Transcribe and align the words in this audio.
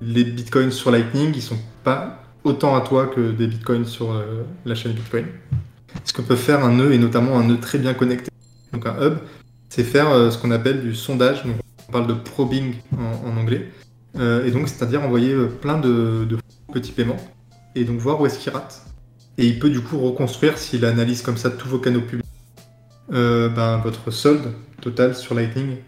les 0.00 0.24
bitcoins 0.24 0.70
sur 0.70 0.90
Lightning, 0.90 1.32
ils 1.34 1.42
sont 1.42 1.58
pas 1.84 2.22
autant 2.44 2.74
à 2.74 2.80
toi 2.80 3.06
que 3.06 3.32
des 3.32 3.46
bitcoins 3.46 3.84
sur 3.84 4.12
euh, 4.12 4.42
la 4.64 4.74
chaîne 4.74 4.92
Bitcoin. 4.92 5.26
Ce 6.04 6.12
que 6.12 6.22
peut 6.22 6.36
faire 6.36 6.64
un 6.64 6.72
nœud, 6.72 6.92
et 6.92 6.98
notamment 6.98 7.38
un 7.38 7.44
nœud 7.44 7.58
très 7.60 7.78
bien 7.78 7.94
connecté, 7.94 8.30
donc 8.72 8.86
un 8.86 8.96
hub, 9.02 9.18
c'est 9.68 9.84
faire 9.84 10.10
euh, 10.10 10.30
ce 10.30 10.38
qu'on 10.38 10.50
appelle 10.50 10.80
du 10.80 10.94
sondage. 10.94 11.42
On 11.88 11.92
parle 11.92 12.06
de 12.06 12.14
probing 12.14 12.74
en, 12.96 13.36
anglais. 13.36 13.68
Euh, 14.18 14.46
et 14.46 14.50
donc, 14.50 14.68
c'est-à-dire 14.68 15.02
envoyer 15.02 15.34
plein 15.60 15.78
de, 15.78 16.24
de, 16.28 16.38
petits 16.72 16.92
paiements 16.92 17.16
et 17.74 17.84
donc 17.84 17.98
voir 17.98 18.20
où 18.20 18.26
est-ce 18.26 18.38
qu'il 18.38 18.52
rate. 18.52 18.82
Et 19.38 19.46
il 19.46 19.58
peut 19.58 19.70
du 19.70 19.80
coup 19.80 19.98
reconstruire, 19.98 20.56
s'il 20.56 20.84
analyse 20.84 21.22
comme 21.22 21.36
ça 21.36 21.50
tous 21.50 21.68
vos 21.68 21.78
canaux 21.78 22.00
publics, 22.00 22.26
ben, 23.10 23.80
votre 23.82 24.10
solde 24.12 24.52
total 24.80 25.16
sur 25.16 25.34
Lightning 25.34 25.78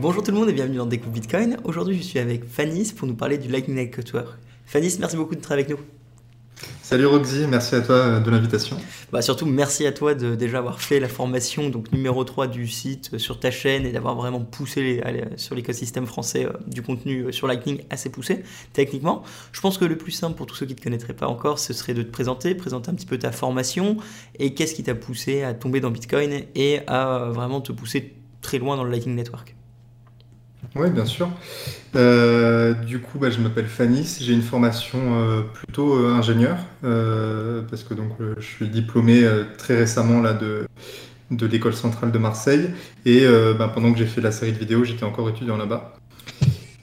Bonjour 0.00 0.22
tout 0.22 0.30
le 0.30 0.36
monde 0.36 0.48
et 0.48 0.52
bienvenue 0.52 0.76
dans 0.76 0.86
Découpe 0.86 1.10
Bitcoin. 1.10 1.56
Aujourd'hui, 1.64 1.96
je 1.96 2.02
suis 2.02 2.20
avec 2.20 2.44
Fanis 2.44 2.92
pour 2.96 3.08
nous 3.08 3.16
parler 3.16 3.36
du 3.36 3.48
Lightning 3.48 3.74
Network. 3.74 4.38
Fanis, 4.64 4.96
merci 5.00 5.16
beaucoup 5.16 5.34
d'être 5.34 5.50
avec 5.50 5.68
nous. 5.68 5.78
Salut 6.82 7.06
Roxy, 7.06 7.46
merci 7.48 7.74
à 7.74 7.80
toi 7.80 7.96
euh, 7.96 8.20
de 8.20 8.30
l'invitation. 8.30 8.76
Bah 9.10 9.22
surtout 9.22 9.44
merci 9.44 9.86
à 9.88 9.92
toi 9.92 10.14
de 10.14 10.36
déjà 10.36 10.58
avoir 10.58 10.80
fait 10.80 11.00
la 11.00 11.08
formation 11.08 11.68
donc 11.68 11.90
numéro 11.90 12.22
3 12.22 12.46
du 12.46 12.68
site 12.68 13.10
euh, 13.12 13.18
sur 13.18 13.40
ta 13.40 13.50
chaîne 13.50 13.86
et 13.86 13.90
d'avoir 13.90 14.14
vraiment 14.14 14.40
poussé 14.40 15.02
sur 15.36 15.56
l'écosystème 15.56 16.06
français 16.06 16.46
euh, 16.46 16.52
du 16.68 16.82
contenu 16.82 17.32
sur 17.32 17.48
Lightning 17.48 17.82
assez 17.90 18.08
poussé 18.08 18.44
techniquement. 18.72 19.24
Je 19.50 19.60
pense 19.60 19.78
que 19.78 19.84
le 19.84 19.98
plus 19.98 20.12
simple 20.12 20.36
pour 20.36 20.46
tous 20.46 20.54
ceux 20.54 20.66
qui 20.66 20.74
ne 20.74 20.78
te 20.78 20.84
connaîtraient 20.84 21.12
pas 21.12 21.26
encore, 21.26 21.58
ce 21.58 21.72
serait 21.72 21.94
de 21.94 22.02
te 22.02 22.10
présenter, 22.12 22.54
présenter 22.54 22.88
un 22.92 22.94
petit 22.94 23.06
peu 23.06 23.18
ta 23.18 23.32
formation 23.32 23.96
et 24.38 24.54
qu'est-ce 24.54 24.76
qui 24.76 24.84
t'a 24.84 24.94
poussé 24.94 25.42
à 25.42 25.54
tomber 25.54 25.80
dans 25.80 25.90
Bitcoin 25.90 26.44
et 26.54 26.86
à 26.86 27.30
vraiment 27.32 27.60
te 27.60 27.72
pousser 27.72 28.14
très 28.42 28.58
loin 28.58 28.76
dans 28.76 28.84
le 28.84 28.92
Lightning 28.92 29.16
Network. 29.16 29.57
Oui, 30.74 30.90
bien 30.90 31.04
sûr. 31.04 31.30
Euh, 31.96 32.74
du 32.74 33.00
coup, 33.00 33.18
bah, 33.18 33.30
je 33.30 33.40
m'appelle 33.40 33.66
Fanis, 33.66 34.18
j'ai 34.20 34.32
une 34.32 34.42
formation 34.42 34.98
euh, 34.98 35.42
plutôt 35.42 35.96
euh, 35.96 36.12
ingénieur, 36.12 36.58
parce 36.82 37.84
que 37.84 37.94
donc, 37.94 38.12
je 38.38 38.44
suis 38.44 38.68
diplômé 38.68 39.26
très 39.56 39.76
récemment 39.76 40.20
là, 40.20 40.34
de, 40.34 40.66
de 41.30 41.46
l'école 41.46 41.74
centrale 41.74 42.12
de 42.12 42.18
Marseille, 42.18 42.70
et 43.06 43.24
bah, 43.58 43.70
pendant 43.72 43.92
que 43.92 43.98
j'ai 43.98 44.06
fait 44.06 44.20
la 44.20 44.32
série 44.32 44.52
de 44.52 44.58
vidéos, 44.58 44.84
j'étais 44.84 45.04
encore 45.04 45.28
étudiant 45.28 45.56
là-bas. 45.56 45.94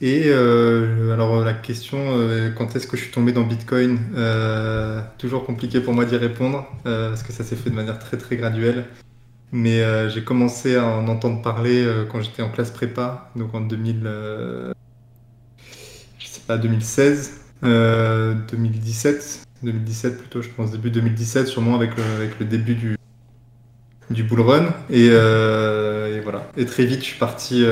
Et 0.02 0.30
alors 0.32 1.44
la 1.44 1.54
question, 1.54 1.98
quand 2.58 2.76
est-ce 2.76 2.88
que 2.88 2.98
je 2.98 3.04
suis 3.04 3.12
tombé 3.12 3.32
dans 3.32 3.44
Bitcoin 3.44 4.00
Toujours 5.17 5.45
compliqué 5.45 5.80
pour 5.80 5.94
moi 5.94 6.06
d'y 6.06 6.17
répondre, 6.17 6.66
parce 6.84 7.23
que 7.23 7.32
ça 7.32 7.44
s'est 7.44 7.56
fait 7.56 7.70
de 7.70 7.76
manière 7.76 8.00
très 8.00 8.17
très 8.17 8.36
graduelle. 8.36 8.86
Mais 9.56 9.80
euh, 9.80 10.09
j'ai 10.09 10.22
commencé 10.22 10.75
à 10.75 10.86
en 10.86 11.08
entendre 11.08 11.42
parler 11.42 11.81
euh, 11.81 12.03
quand 12.03 12.20
j'étais 12.20 12.42
en 12.42 12.50
classe 12.50 12.72
prépa, 12.72 13.31
donc 13.38 13.56
en 13.56 13.61
2000, 13.61 14.02
euh, 14.03 14.73
je 16.20 16.28
sais 16.28 16.42
pas, 16.45 16.58
2016, 16.58 17.39
2017, 17.64 19.48
2017 19.64 20.17
plutôt, 20.17 20.42
je 20.42 20.50
pense 20.50 20.72
début 20.72 20.92
2017, 20.92 21.48
sûrement 21.48 21.73
avec 21.73 21.95
le, 21.95 22.03
avec 22.17 22.38
le 22.38 22.45
début 22.45 22.76
du, 22.76 22.98
du 24.09 24.23
bull 24.23 24.42
run. 24.42 24.73
Et, 24.89 25.06
et, 25.06 26.20
voilà. 26.20 26.52
Et 26.58 26.66
très 26.66 26.86
vite, 26.86 27.00
je 27.00 27.06
suis 27.06 27.20
parti 27.20 27.66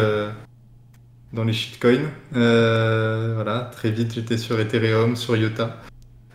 dans 1.34 1.44
les 1.44 1.52
shitcoins. 1.52 2.10
voilà, 2.32 3.70
très 3.74 3.92
vite, 3.92 4.14
j'étais 4.14 4.38
sur 4.38 4.58
Ethereum, 4.58 5.18
sur 5.18 5.36
IOTA. 5.36 5.82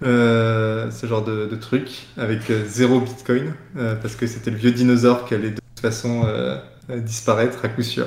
Euh, 0.03 0.93
ce 0.93 1.07
genre 1.07 1.25
de, 1.25 1.57
truc 1.57 2.07
avec 2.17 2.51
euh, 2.51 2.63
zéro 2.65 3.01
bitcoin 3.01 3.53
euh, 3.77 3.97
parce 3.97 4.15
que 4.15 4.29
c'était 4.29 4.53
le 4.53 4.57
vieux 4.57 4.71
dinosaure 4.71 5.25
qui 5.25 5.35
allait 5.35 5.51
de 5.51 5.57
toute 5.57 5.81
façon 5.81 6.25
disparaître 6.89 7.65
à 7.65 7.69
coup 7.69 7.83
sûr. 7.83 8.07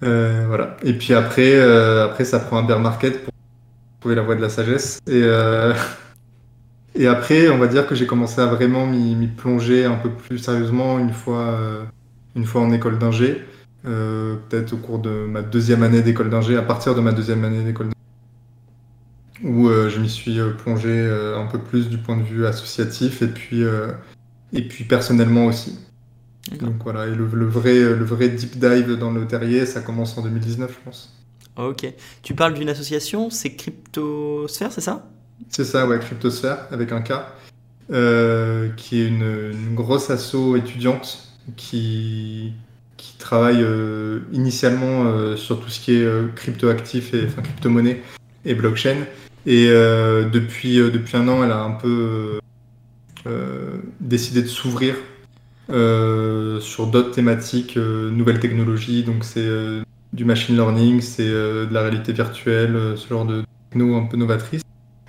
voilà. 0.00 0.76
Et 0.82 0.92
puis 0.92 1.14
après, 1.14 1.58
après, 1.58 2.24
ça 2.24 2.38
prend 2.38 2.58
un 2.58 2.62
bear 2.62 2.80
market 2.80 3.24
pour 3.24 3.32
trouver 4.00 4.14
la 4.14 4.22
voie 4.22 4.36
de 4.36 4.42
la 4.42 4.48
sagesse. 4.48 5.00
Et, 5.06 5.22
et 6.94 7.06
après, 7.06 7.48
on 7.48 7.58
va 7.58 7.66
dire 7.66 7.86
que 7.86 7.94
j'ai 7.94 8.06
commencé 8.06 8.40
à 8.40 8.46
vraiment 8.46 8.86
m'y 8.86 9.26
plonger 9.26 9.84
un 9.84 9.96
peu 9.96 10.10
plus 10.10 10.38
sérieusement 10.38 10.98
une 10.98 11.12
fois, 11.12 11.58
une 12.34 12.44
fois 12.44 12.62
en 12.62 12.72
école 12.72 12.98
d'ingé. 12.98 13.42
Peut-être 13.82 14.72
au 14.72 14.78
cours 14.78 14.98
de 14.98 15.26
ma 15.26 15.42
deuxième 15.42 15.82
année 15.82 16.02
d'école 16.02 16.30
d'ingé, 16.30 16.56
à 16.56 16.62
partir 16.62 16.94
de 16.94 17.00
ma 17.00 17.12
deuxième 17.12 17.44
année 17.44 17.62
d'école 17.62 17.86
d'ingé 17.86 17.95
où 19.42 19.68
euh, 19.68 19.88
je 19.90 20.00
m'y 20.00 20.08
suis 20.08 20.38
euh, 20.38 20.50
plongé 20.52 20.90
euh, 20.90 21.38
un 21.38 21.46
peu 21.46 21.58
plus 21.58 21.88
du 21.88 21.98
point 21.98 22.16
de 22.16 22.22
vue 22.22 22.46
associatif 22.46 23.22
et 23.22 23.28
puis, 23.28 23.62
et 24.52 24.62
puis 24.62 24.84
personnellement 24.84 25.46
aussi. 25.46 25.78
Donc 26.60 26.74
voilà, 26.84 27.08
et 27.08 27.14
le, 27.14 27.24
vrai, 27.24 27.74
le 27.74 28.04
vrai 28.04 28.28
deep 28.28 28.58
dive 28.58 28.96
dans 28.96 29.10
le 29.10 29.26
terrier, 29.26 29.66
ça 29.66 29.80
commence 29.80 30.16
en 30.16 30.22
2019, 30.22 30.70
je 30.72 30.84
pense. 30.84 31.12
Ok. 31.56 31.92
Tu 32.22 32.34
parles 32.34 32.54
d'une 32.54 32.68
association, 32.68 33.30
c'est 33.30 33.54
Cryptosphère, 33.54 34.70
c'est 34.70 34.80
ça? 34.80 35.08
C'est 35.48 35.64
ça, 35.64 35.86
ouais, 35.86 35.98
Cryptosphère, 35.98 36.68
avec 36.70 36.92
un 36.92 37.00
K, 37.00 37.14
qui 38.76 39.00
est 39.00 39.08
une, 39.08 39.74
grosse 39.74 40.08
asso 40.10 40.54
étudiante 40.56 41.28
qui, 41.56 42.52
qui 42.96 43.16
travaille 43.18 43.66
initialement 44.32 45.36
sur 45.36 45.60
tout 45.60 45.68
ce 45.68 45.80
qui 45.80 45.94
est 45.94 46.34
cryptoactif 46.36 47.12
et 47.12 47.26
enfin 47.26 47.42
crypto-monnaie 47.42 48.02
et 48.44 48.54
blockchain, 48.54 48.98
et 49.46 49.68
euh, 49.70 50.28
depuis, 50.28 50.80
euh, 50.80 50.90
depuis 50.90 51.16
un 51.16 51.28
an, 51.28 51.44
elle 51.44 51.52
a 51.52 51.62
un 51.62 51.70
peu 51.70 52.40
euh, 53.26 53.76
décidé 54.00 54.42
de 54.42 54.48
s'ouvrir 54.48 54.96
sur 55.68 56.86
d'autres 56.88 57.12
thématiques, 57.12 57.76
nouvelles 57.76 58.40
technologies. 58.40 59.04
Donc 59.04 59.24
c'est 59.24 59.48
du 60.12 60.24
machine 60.24 60.56
learning, 60.56 61.00
c'est 61.00 61.28
de 61.28 61.68
la 61.72 61.82
réalité 61.82 62.12
virtuelle, 62.12 62.94
ce 62.96 63.08
genre 63.08 63.24
de 63.24 63.42
techno 63.70 63.96
un 63.96 64.04
peu 64.04 64.16
novatrice. 64.16 64.62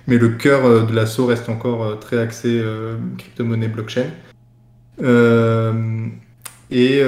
Mais 0.06 0.18
le 0.18 0.30
cœur 0.30 0.86
de 0.86 0.94
l'assaut 0.94 1.26
reste 1.26 1.48
encore 1.48 2.00
très 2.00 2.18
axé 2.18 2.60
crypto-monnaie 3.18 3.68
blockchain. 3.68 4.06
Et, 6.70 7.02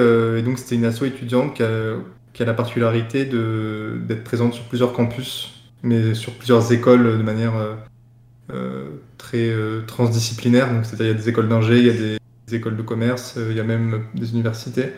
donc 0.44 0.58
c'était 0.58 0.76
une 0.76 0.84
asso 0.84 1.02
étudiante 1.02 1.54
qui 1.54 1.64
a, 1.64 1.96
qui 2.32 2.44
a 2.44 2.46
la 2.46 2.54
particularité 2.54 3.24
d'être 3.24 4.22
présente 4.22 4.54
sur 4.54 4.62
plusieurs 4.64 4.92
campus 4.92 5.59
mais 5.82 6.14
sur 6.14 6.32
plusieurs 6.34 6.72
écoles 6.72 7.18
de 7.18 7.22
manière 7.22 7.56
euh, 7.56 7.74
euh, 8.52 8.88
très 9.18 9.48
euh, 9.48 9.82
transdisciplinaire. 9.86 10.72
Donc, 10.72 10.84
c'est-à-dire, 10.84 11.06
il 11.06 11.10
y 11.10 11.14
a 11.14 11.18
des 11.22 11.28
écoles 11.28 11.48
d'ingé, 11.48 11.78
il 11.78 11.86
y 11.86 11.90
a 11.90 11.92
des, 11.92 12.18
écoles 12.52 12.76
de 12.76 12.82
commerce, 12.82 13.38
il 13.48 13.56
y 13.56 13.60
a 13.60 13.64
même 13.64 14.02
des 14.14 14.32
universités. 14.32 14.92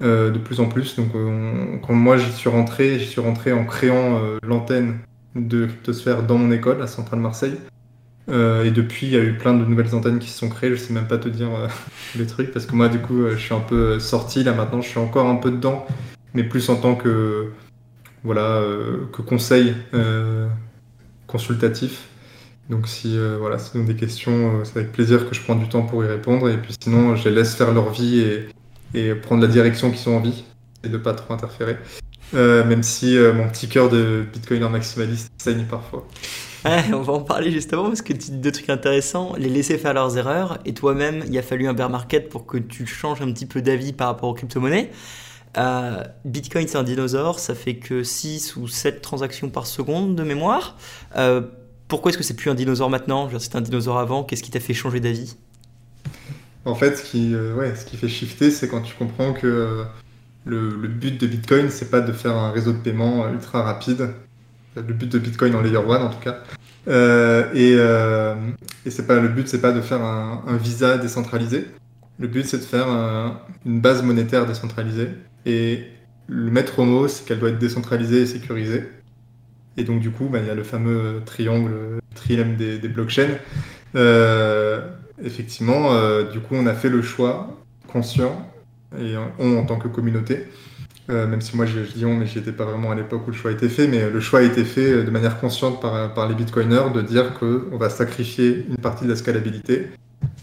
de 0.00 0.38
plus 0.38 0.60
en 0.60 0.66
plus. 0.66 0.94
Donc, 0.94 1.10
quand 1.82 1.92
moi 1.92 2.16
j'y 2.16 2.30
suis 2.30 2.48
rentré, 2.48 3.00
j'y 3.00 3.06
suis 3.06 3.20
rentré 3.20 3.52
en 3.52 3.64
créant 3.64 4.20
l'antenne 4.44 4.98
de 5.34 5.66
Cryptosphère 5.66 6.22
dans 6.22 6.38
mon 6.38 6.52
école 6.52 6.80
à 6.80 6.86
Centrale 6.86 7.18
Marseille. 7.18 7.56
et 8.28 8.70
depuis, 8.70 9.08
il 9.08 9.12
y 9.12 9.16
a 9.16 9.24
eu 9.24 9.36
plein 9.36 9.54
de 9.54 9.64
nouvelles 9.64 9.92
antennes 9.92 10.20
qui 10.20 10.30
se 10.30 10.38
sont 10.38 10.48
créées. 10.48 10.70
Je 10.70 10.76
sais 10.76 10.92
même 10.92 11.08
pas 11.08 11.18
te 11.18 11.28
dire 11.28 11.48
les 12.16 12.28
trucs 12.28 12.52
parce 12.52 12.64
que 12.64 12.76
moi, 12.76 12.88
du 12.88 13.00
coup, 13.00 13.28
je 13.28 13.38
suis 13.38 13.54
un 13.54 13.58
peu 13.58 13.98
sorti. 13.98 14.44
Là, 14.44 14.52
maintenant, 14.52 14.80
je 14.80 14.88
suis 14.88 15.00
encore 15.00 15.26
un 15.26 15.34
peu 15.34 15.50
dedans, 15.50 15.84
mais 16.32 16.44
plus 16.44 16.68
en 16.68 16.76
tant 16.76 16.94
que 16.94 17.50
voilà, 18.24 18.56
euh, 18.56 19.06
que 19.12 19.22
conseil 19.22 19.74
euh, 19.92 20.48
consultatif. 21.26 22.08
Donc 22.70 22.88
si 22.88 23.16
euh, 23.16 23.36
voilà, 23.38 23.58
c'est 23.58 23.78
des 23.84 23.94
questions, 23.94 24.64
c'est 24.64 24.78
avec 24.78 24.92
plaisir 24.92 25.28
que 25.28 25.34
je 25.34 25.42
prends 25.42 25.54
du 25.54 25.68
temps 25.68 25.82
pour 25.82 26.02
y 26.02 26.06
répondre. 26.06 26.48
Et 26.48 26.56
puis 26.56 26.74
sinon, 26.82 27.14
je 27.14 27.28
les 27.28 27.34
laisse 27.34 27.54
faire 27.54 27.72
leur 27.72 27.90
vie 27.90 28.20
et, 28.20 28.48
et 28.94 29.14
prendre 29.14 29.42
la 29.42 29.48
direction 29.48 29.90
qu'ils 29.90 30.08
ont 30.08 30.16
envie 30.16 30.44
et 30.82 30.88
de 30.88 30.96
pas 30.96 31.12
trop 31.12 31.34
interférer. 31.34 31.76
même 32.32 32.82
si 32.82 33.16
mon 33.34 33.48
petit 33.48 33.68
cœur 33.68 33.90
de 33.90 34.24
bitcoiner 34.32 34.68
maximaliste 34.68 35.30
saigne 35.38 35.64
parfois. 35.64 36.06
on 36.92 37.02
va 37.02 37.12
en 37.12 37.20
parler 37.20 37.50
justement 37.50 37.84
parce 37.84 38.00
que 38.00 38.14
tu 38.14 38.30
dis 38.30 38.38
deux 38.38 38.52
trucs 38.52 38.70
intéressants. 38.70 39.34
Les 39.36 39.50
laisser 39.50 39.76
faire 39.76 39.92
leurs 39.92 40.16
erreurs 40.16 40.58
et 40.64 40.72
toi-même, 40.72 41.22
il 41.28 41.36
a 41.36 41.42
fallu 41.42 41.66
un 41.66 41.74
bear 41.74 41.90
market 41.90 42.30
pour 42.30 42.46
que 42.46 42.56
tu 42.56 42.86
changes 42.86 43.20
un 43.20 43.30
petit 43.32 43.46
peu 43.46 43.60
d'avis 43.60 43.92
par 43.92 44.08
rapport 44.08 44.30
aux 44.30 44.34
crypto-monnaies. 44.34 44.90
Euh, 45.56 46.02
Bitcoin, 46.24 46.66
c'est 46.66 46.78
un 46.78 46.82
dinosaure, 46.82 47.38
ça 47.38 47.54
fait 47.54 47.76
que 47.76 48.02
6 48.02 48.56
ou 48.56 48.68
7 48.68 49.00
transactions 49.00 49.48
par 49.48 49.66
seconde 49.66 50.16
de 50.16 50.22
mémoire. 50.22 50.76
Euh, 51.16 51.42
pourquoi 51.88 52.10
est-ce 52.10 52.18
que 52.18 52.24
c'est 52.24 52.34
plus 52.34 52.50
un 52.50 52.54
dinosaure 52.54 52.90
maintenant? 52.90 53.28
C'était 53.38 53.56
un 53.56 53.60
dinosaure 53.60 53.98
avant, 53.98 54.24
qu'est-ce 54.24 54.42
qui 54.42 54.50
t'a 54.50 54.60
fait 54.60 54.74
changer 54.74 55.00
d'avis? 55.00 55.36
En 56.64 56.74
fait, 56.74 56.96
ce 56.96 57.04
qui, 57.04 57.34
euh, 57.34 57.74
ce 57.76 57.84
qui 57.84 57.96
fait 57.96 58.08
shifter, 58.08 58.50
c'est 58.50 58.68
quand 58.68 58.80
tu 58.80 58.94
comprends 58.94 59.32
que 59.32 59.84
le, 60.46 60.70
but 60.88 61.20
de 61.20 61.26
Bitcoin, 61.26 61.70
c'est 61.70 61.90
pas 61.90 62.00
de 62.00 62.12
faire 62.12 62.36
un 62.36 62.50
réseau 62.50 62.72
de 62.72 62.78
paiement 62.78 63.28
ultra 63.28 63.62
rapide. 63.62 64.10
Le 64.76 64.82
but 64.82 65.10
de 65.10 65.18
Bitcoin 65.18 65.54
en 65.54 65.60
layer 65.60 65.76
1 65.76 65.80
en 65.80 66.10
tout 66.10 66.20
cas. 66.20 66.38
et, 67.54 67.76
c'est 68.90 69.06
pas 69.06 69.20
le 69.20 69.28
but, 69.28 69.46
c'est 69.46 69.60
pas 69.60 69.72
de 69.72 69.80
faire 69.80 70.02
un, 70.02 70.56
visa 70.56 70.98
décentralisé. 70.98 71.68
Le 72.18 72.28
but, 72.28 72.46
c'est 72.46 72.58
de 72.58 72.62
faire 72.62 72.86
une 73.66 73.80
base 73.80 74.02
monétaire 74.02 74.46
décentralisée 74.46 75.08
et 75.46 75.84
le 76.28 76.50
maître 76.50 76.82
mot, 76.84 77.08
c'est 77.08 77.26
qu'elle 77.26 77.40
doit 77.40 77.50
être 77.50 77.58
décentralisée 77.58 78.22
et 78.22 78.26
sécurisée. 78.26 78.88
Et 79.76 79.84
donc, 79.84 80.00
du 80.00 80.10
coup, 80.10 80.28
bah, 80.28 80.38
il 80.40 80.46
y 80.46 80.50
a 80.50 80.54
le 80.54 80.62
fameux 80.62 81.22
triangle, 81.26 81.72
trilemme 82.14 82.56
des, 82.56 82.78
blockchains. 82.88 83.36
Euh, 83.96 84.88
effectivement, 85.22 85.90
du 86.32 86.40
coup, 86.40 86.54
on 86.54 86.66
a 86.66 86.74
fait 86.74 86.88
le 86.88 87.02
choix 87.02 87.60
conscient, 87.88 88.48
et 88.98 89.14
on 89.38 89.58
en 89.58 89.64
tant 89.64 89.76
que 89.76 89.88
communauté, 89.88 90.46
même 91.08 91.40
si 91.40 91.56
moi 91.56 91.66
je, 91.66 91.80
dis 91.80 92.04
on, 92.04 92.16
mais 92.16 92.26
j'y 92.26 92.38
étais 92.38 92.52
pas 92.52 92.64
vraiment 92.64 92.92
à 92.92 92.94
l'époque 92.94 93.26
où 93.26 93.30
le 93.30 93.36
choix 93.36 93.50
a 93.50 93.54
été 93.54 93.68
fait, 93.68 93.88
mais 93.88 94.08
le 94.08 94.20
choix 94.20 94.38
a 94.38 94.42
été 94.42 94.64
fait 94.64 95.02
de 95.02 95.10
manière 95.10 95.38
consciente 95.40 95.80
par, 95.80 96.14
par 96.14 96.28
les 96.28 96.34
bitcoiners 96.34 96.92
de 96.94 97.02
dire 97.02 97.34
qu'on 97.34 97.76
va 97.76 97.90
sacrifier 97.90 98.66
une 98.68 98.76
partie 98.76 99.04
de 99.04 99.10
la 99.10 99.16
scalabilité 99.16 99.88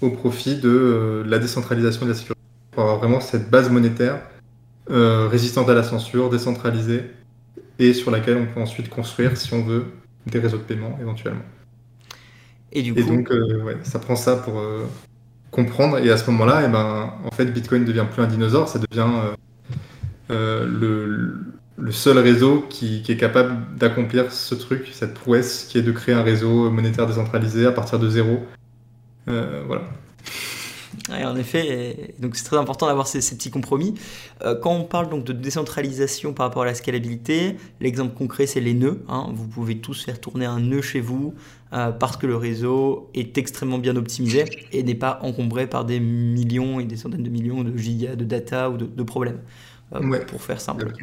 au 0.01 0.09
profit 0.09 0.55
de 0.55 1.23
la 1.25 1.39
décentralisation 1.39 2.05
de 2.05 2.11
la 2.11 2.15
sécurité 2.15 2.41
pour 2.71 2.83
avoir 2.83 2.97
vraiment 2.97 3.19
cette 3.19 3.49
base 3.49 3.69
monétaire 3.69 4.19
euh, 4.89 5.27
résistante 5.27 5.69
à 5.69 5.73
la 5.73 5.83
censure, 5.83 6.29
décentralisée, 6.29 7.03
et 7.79 7.93
sur 7.93 8.11
laquelle 8.11 8.37
on 8.37 8.45
peut 8.45 8.59
ensuite 8.59 8.89
construire, 8.89 9.37
si 9.37 9.53
on 9.53 9.63
veut, 9.63 9.85
des 10.25 10.39
réseaux 10.39 10.57
de 10.57 10.63
paiement 10.63 10.97
éventuellement. 10.99 11.43
Et, 12.71 12.81
du 12.81 12.93
coup... 12.93 13.01
donc, 13.01 13.31
euh, 13.31 13.63
ouais, 13.63 13.77
ça 13.83 13.99
prend 13.99 14.15
ça 14.15 14.35
pour 14.35 14.59
euh, 14.59 14.85
comprendre, 15.51 15.99
et 15.99 16.09
à 16.09 16.17
ce 16.17 16.29
moment-là, 16.31 16.63
eh 16.65 16.69
ben, 16.69 17.13
en 17.23 17.31
fait, 17.31 17.45
Bitcoin 17.45 17.83
ne 17.83 17.87
devient 17.87 18.05
plus 18.11 18.23
un 18.23 18.27
dinosaure, 18.27 18.67
ça 18.67 18.79
devient 18.79 19.07
le, 20.29 21.35
le, 21.77 21.91
seul 21.91 22.17
réseau 22.17 22.65
qui, 22.69 23.01
qui 23.01 23.11
est 23.11 23.17
capable 23.17 23.57
d'accomplir 23.77 24.31
ce 24.31 24.55
truc, 24.55 24.89
cette 24.93 25.13
prouesse, 25.13 25.65
qui 25.69 25.77
est 25.77 25.81
de 25.81 25.91
créer 25.91 26.15
un 26.15 26.23
réseau 26.23 26.71
monétaire 26.71 27.05
décentralisé 27.05 27.65
à 27.65 27.71
partir 27.71 27.99
de 27.99 28.09
zéro. 28.09 28.45
Voilà 29.27 29.83
en 31.09 31.35
effet, 31.35 32.13
donc 32.19 32.35
c'est 32.35 32.43
très 32.43 32.57
important 32.57 32.87
d'avoir 32.87 33.07
ces, 33.07 33.19
petits 33.19 33.49
compromis. 33.49 33.95
Euh, 34.43 34.55
quand 34.59 34.73
on 34.73 34.83
parle 34.83 35.09
donc 35.09 35.23
de 35.23 35.33
décentralisation 35.33 36.33
par 36.33 36.47
rapport 36.47 36.63
à 36.63 36.65
la 36.65 36.75
scalabilité, 36.75 37.57
l'exemple 37.79 38.13
concret 38.15 38.45
c'est 38.45 38.59
les 38.59 38.73
nœuds. 38.73 39.03
Hein. 39.07 39.27
Vous 39.33 39.47
pouvez 39.47 39.77
tous 39.77 40.03
faire 40.03 40.19
tourner 40.19 40.45
un 40.45 40.59
nœud 40.59 40.81
chez 40.81 40.99
vous 40.99 41.33
euh, 41.73 41.91
parce 41.91 42.17
que 42.17 42.27
le 42.27 42.35
réseau 42.35 43.09
est 43.13 43.37
extrêmement 43.37 43.77
bien 43.77 43.95
optimisé 43.95 44.45
et 44.71 44.83
n'est 44.83 44.95
pas 44.95 45.19
encombré 45.21 45.67
par 45.67 45.85
des 45.85 45.99
millions 45.99 46.79
et 46.79 46.85
des 46.85 46.97
centaines 46.97 47.23
de 47.23 47.29
millions 47.29 47.63
de 47.63 47.75
gigas 47.77 48.15
de 48.15 48.25
data 48.25 48.69
ou 48.69 48.77
de, 48.77 49.03
problèmes. 49.03 49.39
Euh, 49.93 50.19
pour 50.25 50.41
faire 50.41 50.61
simple. 50.61 50.93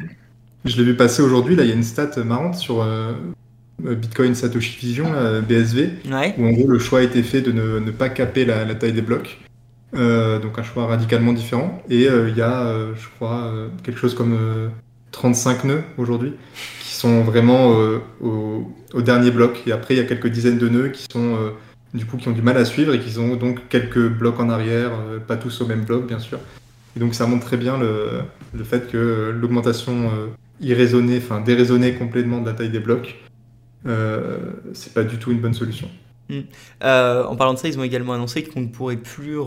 Je 0.65 0.77
l'ai 0.77 0.83
vu 0.83 0.95
passer 0.95 1.21
aujourd'hui, 1.21 1.55
là 1.55 1.63
il 1.63 1.69
y 1.69 1.71
a 1.71 1.75
une 1.75 1.83
stat 1.83 2.11
marrante 2.23 2.55
sur 2.55 2.85
Bitcoin 3.79 4.35
Satoshi 4.35 4.77
Vision, 4.79 5.11
BSV, 5.47 5.89
où 6.37 6.45
en 6.45 6.51
gros 6.51 6.67
le 6.67 6.79
choix 6.79 6.99
a 6.99 7.01
été 7.03 7.23
fait 7.23 7.41
de 7.41 7.51
ne, 7.51 7.91
pas 7.91 8.09
caper 8.09 8.45
la, 8.45 8.75
taille 8.75 8.93
des 8.93 9.01
blocs. 9.01 9.39
Euh, 9.95 10.37
donc 10.39 10.59
un 10.59 10.63
choix 10.63 10.85
radicalement 10.85 11.33
différent. 11.33 11.81
Et 11.89 12.07
euh, 12.07 12.29
il 12.29 12.37
y 12.37 12.41
a, 12.41 12.61
euh, 12.61 12.93
je 12.95 13.07
crois, 13.15 13.51
quelque 13.83 13.99
chose 13.99 14.13
comme 14.13 14.37
35 15.11 15.63
nœuds 15.63 15.83
aujourd'hui 15.97 16.33
qui 16.81 16.93
sont 16.93 17.21
vraiment 17.21 17.73
au, 18.21 19.01
dernier 19.01 19.31
bloc. 19.31 19.63
Et 19.65 19.71
après, 19.71 19.95
il 19.95 19.97
y 19.97 20.01
a 20.01 20.05
quelques 20.05 20.27
dizaines 20.27 20.57
de 20.57 20.69
nœuds 20.69 20.89
qui 20.89 21.05
sont 21.11 21.37
du 21.93 22.05
coup 22.05 22.17
qui 22.17 22.27
ont 22.27 22.33
du 22.33 22.43
mal 22.43 22.57
à 22.57 22.65
suivre 22.65 22.93
et 22.93 22.99
qui 22.99 23.17
ont 23.17 23.35
donc 23.35 23.67
quelques 23.69 24.07
blocs 24.09 24.39
en 24.39 24.49
arrière, 24.49 24.91
pas 25.27 25.37
tous 25.37 25.61
au 25.61 25.65
même 25.65 25.85
bloc 25.85 26.05
bien 26.05 26.19
sûr. 26.19 26.39
Et 26.95 26.99
donc 26.99 27.15
ça 27.15 27.25
montre 27.25 27.45
très 27.45 27.57
bien 27.57 27.77
le, 27.77 28.09
le 28.53 28.63
fait 28.63 28.91
que 28.91 29.33
l'augmentation 29.39 30.11
irraisonnée, 30.61 31.17
enfin 31.17 31.41
déraisonnée 31.41 31.93
complètement 31.93 32.41
de 32.41 32.45
la 32.45 32.53
taille 32.53 32.69
des 32.69 32.79
blocs, 32.79 33.15
c'est 33.85 34.93
pas 34.93 35.03
du 35.03 35.17
tout 35.17 35.31
une 35.31 35.41
bonne 35.41 35.53
solution. 35.53 35.89
Hmm. 36.29 36.41
Euh, 36.83 37.25
en 37.25 37.35
parlant 37.35 37.55
de 37.55 37.59
ça, 37.59 37.67
ils 37.67 37.79
ont 37.79 37.83
également 37.83 38.13
annoncé 38.13 38.43
qu'on 38.43 38.61
ne 38.61 38.67
pourrait 38.67 38.97
plus 38.97 39.37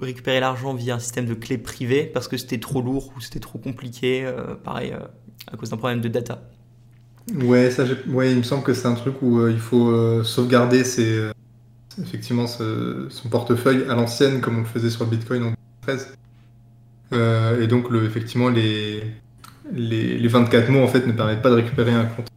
récupérer 0.00 0.38
l'argent 0.38 0.72
via 0.72 0.94
un 0.94 0.98
système 1.00 1.26
de 1.26 1.34
clé 1.34 1.58
privée 1.58 2.04
parce 2.04 2.28
que 2.28 2.36
c'était 2.36 2.60
trop 2.60 2.80
lourd 2.80 3.12
ou 3.16 3.20
c'était 3.20 3.40
trop 3.40 3.58
compliqué, 3.58 4.24
euh, 4.24 4.54
pareil, 4.54 4.92
euh, 4.92 5.04
à 5.52 5.56
cause 5.56 5.70
d'un 5.70 5.76
problème 5.76 6.00
de 6.00 6.08
data. 6.08 6.42
Ouais, 7.42 7.70
ça, 7.70 7.84
ouais, 8.08 8.30
il 8.30 8.38
me 8.38 8.42
semble 8.42 8.62
que 8.62 8.74
c'est 8.74 8.86
un 8.86 8.94
truc 8.94 9.22
où 9.22 9.48
il 9.48 9.58
faut 9.58 10.22
sauvegarder 10.22 10.84
ses, 10.84 11.30
effectivement 12.00 12.46
son 12.46 13.28
portefeuille 13.30 13.84
à 13.88 13.94
l'ancienne 13.94 14.42
comme 14.42 14.58
on 14.58 14.60
le 14.60 14.66
faisait 14.66 14.90
sur 14.90 15.04
le 15.04 15.10
Bitcoin 15.10 15.42
en 15.44 15.54
2013. 15.86 17.62
et 17.62 17.66
donc, 17.66 17.90
le, 17.90 18.04
effectivement, 18.04 18.50
les, 18.50 19.02
les, 19.72 20.18
les 20.18 20.28
24 20.28 20.68
mots 20.68 20.82
en 20.82 20.88
fait 20.88 21.06
ne 21.06 21.12
permettent 21.12 21.40
pas 21.40 21.48
de 21.48 21.54
récupérer 21.54 21.92
un 21.92 22.04
compte 22.04 22.28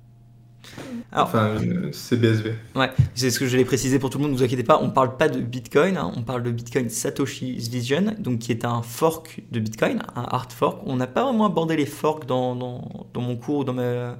enfin, 1.23 1.55
c'est 1.91 2.19
BSV. 2.19 2.53
Ouais, 2.75 2.91
c'est 3.15 3.29
ce 3.29 3.39
que 3.39 3.47
je 3.47 3.57
l'ai 3.57 3.65
précisé 3.65 3.99
pour 3.99 4.09
tout 4.09 4.17
le 4.17 4.23
monde, 4.23 4.31
ne 4.33 4.37
vous 4.37 4.43
inquiétez 4.43 4.63
pas, 4.63 4.79
on 4.81 4.87
ne 4.87 4.91
parle 4.91 5.17
pas 5.17 5.29
de 5.29 5.39
Bitcoin, 5.39 5.97
hein, 5.97 6.11
on 6.15 6.21
parle 6.21 6.43
de 6.43 6.51
Bitcoin 6.51 6.89
Satoshi's 6.89 7.67
Vision, 7.67 8.15
donc 8.19 8.39
qui 8.39 8.51
est 8.51 8.65
un 8.65 8.81
fork 8.81 9.41
de 9.51 9.59
Bitcoin, 9.59 10.01
un 10.15 10.23
hard 10.23 10.51
fork. 10.51 10.81
On 10.85 10.95
n'a 10.95 11.07
pas 11.07 11.23
vraiment 11.23 11.45
abordé 11.45 11.75
les 11.75 11.85
forks 11.85 12.25
dans, 12.25 12.55
dans, 12.55 13.07
dans 13.13 13.21
mon 13.21 13.35
cours, 13.35 13.65
dans 13.65 13.73
ma, 13.73 14.17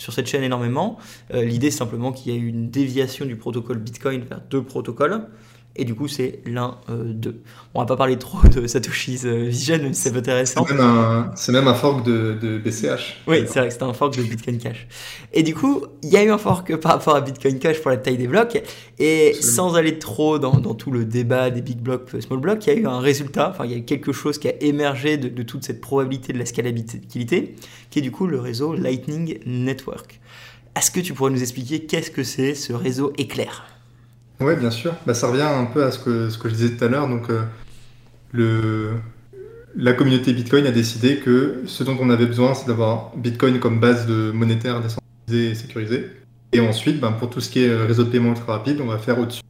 sur 0.00 0.12
cette 0.12 0.26
chaîne 0.26 0.42
énormément. 0.42 0.98
Euh, 1.34 1.44
l'idée, 1.44 1.70
c'est 1.70 1.78
simplement 1.78 2.10
qu'il 2.10 2.32
y 2.32 2.36
a 2.36 2.38
eu 2.38 2.46
une 2.46 2.70
déviation 2.70 3.26
du 3.26 3.36
protocole 3.36 3.78
Bitcoin 3.78 4.22
vers 4.22 4.40
deux 4.40 4.62
protocoles 4.62 5.26
et 5.76 5.84
du 5.84 5.94
coup 5.94 6.08
c'est 6.08 6.40
l'un 6.46 6.78
euh, 6.88 7.12
d'eux. 7.12 7.42
On 7.74 7.80
va 7.80 7.86
pas 7.86 7.96
parler 7.96 8.18
trop 8.18 8.46
de 8.48 8.66
Satoshi's 8.66 9.24
euh, 9.24 9.46
Vision, 9.48 9.78
mais 9.82 9.92
c'est 9.92 10.16
intéressant. 10.16 10.66
C'est 10.66 11.52
même, 11.52 11.68
un 11.68 11.74
fork 11.74 12.04
de, 12.04 12.58
BCH. 12.58 13.22
Oui, 13.26 13.44
c'est 13.46 13.60
vrai 13.60 13.68
que 13.68 13.74
c'est 13.74 13.82
un 13.82 13.92
fork 13.92 14.16
de 14.16 14.22
Bitcoin 14.22 14.58
Cash. 14.58 14.88
Et 15.32 15.42
du 15.42 15.54
coup, 15.54 15.84
il 16.02 16.10
y 16.10 16.16
a 16.16 16.24
eu 16.24 16.30
un 16.30 16.38
fork 16.38 16.76
par 16.80 16.92
rapport 16.92 17.14
à 17.14 17.20
Bitcoin 17.20 17.58
Cash 17.58 17.80
pour 17.80 17.90
la 17.90 17.96
taille 17.96 18.16
des 18.16 18.26
blocs, 18.26 18.60
et 18.98 19.34
sans 19.40 19.76
aller 19.76 19.98
trop 19.98 20.38
dans, 20.38 20.60
tout 20.74 20.90
le 20.90 21.04
débat 21.04 21.50
des 21.50 21.62
big 21.62 21.78
blocks, 21.78 22.10
small 22.20 22.40
blocks, 22.40 22.66
il 22.66 22.74
y 22.74 22.76
a 22.76 22.80
eu 22.80 22.86
un 22.86 23.00
résultat, 23.00 23.50
enfin 23.50 23.64
il 23.64 23.70
y 23.70 23.74
a 23.74 23.78
eu 23.78 23.84
quelque 23.84 24.12
chose 24.12 24.38
qui 24.38 24.48
a 24.48 24.62
émergé 24.62 25.16
de, 25.16 25.28
de 25.28 25.42
toute 25.42 25.64
cette 25.64 25.80
probabilité 25.80 26.32
de 26.32 26.38
la 26.38 26.46
scalabilité, 26.46 27.54
qui 27.90 27.98
est 27.98 28.02
du 28.02 28.10
coup 28.10 28.26
le 28.26 28.40
réseau 28.40 28.74
Lightning 28.74 29.38
Network. 29.46 30.20
Est-ce 30.76 30.90
que 30.90 31.00
tu 31.00 31.14
pourrais 31.14 31.30
nous 31.30 31.42
expliquer 31.42 31.80
qu'est-ce 31.80 32.10
que 32.10 32.22
c'est 32.22 32.54
ce 32.54 32.72
réseau 32.72 33.12
éclair? 33.18 33.79
Oui, 34.40 34.56
bien 34.56 34.70
sûr. 34.70 34.94
Bah, 35.06 35.14
ça 35.14 35.28
revient 35.28 35.42
un 35.42 35.64
peu 35.64 35.84
à 35.84 35.90
ce 35.90 35.98
que, 35.98 36.30
ce 36.30 36.38
que 36.38 36.48
je 36.48 36.54
disais 36.54 36.76
tout 36.76 36.84
à 36.84 36.88
l'heure. 36.88 37.08
Donc, 37.08 37.30
euh, 37.30 37.42
le, 38.32 38.90
la 39.76 39.92
communauté 39.92 40.32
Bitcoin 40.32 40.66
a 40.66 40.70
décidé 40.70 41.16
que 41.16 41.62
ce 41.66 41.84
dont 41.84 41.96
on 42.00 42.10
avait 42.10 42.26
besoin, 42.26 42.54
c'est 42.54 42.66
d'avoir 42.66 43.12
Bitcoin 43.16 43.58
comme 43.58 43.80
base 43.80 44.06
de 44.06 44.30
monétaire 44.30 44.80
décentralisée 44.80 45.50
et 45.50 45.54
sécurisée. 45.54 46.10
Et 46.52 46.60
ensuite, 46.60 47.00
ben, 47.00 47.12
pour 47.12 47.30
tout 47.30 47.40
ce 47.40 47.50
qui 47.50 47.64
est 47.64 47.68
euh, 47.68 47.86
réseau 47.86 48.04
de 48.04 48.10
paiement 48.10 48.30
ultra 48.30 48.54
rapide, 48.54 48.80
on 48.80 48.86
va 48.86 48.98
faire 48.98 49.18
au-dessus. 49.18 49.42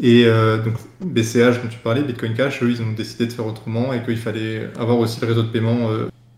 Et 0.00 0.24
euh, 0.26 0.58
donc, 0.58 0.74
BCH 1.00 1.62
dont 1.62 1.68
tu 1.70 1.78
parlais, 1.78 2.02
Bitcoin 2.02 2.34
Cash, 2.34 2.62
eux, 2.62 2.70
ils 2.70 2.82
ont 2.82 2.92
décidé 2.92 3.26
de 3.26 3.32
faire 3.32 3.46
autrement 3.46 3.92
et 3.92 4.02
qu'il 4.02 4.16
fallait 4.16 4.68
avoir 4.78 4.98
aussi 4.98 5.20
le 5.20 5.26
réseau 5.28 5.42
de 5.42 5.48
paiement 5.48 5.90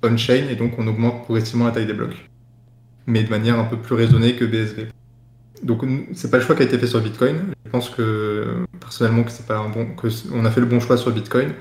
on-chain 0.05 0.49
et 0.51 0.55
donc 0.55 0.79
on 0.79 0.87
augmente 0.87 1.25
progressivement 1.25 1.67
la 1.67 1.73
taille 1.73 1.87
des 1.87 1.95
blocs. 1.95 2.29
Mais 3.07 3.23
de 3.23 3.31
manière 3.31 3.59
un 3.59 3.65
peu 3.65 3.77
plus 3.77 3.95
raisonnée 3.95 4.35
que 4.35 4.45
BSV. 4.45 4.89
Donc, 5.65 5.83
c'est 6.13 6.31
pas 6.31 6.37
le 6.37 6.43
choix 6.43 6.55
qui 6.55 6.63
a 6.63 6.67
été 6.67 6.79
fait 6.79 6.87
sur 6.87 7.01
Bitcoin. 7.01 7.37
Je 7.65 7.71
pense 7.71 7.89
que 7.89 8.65
personnellement 8.79 9.25
on 10.33 10.45
a 10.45 10.51
fait 10.51 10.61
le 10.61 10.67
bon 10.67 10.79
choix 10.79 10.97
sur 10.97 11.11
Bitcoin. 11.11 11.53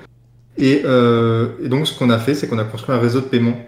Et, 0.58 0.82
euh, 0.84 1.48
et 1.62 1.68
donc, 1.68 1.86
ce 1.86 1.98
qu'on 1.98 2.10
a 2.10 2.18
fait, 2.18 2.34
c'est 2.34 2.46
qu'on 2.46 2.58
a 2.58 2.64
construit 2.64 2.94
un 2.94 3.00
réseau 3.00 3.20
de 3.20 3.26
paiement 3.26 3.58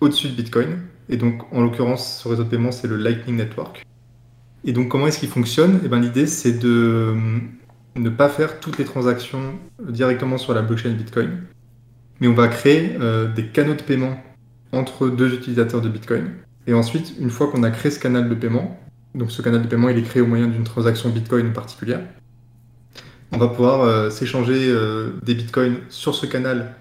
au-dessus 0.00 0.28
de 0.28 0.34
Bitcoin. 0.34 0.80
Et 1.08 1.16
donc, 1.16 1.42
en 1.52 1.62
l'occurrence, 1.62 2.20
ce 2.22 2.28
réseau 2.28 2.44
de 2.44 2.48
paiement, 2.48 2.72
c'est 2.72 2.88
le 2.88 2.96
Lightning 2.96 3.36
Network. 3.36 3.86
Et 4.64 4.72
donc, 4.72 4.88
comment 4.88 5.06
est-ce 5.06 5.20
qu'il 5.20 5.28
fonctionne? 5.28 5.76
Et 5.76 5.86
eh 5.86 5.88
ben, 5.88 6.00
l'idée, 6.00 6.26
c'est 6.26 6.58
de 6.58 6.68
euh, 6.68 7.14
ne 7.96 8.10
pas 8.10 8.28
faire 8.28 8.58
toutes 8.60 8.78
les 8.78 8.84
transactions 8.84 9.54
directement 9.88 10.38
sur 10.38 10.54
la 10.54 10.62
blockchain 10.62 10.90
Bitcoin, 10.90 11.44
mais 12.20 12.26
on 12.28 12.34
va 12.34 12.48
créer 12.48 12.96
euh, 13.00 13.32
des 13.32 13.46
canaux 13.46 13.74
de 13.74 13.82
paiement 13.82 14.20
entre 14.72 15.08
deux 15.08 15.32
utilisateurs 15.32 15.80
de 15.80 15.88
Bitcoin. 15.88 16.30
Et 16.66 16.74
ensuite, 16.74 17.14
une 17.18 17.30
fois 17.30 17.48
qu'on 17.48 17.62
a 17.62 17.70
créé 17.70 17.90
ce 17.90 17.98
canal 17.98 18.28
de 18.28 18.34
paiement, 18.34 18.78
donc 19.14 19.30
ce 19.30 19.42
canal 19.42 19.62
de 19.62 19.68
paiement, 19.68 19.88
il 19.88 19.98
est 19.98 20.02
créé 20.02 20.22
au 20.22 20.26
moyen 20.26 20.46
d'une 20.46 20.64
transaction 20.64 21.10
Bitcoin 21.10 21.52
particulière. 21.52 22.00
On 23.32 23.38
va 23.38 23.48
pouvoir 23.48 23.82
euh, 23.82 24.10
s'échanger 24.10 24.68
euh, 24.68 25.10
des 25.22 25.34
Bitcoins 25.34 25.78
sur 25.88 26.14
ce 26.14 26.26
canal 26.26 26.74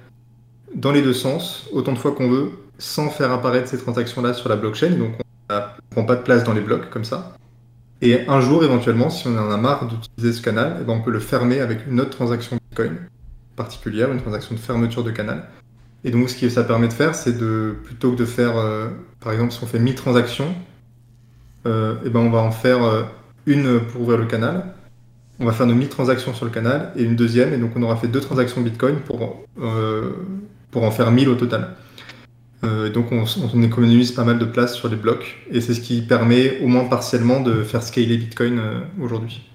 dans 0.75 0.91
les 0.91 1.01
deux 1.01 1.13
sens, 1.13 1.67
autant 1.71 1.93
de 1.93 1.97
fois 1.97 2.13
qu'on 2.13 2.29
veut, 2.29 2.51
sans 2.77 3.09
faire 3.09 3.31
apparaître 3.31 3.67
ces 3.67 3.77
transactions-là 3.77 4.33
sur 4.33 4.49
la 4.49 4.55
blockchain. 4.55 4.91
Donc 4.91 5.13
on 5.49 5.55
ne 5.55 5.61
prend 5.89 6.03
pas 6.03 6.15
de 6.15 6.21
place 6.21 6.43
dans 6.43 6.53
les 6.53 6.61
blocs 6.61 6.89
comme 6.89 7.05
ça. 7.05 7.37
Et 8.01 8.27
un 8.27 8.41
jour, 8.41 8.63
éventuellement, 8.63 9.09
si 9.09 9.27
on 9.27 9.37
en 9.37 9.49
a 9.49 9.57
marre 9.57 9.87
d'utiliser 9.87 10.33
ce 10.37 10.41
canal, 10.41 10.77
eh 10.79 10.83
ben, 10.83 10.93
on 10.93 11.01
peut 11.01 11.11
le 11.11 11.19
fermer 11.19 11.59
avec 11.59 11.87
une 11.87 11.99
autre 11.99 12.11
transaction 12.11 12.57
Bitcoin 12.69 12.97
particulière, 13.55 14.11
une 14.11 14.21
transaction 14.21 14.53
de 14.53 14.59
fermeture 14.59 15.03
de 15.03 15.11
canal. 15.11 15.47
Et 16.03 16.11
donc, 16.11 16.29
ce 16.29 16.39
que 16.39 16.47
ça 16.47 16.63
permet 16.63 16.87
de 16.87 16.93
faire, 16.93 17.15
c'est 17.15 17.37
de, 17.37 17.75
plutôt 17.83 18.11
que 18.11 18.17
de 18.17 18.25
faire, 18.25 18.55
euh, 18.57 18.89
par 19.19 19.33
exemple, 19.33 19.51
si 19.51 19.63
on 19.63 19.67
fait 19.67 19.79
1000 19.79 19.95
transactions, 19.95 20.53
et 21.65 21.69
euh, 21.69 21.95
eh 22.05 22.09
ben 22.09 22.19
on 22.19 22.29
va 22.29 22.39
en 22.39 22.51
faire 22.51 22.83
euh, 22.83 23.03
une 23.45 23.81
pour 23.81 24.01
ouvrir 24.01 24.17
le 24.17 24.25
canal. 24.25 24.73
On 25.39 25.45
va 25.45 25.51
faire 25.51 25.67
nos 25.67 25.75
1000 25.75 25.89
transactions 25.89 26.33
sur 26.33 26.45
le 26.45 26.51
canal 26.51 26.91
et 26.95 27.03
une 27.03 27.15
deuxième, 27.15 27.53
et 27.53 27.57
donc 27.57 27.71
on 27.75 27.83
aura 27.83 27.95
fait 27.95 28.07
deux 28.07 28.21
transactions 28.21 28.61
Bitcoin 28.61 28.95
pour, 29.01 29.45
euh, 29.61 30.13
pour 30.71 30.83
en 30.83 30.91
faire 30.91 31.11
1000 31.11 31.29
au 31.29 31.35
total. 31.35 31.75
donc 32.63 33.11
on, 33.11 33.25
on, 33.53 33.61
économise 33.61 34.11
pas 34.13 34.23
mal 34.23 34.39
de 34.39 34.45
place 34.45 34.75
sur 34.75 34.89
les 34.89 34.95
blocs 34.95 35.37
et 35.51 35.61
c'est 35.61 35.75
ce 35.75 35.81
qui 35.81 36.01
permet 36.01 36.59
au 36.61 36.67
moins 36.67 36.85
partiellement 36.85 37.39
de 37.39 37.61
faire 37.63 37.83
scaler 37.83 38.17
Bitcoin 38.17 38.59
aujourd'hui. 38.99 39.47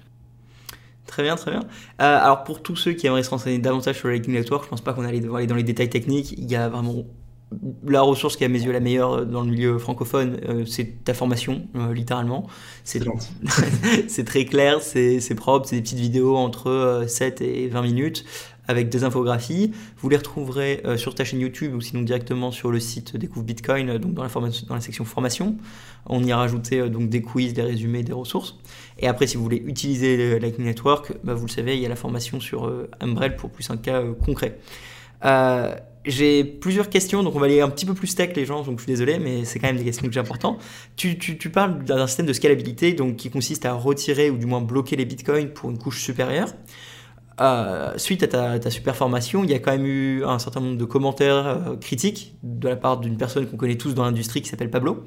Très 1.05 1.21
bien, 1.21 1.35
très 1.35 1.51
bien. 1.51 1.63
alors 1.99 2.45
pour 2.45 2.63
tous 2.63 2.77
ceux 2.77 2.93
qui 2.93 3.07
aimeraient 3.07 3.23
se 3.23 3.29
renseigner 3.29 3.59
davantage 3.59 3.97
sur 3.97 4.07
le 4.07 4.13
Lightning 4.13 4.37
Network, 4.37 4.63
je 4.63 4.69
pense 4.69 4.81
pas 4.81 4.93
qu'on 4.93 5.03
allait 5.03 5.19
devoir 5.19 5.39
aller 5.39 5.47
dans 5.47 5.55
les 5.55 5.63
détails 5.63 5.89
techniques. 5.89 6.33
Il 6.37 6.49
y 6.49 6.55
a 6.55 6.69
vraiment 6.69 7.03
la 7.85 8.01
ressource 8.01 8.35
qui 8.35 8.43
est 8.43 8.47
à 8.47 8.49
mes 8.49 8.61
yeux 8.61 8.71
la 8.71 8.79
meilleure 8.79 9.25
dans 9.25 9.41
le 9.41 9.51
milieu 9.51 9.77
francophone, 9.77 10.39
c'est 10.65 11.03
ta 11.03 11.13
formation, 11.13 11.67
littéralement. 11.93 12.47
C'est 14.07 14.25
très 14.25 14.45
clair, 14.45 14.81
c'est 14.81 15.35
propre, 15.35 15.67
c'est 15.67 15.75
des 15.75 15.81
petites 15.81 15.99
vidéos 15.99 16.35
entre 16.35 17.05
7 17.07 17.41
et 17.41 17.67
20 17.67 17.81
minutes 17.81 18.25
avec 18.67 18.89
des 18.89 19.03
infographies. 19.03 19.71
Vous 19.97 20.09
les 20.09 20.17
retrouverez 20.17 20.81
euh, 20.85 20.97
sur 20.97 21.15
ta 21.15 21.23
chaîne 21.23 21.39
YouTube 21.39 21.73
ou 21.75 21.81
sinon 21.81 22.01
directement 22.01 22.51
sur 22.51 22.71
le 22.71 22.79
site 22.79 23.17
Découvre 23.17 23.45
Bitcoin, 23.45 23.89
euh, 23.89 23.99
donc 23.99 24.13
dans 24.13 24.23
la, 24.23 24.29
dans 24.29 24.75
la 24.75 24.81
section 24.81 25.05
formation. 25.05 25.57
On 26.05 26.23
y 26.23 26.31
a 26.31 26.37
rajouté 26.37 26.79
euh, 26.79 26.89
donc 26.89 27.09
des 27.09 27.21
quiz, 27.21 27.53
des 27.53 27.61
résumés, 27.61 28.03
des 28.03 28.13
ressources. 28.13 28.57
Et 28.99 29.07
après, 29.07 29.27
si 29.27 29.37
vous 29.37 29.43
voulez 29.43 29.61
utiliser 29.65 30.17
le 30.17 30.37
Lightning 30.37 30.67
Network, 30.67 31.13
bah, 31.23 31.33
vous 31.33 31.45
le 31.45 31.51
savez, 31.51 31.75
il 31.75 31.81
y 31.81 31.85
a 31.85 31.89
la 31.89 31.95
formation 31.95 32.39
sur 32.39 32.71
Umbrel 33.01 33.35
pour 33.35 33.49
plus 33.49 33.69
un 33.69 33.77
cas 33.77 34.01
concret. 34.23 34.59
J'ai 36.05 36.43
plusieurs 36.43 36.89
questions, 36.89 37.23
donc 37.23 37.35
on 37.35 37.39
va 37.39 37.45
aller 37.45 37.61
un 37.61 37.69
petit 37.69 37.85
peu 37.85 37.93
plus 37.93 38.13
tech 38.15 38.35
les 38.35 38.45
gens, 38.45 38.63
donc 38.63 38.79
je 38.79 38.83
suis 38.83 38.91
désolé, 38.91 39.19
mais 39.19 39.45
c'est 39.45 39.59
quand 39.59 39.67
même 39.67 39.77
des 39.77 39.85
questions 39.85 40.05
que 40.05 40.13
j'ai 40.13 40.19
importantes. 40.19 40.61
Tu, 40.95 41.15
parles 41.49 41.83
d'un 41.83 42.07
système 42.07 42.25
de 42.25 42.33
scalabilité 42.33 42.93
donc, 42.93 43.15
qui 43.15 43.29
consiste 43.29 43.65
à 43.65 43.73
retirer 43.73 44.29
ou 44.29 44.37
du 44.37 44.45
moins 44.45 44.61
bloquer 44.61 44.95
les 44.95 45.05
bitcoins 45.05 45.49
pour 45.49 45.69
une 45.69 45.77
couche 45.77 46.01
supérieure. 46.01 46.49
Euh, 47.41 47.93
suite 47.97 48.23
à 48.23 48.59
ta, 48.59 48.69
super 48.69 48.95
formation, 48.95 49.43
il 49.43 49.49
y 49.49 49.53
a 49.53 49.59
quand 49.59 49.71
même 49.71 49.85
eu 49.85 50.23
un 50.23 50.37
certain 50.37 50.59
nombre 50.59 50.77
de 50.77 50.85
commentaires 50.85 51.47
euh, 51.47 51.75
critiques 51.77 52.35
de 52.43 52.67
la 52.67 52.75
part 52.75 52.99
d'une 52.99 53.17
personne 53.17 53.47
qu'on 53.47 53.57
connaît 53.57 53.77
tous 53.77 53.95
dans 53.95 54.03
l'industrie 54.03 54.41
qui 54.41 54.49
s'appelle 54.49 54.69
Pablo. 54.69 55.03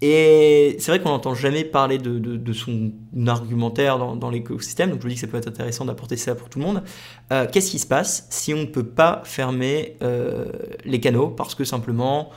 Et 0.00 0.76
c'est 0.78 0.92
vrai 0.92 1.00
qu'on 1.00 1.08
n'entend 1.08 1.34
jamais 1.34 1.64
parler 1.64 1.98
de, 1.98 2.52
son 2.52 2.92
argumentaire 3.26 3.98
dans, 3.98 4.30
l'écosystème, 4.30 4.90
donc 4.90 5.00
je 5.00 5.06
me 5.06 5.10
dis 5.10 5.16
que 5.16 5.20
ça 5.20 5.26
peut 5.26 5.38
être 5.38 5.48
intéressant 5.48 5.84
d'apporter 5.84 6.16
ça 6.16 6.34
pour 6.34 6.48
tout 6.48 6.60
le 6.60 6.64
monde. 6.64 6.82
Euh, 7.32 7.46
qu'est-ce 7.50 7.70
qui 7.70 7.80
se 7.80 7.86
passe 7.86 8.26
si 8.30 8.54
on 8.54 8.58
ne 8.58 8.66
peut 8.66 8.86
pas 8.86 9.22
fermer 9.24 9.96
les 10.84 11.00
canaux 11.00 11.28
parce 11.28 11.54
que 11.54 11.64
simplement 11.64 12.30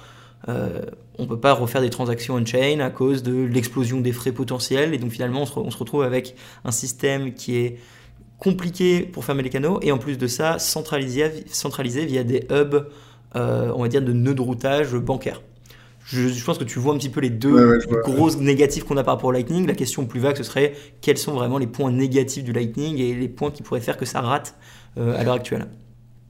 on 0.48 1.24
ne 1.24 1.28
peut 1.28 1.40
pas 1.40 1.54
refaire 1.54 1.82
des 1.82 1.92
transactions 1.92 2.34
on-chain 2.34 2.80
à 2.80 2.90
cause 2.90 3.22
de 3.22 3.44
l'explosion 3.44 4.02
des 4.02 4.12
frais 4.12 4.32
potentiels 4.32 4.96
et 4.96 4.98
donc 4.98 5.12
finalement 5.12 5.44
on 5.56 5.70
se 5.70 5.78
retrouve 5.78 6.02
avec 6.02 6.36
un 6.66 6.72
système 6.72 7.36
qui 7.36 7.58
est 7.58 7.78
compliqué 8.42 9.02
pour 9.04 9.24
fermer 9.24 9.44
les 9.44 9.52
canaux 9.52 9.80
et 9.84 9.92
en 9.92 10.00
plus 10.00 10.18
de 10.18 10.26
ça 10.26 10.58
centralisé, 10.58 11.46
centralisé 11.48 12.06
via 12.06 12.24
des 12.24 12.48
hubs, 12.50 12.88
euh, 13.36 13.72
on 13.76 13.84
va 13.84 13.88
dire, 13.88 14.02
de 14.02 14.12
nœuds 14.14 14.34
de 14.34 14.42
routage 14.42 14.96
bancaire. 14.96 15.42
Je, 16.14 16.44
pense 16.44 16.58
que 16.58 16.64
tu 16.64 16.80
vois 16.80 16.94
un 16.94 16.98
petit 16.98 17.10
peu 17.10 17.22
les 17.22 17.30
deux 17.30 17.80
grosses 18.04 18.38
négatifs 18.38 18.84
qu'on 18.84 18.98
a 18.98 19.04
par 19.04 19.16
rapport 19.16 19.30
au 19.30 19.32
Lightning. 19.32 19.66
La 19.68 19.76
question 19.76 20.06
plus 20.06 20.20
vague, 20.20 20.38
ce 20.38 20.44
serait 20.44 20.74
quels 21.02 21.18
sont 21.18 21.34
vraiment 21.34 21.58
les 21.58 21.68
points 21.68 21.92
négatifs 21.92 22.44
du 22.44 22.52
Lightning 22.52 22.98
et 22.98 23.14
les 23.14 23.30
points 23.30 23.52
qui 23.52 23.64
pourraient 23.64 23.82
faire 23.82 23.98
que 23.98 24.06
ça 24.06 24.22
rate 24.22 24.56
euh, 24.98 25.18
à 25.18 25.24
l'heure 25.24 25.36
actuelle? 25.36 25.68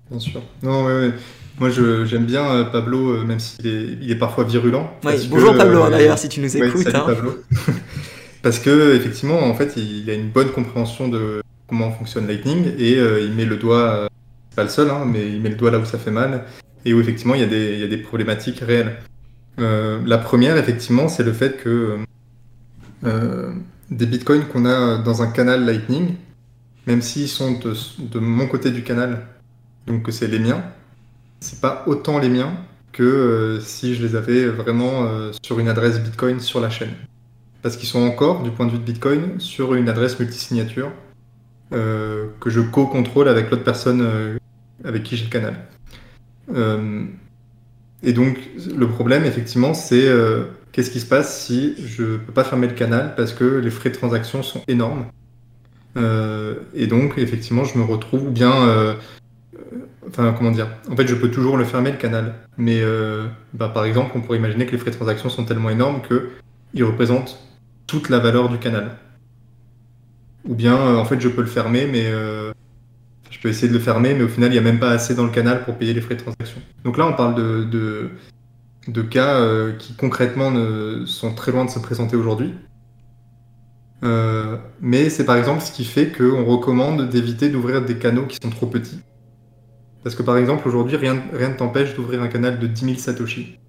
Bien 0.09 0.19
sûr. 0.19 0.41
Non, 0.61 0.85
ouais, 0.85 1.11
Moi, 1.59 1.69
j'aime 1.69 2.25
bien 2.25 2.45
euh, 2.51 2.63
Pablo, 2.65 3.23
même 3.23 3.39
s'il 3.39 3.67
est, 3.67 3.97
il 4.01 4.11
est 4.11 4.15
parfois 4.15 4.43
virulent. 4.43 4.91
bonjour 5.03 5.55
Pablo, 5.55 5.89
d'ailleurs, 5.89 6.17
si 6.17 6.29
tu 6.29 6.41
nous 6.41 6.57
écoutes. 6.57 6.83
Salut, 6.83 6.97
hein. 6.97 7.03
Pablo. 7.05 7.38
parce 8.41 8.59
que 8.59 8.95
effectivement, 8.95 9.39
en 9.39 9.53
fait, 9.53 9.75
il 9.77 10.09
a 10.09 10.13
une 10.13 10.29
bonne 10.29 10.51
compréhension 10.51 11.07
de, 11.07 11.41
comment 11.71 11.91
fonctionne 11.91 12.27
Lightning 12.27 12.73
et 12.77 12.97
euh, 12.97 13.21
il 13.21 13.31
met 13.31 13.45
le 13.45 13.55
doigt, 13.55 13.77
euh, 13.77 14.07
pas 14.55 14.63
le 14.63 14.69
seul, 14.69 14.89
hein, 14.89 15.05
mais 15.05 15.25
il 15.25 15.41
met 15.41 15.50
le 15.50 15.55
doigt 15.55 15.71
là 15.71 15.79
où 15.79 15.85
ça 15.85 15.97
fait 15.97 16.11
mal 16.11 16.43
et 16.83 16.93
où 16.93 17.00
effectivement 17.00 17.33
il 17.33 17.41
y 17.41 17.43
a 17.43 17.47
des, 17.47 17.73
il 17.73 17.79
y 17.79 17.83
a 17.83 17.88
des 17.88 17.97
problématiques 17.97 18.59
réelles. 18.59 18.97
Euh, 19.62 20.01
la 20.06 20.18
première, 20.18 20.58
effectivement, 20.58 21.08
c'est 21.08 21.24
le 21.24 21.34
fait 21.34 21.58
que 21.58 21.98
des 23.89 24.06
bitcoins 24.06 24.46
qu'on 24.46 24.65
a 24.65 24.98
dans 25.00 25.22
un 25.22 25.27
canal 25.27 25.65
Lightning, 25.65 26.15
même 26.88 27.01
s'ils 27.01 27.27
sont 27.27 27.60
de, 27.60 28.20
mon 28.20 28.48
côté 28.48 28.72
du 28.72 28.84
canal, 28.84 29.25
donc 29.88 30.03
que 30.03 30.12
c'est 30.12 30.27
les 30.27 30.39
miens, 30.39 30.63
c'est 31.39 31.62
pas 31.62 31.84
autant 31.88 32.20
les 32.20 32.30
miens 32.30 32.53
que 32.91 33.60
si 33.62 33.96
je 33.96 34.06
les 34.06 34.15
avais 34.15 34.46
vraiment 34.46 35.08
sur 35.41 35.60
une 35.60 35.68
adresse 35.68 36.00
Bitcoin 36.00 36.39
sur 36.39 36.62
la 36.62 36.70
chaîne. 36.70 36.94
Parce 37.62 37.77
qu'ils 37.77 37.88
sont 37.88 38.01
encore, 38.01 38.44
du 38.44 38.51
point 38.51 38.65
de 38.65 38.72
vue 38.72 38.80
de 38.80 38.84
Bitcoin, 38.84 39.39
sur 39.39 39.74
une 39.75 39.89
adresse 39.89 40.20
multisignature 40.20 40.91
euh, 41.74 42.27
que 42.41 42.50
je 42.50 42.60
co-contrôle 42.60 43.30
avec 43.30 43.50
l'autre 43.50 43.63
personne 43.63 44.01
euh, 44.01 44.38
avec 44.84 45.03
qui 45.03 45.15
j'ai 45.15 45.25
le 45.25 45.30
canal. 45.30 45.56
Euh, 48.03 48.08
et 48.08 48.13
donc, 48.13 48.38
le 48.75 48.88
problème, 48.88 49.25
effectivement, 49.25 49.74
c'est 49.74 50.08
qu'est-ce 50.72 50.91
qui 50.91 51.00
se 51.00 51.05
passe 51.05 51.46
si 51.46 51.75
je 51.77 52.03
ne 52.03 52.17
peux 52.17 52.34
pas 52.34 52.43
fermer 52.43 52.67
le 52.67 52.74
canal 52.74 53.13
parce 53.15 53.34
que 53.34 53.43
les 53.43 53.70
frais 53.70 53.89
de 53.89 53.96
transaction 53.96 54.43
sont 54.43 54.62
énormes? 54.67 55.05
et 56.74 56.88
donc, 56.88 57.17
effectivement, 57.17 57.65
je 57.65 57.77
me 57.77 57.84
retrouve 57.84 58.27
ou 58.27 58.31
bien. 58.31 58.96
enfin, 60.08 60.34
comment 60.38 60.51
dire? 60.51 60.67
En 60.89 60.96
fait, 60.96 61.08
je 61.08 61.15
peux 61.15 61.29
toujours 61.29 61.58
le 61.58 61.65
fermer, 61.65 61.91
le 61.91 61.98
canal. 61.98 62.34
Mais, 62.58 62.81
bah, 63.53 63.70
par 63.70 63.86
exemple, 63.86 64.12
on 64.15 64.22
pourrait 64.22 64.38
imaginer 64.38 64.65
que 64.65 64.72
les 64.72 64.77
frais 64.77 64.91
de 64.91 64.96
transaction 64.96 65.29
sont 65.29 65.46
tellement 65.46 65.70
énormes 65.70 66.01
qu'ils 66.01 66.86
représentent 66.86 67.39
toute 67.88 68.08
la 68.10 68.20
valeur 68.20 68.48
du 68.48 68.58
canal. 68.58 68.91
Ou 70.48 70.55
bien, 70.55 70.75
euh, 70.75 70.98
en 70.98 71.05
fait, 71.05 71.20
je 71.20 71.27
peux 71.27 71.41
le 71.41 71.48
fermer, 71.48 71.86
mais 71.86 72.05
euh, 72.05 72.51
peux 73.41 73.50
essayer 73.50 73.67
de 73.67 73.74
le 73.74 73.79
fermer, 73.79 74.13
mais 74.13 74.24
au 74.24 74.27
final, 74.27 74.50
il 74.50 74.53
n'y 74.53 74.60
a 74.60 74.62
même 74.62 74.79
pas 74.79 74.91
assez 74.91 75.15
dans 75.15 75.25
le 75.25 75.31
canal 75.31 75.63
pour 75.63 75.75
payer 75.75 75.93
les 75.93 76.01
frais 76.01 76.15
de 76.15 76.21
transaction. 76.21 76.62
Donc 76.83 76.98
là, 76.98 77.07
on 77.07 77.13
parle 77.13 77.36
de, 77.36 78.10
de, 78.88 79.01
cas 79.01 79.36
euh, 79.36 79.74
qui 79.74 79.93
concrètement 79.93 80.51
ne, 80.51 81.05
sont 81.05 81.33
très 81.33 81.51
loin 81.51 81.65
de 81.65 81.69
se 81.69 81.79
présenter 81.79 82.15
aujourd'hui. 82.15 82.53
mais 84.81 85.10
c'est 85.10 85.25
par 85.25 85.38
exemple 85.38 85.62
ce 85.62 85.71
qui 85.71 85.86
fait 85.86 86.12
qu'on 86.12 86.45
recommande 86.45 87.10
d'éviter 87.10 87.50
d'ouvrir 87.50 87.83
des 87.83 87.98
canaux 87.98 88.25
qui 88.25 88.38
sont 88.41 88.50
trop 88.50 88.67
petits. 88.67 89.00
Parce 90.03 90.15
que 90.15 90.24
par 90.24 90.38
exemple, 90.38 90.67
aujourd'hui, 90.67 90.98
rien, 90.98 91.21
rien 91.33 91.50
ne 91.50 91.55
t'empêche 91.55 91.95
d'ouvrir 91.95 92.21
un 92.24 92.27
canal 92.27 92.60
de 92.60 92.67
10 92.67 92.86
000 92.86 92.98
Satoshi. 92.98 93.60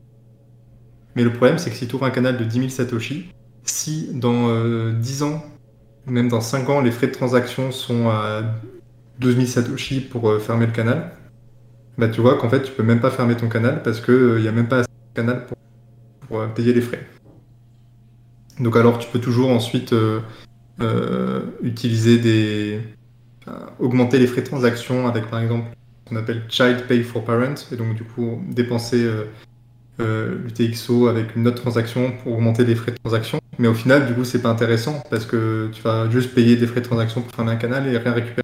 Mais 1.14 1.24
le 1.24 1.32
problème, 1.32 1.58
c'est 1.58 1.70
que 1.70 1.76
si 1.76 1.86
tu 1.86 1.94
ouvres 1.94 2.06
un 2.06 2.10
canal 2.10 2.38
de 2.38 2.44
10 2.44 2.58
000 2.58 2.68
Satoshi, 2.70 3.30
si 3.64 4.08
dans 4.14 4.48
10 4.92 5.22
ans, 5.24 5.42
même 6.06 6.28
dans 6.28 6.40
5 6.40 6.68
ans, 6.70 6.80
les 6.80 6.90
frais 6.90 7.06
de 7.08 7.12
transaction 7.12 7.70
sont 7.70 8.08
à 8.08 8.42
12 9.22 9.36
000 9.36 9.46
Satoshi 9.46 10.00
pour 10.00 10.28
euh, 10.28 10.38
fermer 10.38 10.66
le 10.66 10.72
canal, 10.72 11.12
bah 11.96 12.08
tu 12.08 12.20
vois 12.20 12.36
qu'en 12.36 12.48
fait 12.48 12.62
tu 12.62 12.72
peux 12.72 12.82
même 12.82 13.00
pas 13.00 13.10
fermer 13.10 13.36
ton 13.36 13.48
canal 13.48 13.82
parce 13.82 14.00
qu'il 14.00 14.14
n'y 14.14 14.46
euh, 14.46 14.48
a 14.48 14.52
même 14.52 14.68
pas 14.68 14.80
assez 14.80 14.88
de 14.88 15.20
canal 15.20 15.46
pour, 16.28 16.40
euh, 16.40 16.46
payer 16.48 16.72
les 16.72 16.80
frais. 16.80 17.06
Donc 18.58 18.76
alors 18.76 18.98
tu 18.98 19.08
peux 19.10 19.18
toujours 19.18 19.50
ensuite 19.50 19.94
utiliser 21.62 22.18
des... 22.18 22.80
augmenter 23.78 24.18
les 24.18 24.26
frais 24.26 24.42
de 24.42 24.46
transaction 24.46 25.06
avec 25.06 25.28
par 25.28 25.40
exemple 25.40 25.66
ce 26.04 26.10
qu'on 26.10 26.16
appelle 26.16 26.42
Child 26.48 26.86
Pay 26.86 27.02
for 27.02 27.24
Parent 27.24 27.54
et 27.70 27.76
donc 27.76 27.94
du 27.94 28.04
coup 28.04 28.42
dépenser 28.50 29.08
l'UTXO 29.98 31.08
avec 31.08 31.36
une 31.36 31.46
autre 31.46 31.62
transaction 31.62 32.12
pour 32.22 32.34
augmenter 32.34 32.64
les 32.64 32.74
frais 32.74 32.92
de 32.92 32.98
transaction. 32.98 33.38
Mais 33.58 33.68
au 33.68 33.74
final, 33.74 34.06
du 34.06 34.14
coup, 34.14 34.24
c'est 34.24 34.40
pas 34.40 34.48
intéressant 34.48 35.02
parce 35.10 35.26
que 35.26 35.70
tu 35.72 35.82
vas 35.82 36.08
juste 36.10 36.34
payer 36.34 36.56
des 36.56 36.66
frais 36.66 36.80
de 36.80 36.86
transaction 36.86 37.20
pour 37.20 37.32
fermer 37.34 37.52
un 37.52 37.56
canal 37.56 37.86
et 37.86 37.96
rien 37.98 38.12
récupérer. 38.12 38.41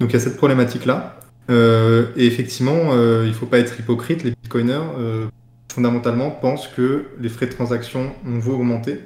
Donc 0.00 0.10
il 0.10 0.12
y 0.14 0.16
a 0.16 0.20
cette 0.20 0.36
problématique-là. 0.36 1.20
Euh, 1.50 2.06
et 2.16 2.26
effectivement, 2.26 2.92
euh, 2.92 3.22
il 3.24 3.30
ne 3.30 3.34
faut 3.34 3.46
pas 3.46 3.58
être 3.58 3.78
hypocrite. 3.80 4.22
Les 4.22 4.30
bitcoiners, 4.30 4.80
euh, 4.98 5.26
fondamentalement, 5.72 6.30
pensent 6.30 6.68
que 6.68 7.06
les 7.18 7.28
frais 7.28 7.46
de 7.46 7.52
transaction 7.52 8.12
vont 8.24 8.54
augmenter 8.54 9.00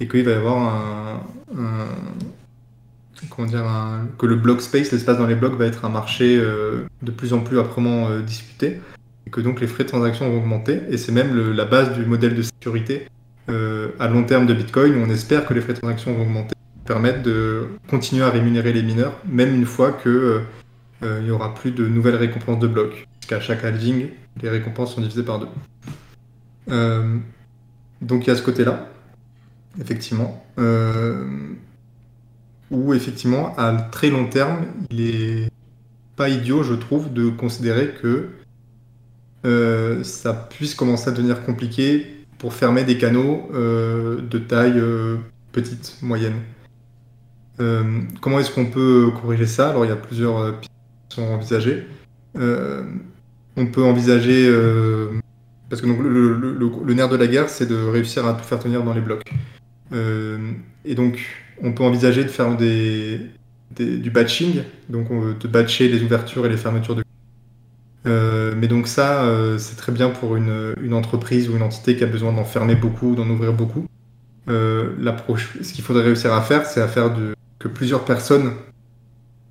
et 0.00 0.08
qu'il 0.08 0.24
va 0.24 0.32
y 0.32 0.34
avoir 0.34 1.22
un, 1.56 1.86
comment 3.30 3.46
dire, 3.46 3.64
que 4.18 4.26
le 4.26 4.34
block 4.34 4.60
space, 4.60 4.90
l'espace 4.90 5.18
dans 5.18 5.26
les 5.26 5.36
blocs, 5.36 5.56
va 5.56 5.66
être 5.66 5.84
un 5.84 5.90
marché 5.90 6.36
de 6.38 7.10
plus 7.12 7.32
en 7.34 7.40
plus 7.40 7.60
âprement 7.60 8.08
disputé 8.18 8.80
et 9.26 9.30
que 9.30 9.40
donc 9.40 9.60
les 9.60 9.68
frais 9.68 9.84
de 9.84 9.88
transaction 9.88 10.28
vont 10.28 10.38
augmenter. 10.38 10.80
Et 10.90 10.96
c'est 10.96 11.12
même 11.12 11.52
la 11.52 11.66
base 11.66 11.92
du 11.92 12.04
modèle 12.04 12.34
de 12.34 12.42
sécurité 12.42 13.06
euh, 13.48 13.88
à 13.98 14.08
long 14.08 14.22
terme 14.22 14.46
de 14.46 14.54
Bitcoin, 14.54 14.94
on 15.04 15.10
espère 15.10 15.44
que 15.46 15.54
les 15.54 15.60
frais 15.60 15.72
de 15.72 15.78
transaction 15.78 16.14
vont 16.14 16.22
augmenter, 16.22 16.54
permettre 16.84 17.22
de 17.22 17.68
continuer 17.88 18.22
à 18.24 18.30
rémunérer 18.30 18.72
les 18.72 18.82
mineurs, 18.82 19.18
même 19.26 19.54
une 19.54 19.66
fois 19.66 19.92
qu'il 19.92 20.10
euh, 20.10 20.40
euh, 21.02 21.18
il 21.20 21.24
n'y 21.24 21.30
aura 21.30 21.54
plus 21.54 21.70
de 21.72 21.86
nouvelles 21.86 22.16
récompenses 22.16 22.58
de 22.58 22.68
blocs. 22.68 23.08
Parce 23.20 23.26
qu'à 23.28 23.40
chaque 23.40 23.64
halving, 23.64 24.08
les 24.42 24.48
récompenses 24.48 24.94
sont 24.94 25.00
divisées 25.00 25.22
par 25.22 25.40
deux. 25.40 25.48
donc 28.00 28.26
il 28.26 28.28
y 28.28 28.30
a 28.30 28.36
ce 28.36 28.42
côté-là, 28.42 28.88
effectivement. 29.80 30.44
où 32.70 32.94
effectivement, 32.94 33.54
à 33.58 33.72
très 33.90 34.10
long 34.10 34.26
terme, 34.26 34.66
il 34.90 35.00
est 35.02 35.50
pas 36.16 36.28
idiot, 36.28 36.62
je 36.62 36.74
trouve, 36.74 37.12
de 37.12 37.28
considérer 37.28 37.94
que 38.00 38.30
ça 40.02 40.32
puisse 40.32 40.74
commencer 40.74 41.08
à 41.08 41.12
devenir 41.12 41.44
compliqué 41.44 42.22
pour 42.42 42.54
fermer 42.54 42.82
des 42.82 42.98
canaux 42.98 43.48
euh, 43.54 44.20
de 44.20 44.36
taille 44.36 44.80
euh, 44.80 45.18
petite, 45.52 45.96
moyenne. 46.02 46.34
Euh, 47.62 48.00
comment 48.20 48.40
est-ce 48.40 48.50
qu'on 48.50 48.66
peut 48.66 49.10
corriger 49.20 49.46
ça? 49.46 49.70
Alors 49.70 49.84
il 49.84 49.88
y 49.88 49.92
a 49.92 49.96
plusieurs 49.96 50.58
pistes 50.58 50.72
qui 51.08 51.16
sont 51.16 51.22
envisagées. 51.22 51.86
on 52.34 53.66
peut 53.66 53.84
envisager, 53.84 54.50
parce 55.68 55.80
que 55.80 55.86
donc, 55.86 55.98
le, 56.00 56.94
nerf 56.94 57.08
de 57.08 57.16
la 57.16 57.26
guerre, 57.26 57.48
c'est 57.48 57.66
de 57.66 57.76
réussir 57.76 58.26
à 58.26 58.34
tout 58.34 58.44
faire 58.44 58.58
tenir 58.58 58.82
dans 58.82 58.94
les 58.94 59.00
blocs. 59.00 59.30
et 59.92 60.94
donc 60.94 61.24
on 61.62 61.72
peut 61.72 61.84
envisager 61.84 62.24
de 62.24 62.28
faire 62.28 62.56
du 62.56 64.10
batching, 64.10 64.62
donc 64.88 65.08
de 65.38 65.48
batcher 65.48 65.88
les 65.88 66.02
ouvertures 66.02 66.46
et 66.46 66.48
les 66.48 66.56
fermetures 66.56 66.96
de 66.96 67.04
mais 68.04 68.68
donc 68.68 68.88
ça, 68.88 69.24
c'est 69.58 69.76
très 69.76 69.92
bien 69.92 70.08
pour 70.08 70.36
une, 70.36 70.94
entreprise 70.94 71.48
ou 71.48 71.56
une 71.56 71.62
entité 71.62 71.96
qui 71.96 72.02
a 72.02 72.08
besoin 72.08 72.32
d'en 72.32 72.44
fermer 72.44 72.74
beaucoup, 72.74 73.14
d'en 73.14 73.28
ouvrir 73.28 73.52
beaucoup. 73.52 73.86
ce 74.48 75.72
qu'il 75.72 75.84
faudrait 75.84 76.04
réussir 76.04 76.32
à 76.32 76.40
faire, 76.40 76.64
c'est 76.64 76.80
à 76.80 76.88
faire 76.88 77.14
de, 77.14 77.34
que 77.62 77.68
plusieurs 77.68 78.04
personnes 78.04 78.52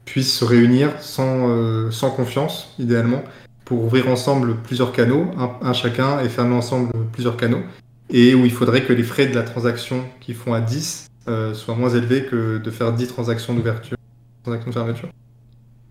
puissent 0.06 0.34
se 0.34 0.44
réunir 0.44 0.90
sans, 1.00 1.90
sans 1.92 2.12
confiance, 2.12 2.74
idéalement, 2.80 3.24
pour 3.72 3.86
ouvrir 3.86 4.10
ensemble 4.10 4.58
plusieurs 4.58 4.92
canaux, 4.92 5.28
un, 5.62 5.72
chacun, 5.72 6.20
et 6.20 6.28
fermer 6.28 6.56
ensemble 6.56 6.92
plusieurs 7.14 7.38
canaux, 7.38 7.62
et 8.10 8.36
où 8.36 8.44
il 8.44 8.52
faudrait 8.52 8.84
que 8.84 8.92
les 8.92 9.04
frais 9.04 9.28
de 9.28 9.34
la 9.34 9.44
transaction 9.44 10.04
qu'ils 10.20 10.36
font 10.36 10.54
à 10.54 10.60
10 10.60 11.08
euh, 11.30 11.54
soient 11.54 11.76
moins 11.76 11.90
élevés 11.90 12.26
que 12.26 12.58
de 12.58 12.70
faire 12.70 12.92
10 12.92 13.08
transactions 13.08 13.54
d'ouverture, 13.54 13.96
transactions 14.44 14.72
de 14.72 14.74
fermeture. 14.74 15.10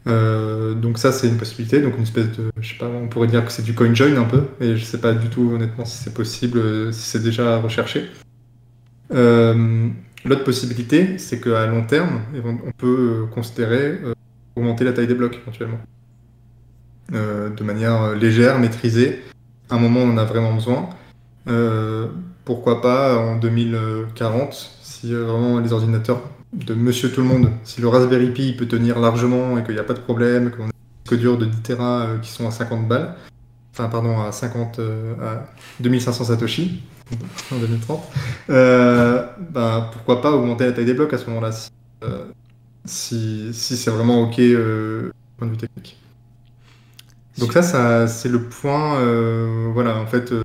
Euh, 0.06 0.74
donc 0.74 0.98
ça 0.98 1.10
c'est 1.10 1.28
une 1.28 1.38
possibilité, 1.38 1.80
donc 1.80 1.96
une 1.96 2.02
espèce 2.02 2.30
de, 2.36 2.50
je 2.60 2.68
sais 2.68 2.78
pas, 2.78 2.86
on 2.88 3.08
pourrait 3.08 3.28
dire 3.28 3.44
que 3.46 3.50
c'est 3.52 3.62
du 3.62 3.74
coin 3.74 3.94
join 3.94 4.14
un 4.16 4.24
peu, 4.24 4.44
et 4.60 4.76
je 4.76 4.84
sais 4.84 5.00
pas 5.00 5.12
du 5.12 5.28
tout 5.28 5.50
honnêtement 5.54 5.86
si 5.86 6.04
c'est 6.04 6.12
possible, 6.12 6.58
euh, 6.58 6.92
si 6.92 7.08
c'est 7.08 7.22
déjà 7.22 7.58
recherché. 7.58 8.10
L'autre 10.24 10.44
possibilité, 10.44 11.18
c'est 11.18 11.40
qu'à 11.40 11.66
long 11.66 11.84
terme, 11.84 12.20
on 12.44 12.72
peut 12.72 13.26
considérer 13.32 13.98
augmenter 14.56 14.84
la 14.84 14.92
taille 14.92 15.06
des 15.06 15.14
blocs 15.14 15.38
éventuellement. 15.42 15.78
Euh, 17.12 17.50
de 17.50 17.64
manière 17.64 18.02
euh, 18.02 18.14
légère, 18.14 18.58
maîtrisée. 18.58 19.22
À 19.68 19.74
un 19.74 19.78
moment, 19.78 20.00
on 20.00 20.12
en 20.12 20.18
a 20.18 20.24
vraiment 20.24 20.52
besoin. 20.54 20.88
Euh, 21.48 22.06
pourquoi 22.44 22.80
pas 22.80 23.18
en 23.18 23.36
2040, 23.36 24.52
si 24.82 25.12
vraiment 25.12 25.58
les 25.58 25.72
ordinateurs 25.72 26.22
de 26.52 26.74
monsieur 26.74 27.10
tout 27.10 27.20
le 27.20 27.26
monde, 27.26 27.50
si 27.64 27.80
le 27.80 27.88
Raspberry 27.88 28.30
Pi 28.30 28.52
peut 28.52 28.66
tenir 28.66 28.98
largement 28.98 29.58
et 29.58 29.64
qu'il 29.64 29.74
n'y 29.74 29.80
a 29.80 29.84
pas 29.84 29.94
de 29.94 30.00
problème, 30.00 30.50
qu'on 30.50 30.64
a 30.64 30.70
des 31.10 31.16
disques 31.16 31.38
de 31.38 31.44
10 31.44 31.62
Tera 31.62 32.08
qui 32.22 32.30
sont 32.30 32.46
à 32.46 32.50
50 32.50 32.88
balles, 32.88 33.14
enfin 33.72 33.88
pardon, 33.88 34.20
à 34.20 34.32
50, 34.32 34.80
à 35.22 35.46
2500 35.80 36.24
Satoshi 36.24 36.82
en 37.52 37.58
2030, 37.58 38.02
bah, 38.48 39.90
pourquoi 39.92 40.20
pas 40.22 40.32
augmenter 40.32 40.66
la 40.66 40.72
taille 40.72 40.84
des 40.84 40.94
blocs 40.94 41.12
à 41.12 41.18
ce 41.18 41.26
moment-là, 41.26 41.50
si, 42.84 43.50
si, 43.52 43.76
c'est 43.76 43.90
vraiment 43.90 44.22
OK 44.22 44.40
point 45.40 45.46
de 45.46 45.52
vue 45.52 45.58
technique. 45.58 45.96
Donc 47.38 47.52
ça, 47.52 47.62
ça 47.62 48.06
c'est 48.06 48.28
le 48.28 48.42
point. 48.42 49.00
Euh, 49.00 49.70
voilà, 49.72 49.96
en 49.98 50.06
fait, 50.06 50.32
euh, 50.32 50.42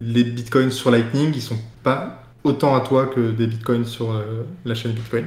les 0.00 0.24
bitcoins 0.24 0.70
sur 0.70 0.90
Lightning, 0.90 1.32
ils 1.34 1.42
sont 1.42 1.58
pas 1.82 2.22
autant 2.42 2.74
à 2.74 2.80
toi 2.80 3.06
que 3.06 3.30
des 3.30 3.46
bitcoins 3.46 3.84
sur 3.84 4.12
euh, 4.12 4.44
la 4.64 4.74
chaîne 4.74 4.92
Bitcoin. 4.92 5.26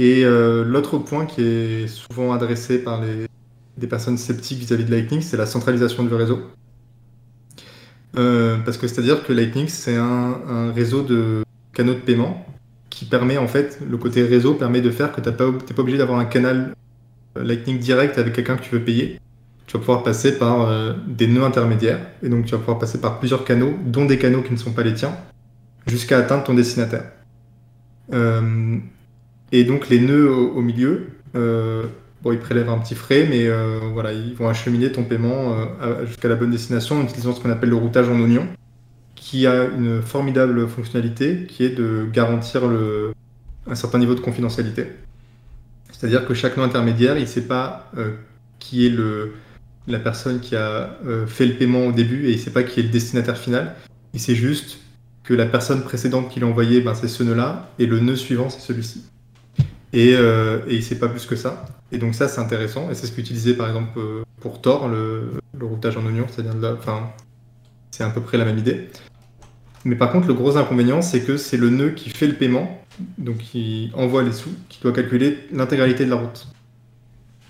Et 0.00 0.22
l'autre 0.22 0.98
point 0.98 1.26
qui 1.26 1.42
est 1.42 1.88
souvent 1.88 2.32
adressé 2.32 2.78
par 2.78 3.02
les, 3.02 3.26
des 3.76 3.88
personnes 3.88 4.16
sceptiques 4.16 4.60
vis-à-vis 4.60 4.84
de 4.84 4.92
Lightning, 4.92 5.20
c'est 5.20 5.36
la 5.36 5.44
centralisation 5.44 6.04
du 6.04 6.14
réseau. 6.14 6.38
Parce 8.14 8.78
que 8.78 8.86
c'est-à-dire 8.86 9.24
que 9.24 9.32
Lightning, 9.32 9.68
c'est 9.68 9.96
un, 9.96 10.72
réseau 10.74 11.02
de 11.02 11.44
canaux 11.72 11.94
de 11.94 12.00
paiement 12.00 12.44
qui 12.90 13.04
permet, 13.04 13.38
en 13.38 13.48
fait, 13.48 13.78
le 13.88 13.96
côté 13.96 14.22
réseau 14.22 14.54
permet 14.54 14.80
de 14.80 14.90
faire 14.90 15.12
que 15.12 15.20
tu 15.20 15.28
n'es 15.28 15.36
pas, 15.36 15.46
obligé 15.78 15.98
d'avoir 15.98 16.18
un 16.18 16.24
canal 16.24 16.74
Lightning 17.36 17.78
direct 17.78 18.18
avec 18.18 18.32
quelqu'un 18.32 18.56
que 18.56 18.64
tu 18.64 18.70
veux 18.70 18.82
payer 18.82 19.20
tu 19.68 19.74
vas 19.74 19.80
pouvoir 19.80 20.02
passer 20.02 20.38
par 20.38 20.62
euh, 20.62 20.94
des 21.06 21.26
nœuds 21.26 21.44
intermédiaires, 21.44 22.00
et 22.22 22.30
donc 22.30 22.46
tu 22.46 22.52
vas 22.52 22.58
pouvoir 22.58 22.78
passer 22.78 23.00
par 23.00 23.18
plusieurs 23.18 23.44
canaux, 23.44 23.74
dont 23.84 24.06
des 24.06 24.18
canaux 24.18 24.42
qui 24.42 24.52
ne 24.52 24.56
sont 24.56 24.72
pas 24.72 24.82
les 24.82 24.94
tiens, 24.94 25.14
jusqu'à 25.86 26.18
atteindre 26.18 26.42
ton 26.42 26.54
destinataire. 26.54 27.04
Euh, 28.14 28.78
et 29.52 29.64
donc 29.64 29.90
les 29.90 30.00
nœuds 30.00 30.30
au, 30.30 30.62
milieu, 30.62 31.08
euh, 31.36 31.84
bon, 32.22 32.32
ils 32.32 32.38
prélèvent 32.38 32.68
un 32.68 32.78
petit 32.78 32.94
frais, 32.94 33.26
mais 33.28 33.48
voilà, 33.92 34.12
ils 34.12 34.34
vont 34.34 34.48
acheminer 34.48 34.92
ton 34.92 35.04
paiement 35.04 35.56
jusqu'à 36.06 36.28
la 36.28 36.34
bonne 36.34 36.50
destination 36.50 37.00
en 37.00 37.04
utilisant 37.04 37.34
ce 37.34 37.40
qu'on 37.40 37.50
appelle 37.50 37.70
le 37.70 37.76
routage 37.76 38.08
en 38.08 38.20
oignon, 38.20 38.46
qui 39.14 39.46
a 39.46 39.64
une 39.64 40.02
formidable 40.02 40.66
fonctionnalité 40.68 41.46
qui 41.48 41.64
est 41.64 41.76
de 41.76 42.06
garantir 42.12 42.62
un 42.64 43.74
certain 43.74 43.98
niveau 43.98 44.14
de 44.14 44.20
confidentialité. 44.20 44.86
C'est-à-dire 45.92 46.26
que 46.26 46.34
chaque 46.34 46.56
nœud 46.56 46.64
intermédiaire, 46.64 47.16
il 47.16 47.22
ne 47.22 47.26
sait 47.26 47.46
pas 47.46 47.90
qui 48.58 48.86
est 48.86 48.94
la 49.88 49.98
personne 49.98 50.40
qui 50.40 50.54
a 50.54 50.98
euh, 51.06 51.26
fait 51.26 51.46
le 51.46 51.54
paiement 51.54 51.86
au 51.86 51.92
début 51.92 52.26
et 52.26 52.30
il 52.30 52.36
ne 52.36 52.40
sait 52.40 52.50
pas 52.50 52.62
qui 52.62 52.80
est 52.80 52.82
le 52.82 52.90
destinataire 52.90 53.38
final. 53.38 53.74
Il 54.14 54.20
sait 54.20 54.34
juste 54.34 54.78
que 55.24 55.34
la 55.34 55.46
personne 55.46 55.82
précédente 55.82 56.30
qui 56.30 56.40
l'a 56.40 56.46
envoyé, 56.46 56.80
ben, 56.80 56.94
c'est 56.94 57.08
ce 57.08 57.22
nœud-là, 57.22 57.70
et 57.78 57.86
le 57.86 58.00
nœud 58.00 58.16
suivant, 58.16 58.48
c'est 58.48 58.60
celui-ci. 58.60 59.04
Euh, 59.94 60.60
et 60.68 60.74
il 60.74 60.76
ne 60.76 60.82
sait 60.82 60.98
pas 60.98 61.08
plus 61.08 61.26
que 61.26 61.36
ça. 61.36 61.66
Et 61.92 61.98
donc 61.98 62.14
ça, 62.14 62.28
c'est 62.28 62.40
intéressant. 62.40 62.90
Et 62.90 62.94
c'est 62.94 63.06
ce 63.06 63.12
qu'utilisait 63.12 63.54
par 63.54 63.68
exemple 63.68 63.98
euh, 63.98 64.22
pour 64.40 64.60
Tor, 64.60 64.88
le, 64.88 65.32
routage 65.60 65.96
en 65.96 66.06
oignon, 66.06 66.26
c'est 66.30 66.44
enfin, 66.78 67.10
c'est 67.90 68.04
à 68.04 68.10
peu 68.10 68.20
près 68.20 68.38
la 68.38 68.44
même 68.44 68.58
idée. 68.58 68.88
Mais 69.84 69.96
par 69.96 70.12
contre, 70.12 70.28
le 70.28 70.34
gros 70.34 70.56
inconvénient, 70.56 71.02
c'est 71.02 71.20
que 71.20 71.36
c'est 71.36 71.56
le 71.56 71.70
nœud 71.70 71.90
qui 71.90 72.10
fait 72.10 72.26
le 72.26 72.34
paiement, 72.34 72.82
donc 73.16 73.38
qui 73.38 73.90
envoie 73.94 74.22
les 74.22 74.32
sous, 74.32 74.50
qui 74.68 74.80
doit 74.82 74.92
calculer 74.92 75.38
l'intégralité 75.52 76.04
de 76.04 76.10
la 76.10 76.16
route. 76.16 76.48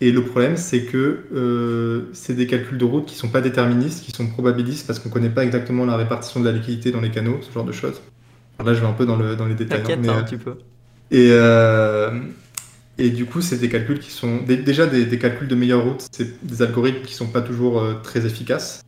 Et 0.01 0.13
le 0.13 0.23
problème, 0.23 0.57
c'est 0.57 0.83
que 0.83 1.25
euh, 1.35 2.03
c'est 2.13 2.35
des 2.35 2.47
calculs 2.47 2.79
de 2.79 2.85
route 2.85 3.07
qui 3.07 3.15
ne 3.15 3.19
sont 3.19 3.29
pas 3.29 3.41
déterministes, 3.41 4.05
qui 4.05 4.13
sont 4.13 4.29
probabilistes 4.29 4.87
parce 4.87 5.01
qu'on 5.01 5.09
ne 5.09 5.15
connaît 5.15 5.31
pas 5.31 5.45
exactement 5.45 5.85
la 5.85 5.97
répartition 5.97 6.39
de 6.39 6.45
la 6.45 6.53
liquidité 6.53 6.93
dans 6.93 7.01
les 7.01 7.11
canaux, 7.11 7.39
ce 7.43 7.53
genre 7.53 7.65
de 7.65 7.73
choses. 7.73 8.01
Alors 8.59 8.71
là, 8.71 8.75
je 8.75 8.81
vais 8.81 8.87
un 8.87 8.93
peu 8.93 9.07
dans, 9.07 9.17
le, 9.17 9.35
dans 9.35 9.47
les 9.47 9.55
détails. 9.55 9.83
Hein, 9.89 9.97
mais, 10.01 10.09
un 10.09 10.23
petit 10.23 10.37
peu. 10.37 10.59
Et, 11.11 11.31
euh, 11.33 12.11
et 12.99 13.11
du 13.11 13.27
coup, 13.27 13.41
c'est 13.41 13.59
des 13.59 13.69
calculs 13.69 14.01
qui 14.01 14.11
sont 14.11 14.39
déjà 14.45 14.87
des, 14.87 15.19
calculs 15.19 15.49
de 15.49 15.55
meilleure 15.55 15.85
route, 15.85 16.07
c'est 16.11 16.45
des 16.45 16.63
algorithmes 16.63 17.03
qui 17.03 17.15
sont 17.15 17.29
pas 17.29 17.43
toujours 17.43 17.81
euh, 17.81 17.95
très 18.03 18.27
efficaces 18.27 18.83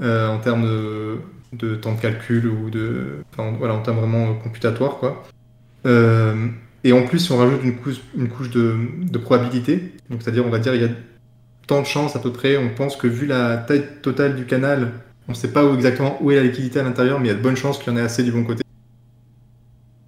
en 0.00 0.38
termes 0.38 0.66
de, 1.52 1.76
temps 1.76 1.94
de 1.94 2.00
calcul 2.00 2.46
ou 2.46 2.68
de, 2.68 3.18
enfin, 3.32 3.54
voilà, 3.58 3.74
en 3.74 3.80
termes 3.80 3.98
vraiment 3.98 4.34
computatoires, 4.34 4.98
quoi. 4.98 5.24
Et 6.84 6.92
en 6.92 7.02
plus, 7.06 7.18
si 7.18 7.32
on 7.32 7.38
rajoute 7.38 7.62
une 7.64 7.78
couche, 8.28 8.50
de, 8.50 9.18
probabilité, 9.18 9.94
donc 10.10 10.22
c'est-à-dire, 10.22 10.46
on 10.46 10.50
va 10.50 10.58
dire, 10.58 10.74
il 10.74 10.82
y 10.82 10.84
a 10.84 10.90
tant 11.66 11.80
de 11.80 11.86
chances 11.86 12.14
à 12.14 12.18
peu 12.18 12.30
près, 12.30 12.58
on 12.58 12.68
pense 12.68 12.96
que 12.96 13.06
vu 13.06 13.26
la 13.26 13.56
taille 13.56 13.86
totale 14.02 14.36
du 14.36 14.44
canal, 14.44 14.92
on 15.26 15.32
ne 15.32 15.36
sait 15.36 15.50
pas 15.50 15.64
exactement 15.72 16.22
où 16.22 16.30
est 16.30 16.36
la 16.36 16.42
liquidité 16.42 16.80
à 16.80 16.82
l'intérieur, 16.82 17.18
mais 17.18 17.28
il 17.28 17.30
y 17.30 17.34
a 17.34 17.36
de 17.38 17.42
bonnes 17.42 17.56
chances 17.56 17.78
qu'il 17.78 17.90
y 17.90 17.96
en 17.96 17.98
ait 17.98 18.04
assez 18.04 18.22
du 18.22 18.32
bon 18.32 18.44
côté. 18.44 18.62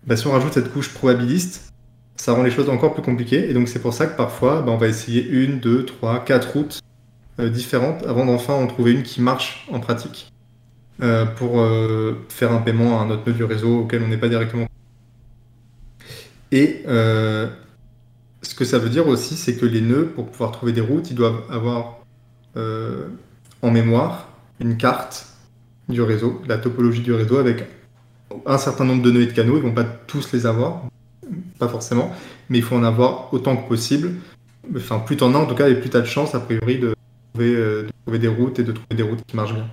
Bah, 0.07 0.17
si 0.17 0.27
on 0.27 0.33
rajoute 0.33 0.53
cette 0.53 0.71
couche 0.71 0.93
probabiliste, 0.93 1.73
ça 2.17 2.33
rend 2.33 2.43
les 2.43 2.51
choses 2.51 2.69
encore 2.69 2.95
plus 2.95 3.03
compliquées. 3.03 3.49
Et 3.51 3.55
donc 3.55 3.69
c'est 3.69 3.81
pour 3.81 3.95
ça 3.95 4.07
que 4.07 4.17
parfois, 4.17 4.63
bah, 4.63 4.73
on 4.73 4.77
va 4.77 4.89
essayer 4.89 5.27
une, 5.27 5.61
deux, 5.61 5.85
trois, 5.85 6.25
quatre 6.25 6.53
routes 6.53 6.81
euh, 7.39 7.51
différentes 7.51 8.05
avant 8.07 8.25
d'enfin 8.25 8.55
en 8.55 8.67
trouver 8.67 8.93
une 8.93 9.03
qui 9.03 9.21
marche 9.21 9.67
en 9.71 9.79
pratique 9.79 10.33
euh, 11.03 11.27
pour 11.27 11.61
euh, 11.61 12.25
faire 12.31 12.53
un 12.53 12.59
paiement 12.59 12.99
à 12.99 13.05
un 13.05 13.11
autre 13.11 13.23
nœud 13.27 13.35
du 13.35 13.45
réseau 13.45 13.81
auquel 13.81 14.03
on 14.03 14.09
n'est 14.09 14.17
pas 14.17 14.29
directement 14.29 14.67
et 16.53 16.85
ce 16.87 18.55
que 18.55 18.65
ça 18.65 18.79
veut 18.79 18.89
dire 18.89 19.09
aussi, 19.09 19.37
c'est 19.37 19.57
que 19.57 19.67
les 19.67 19.81
nœuds, 19.81 20.07
pour 20.07 20.31
pouvoir 20.31 20.53
trouver 20.53 20.73
des 20.73 20.81
routes, 20.81 21.11
ils 21.11 21.17
doivent 21.17 21.43
avoir 21.51 21.99
en 22.55 23.71
mémoire 23.71 24.29
une 24.61 24.77
carte 24.77 25.27
du 25.89 26.01
réseau, 26.01 26.41
la 26.47 26.57
topologie 26.57 27.03
du 27.03 27.13
réseau 27.13 27.39
avec 27.39 27.65
un 28.47 28.59
certain 28.59 28.85
nombre 28.85 29.03
de 29.03 29.11
nœuds 29.11 29.23
et 29.23 29.27
de 29.27 29.33
canaux. 29.33 29.57
Ils 29.57 29.65
ne 29.65 29.69
vont 29.69 29.75
pas 29.75 29.85
tous 29.85 30.33
les 30.33 30.47
avoir, 30.47 30.85
pas 31.59 31.69
forcément, 31.69 32.13
mais 32.49 32.59
il 32.59 32.65
faut 32.65 32.77
en 32.77 32.85
avoir 32.85 33.33
autant 33.33 33.57
que 33.57 33.69
possible. 33.69 34.13
Enfin, 34.75 34.99
plus 34.99 35.17
t'en 35.17 35.35
as 35.35 35.39
en 35.39 35.47
tout 35.47 35.55
cas, 35.55 35.69
et 35.69 35.75
plus 35.75 35.91
tu 35.91 35.97
as 35.97 36.01
de 36.01 36.07
chance, 36.07 36.35
a 36.35 36.41
priori, 36.41 36.79
de 36.79 36.95
trouver, 37.33 37.55
euh, 37.55 37.83
de 37.83 37.89
trouver, 38.05 38.19
des 38.19 38.29
routes 38.29 38.59
et 38.59 38.65
de 38.65 38.73
trouver 38.73 38.95
des 38.97 39.03
routes 39.03 39.25
qui 39.27 39.37
marchent 39.37 39.55
bien. 39.55 39.69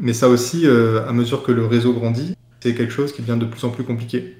mais 0.00 0.12
ça 0.12 0.28
aussi, 0.28 0.66
à 0.66 1.12
mesure 1.12 1.42
que 1.42 1.52
le 1.52 1.64
réseau 1.64 1.92
grandit, 1.92 2.34
c'est 2.60 2.74
quelque 2.74 2.92
chose 2.92 3.12
qui 3.12 3.22
devient 3.22 3.38
de 3.38 3.46
plus 3.46 3.64
en 3.64 3.70
plus 3.70 3.84
compliqué. 3.84 4.36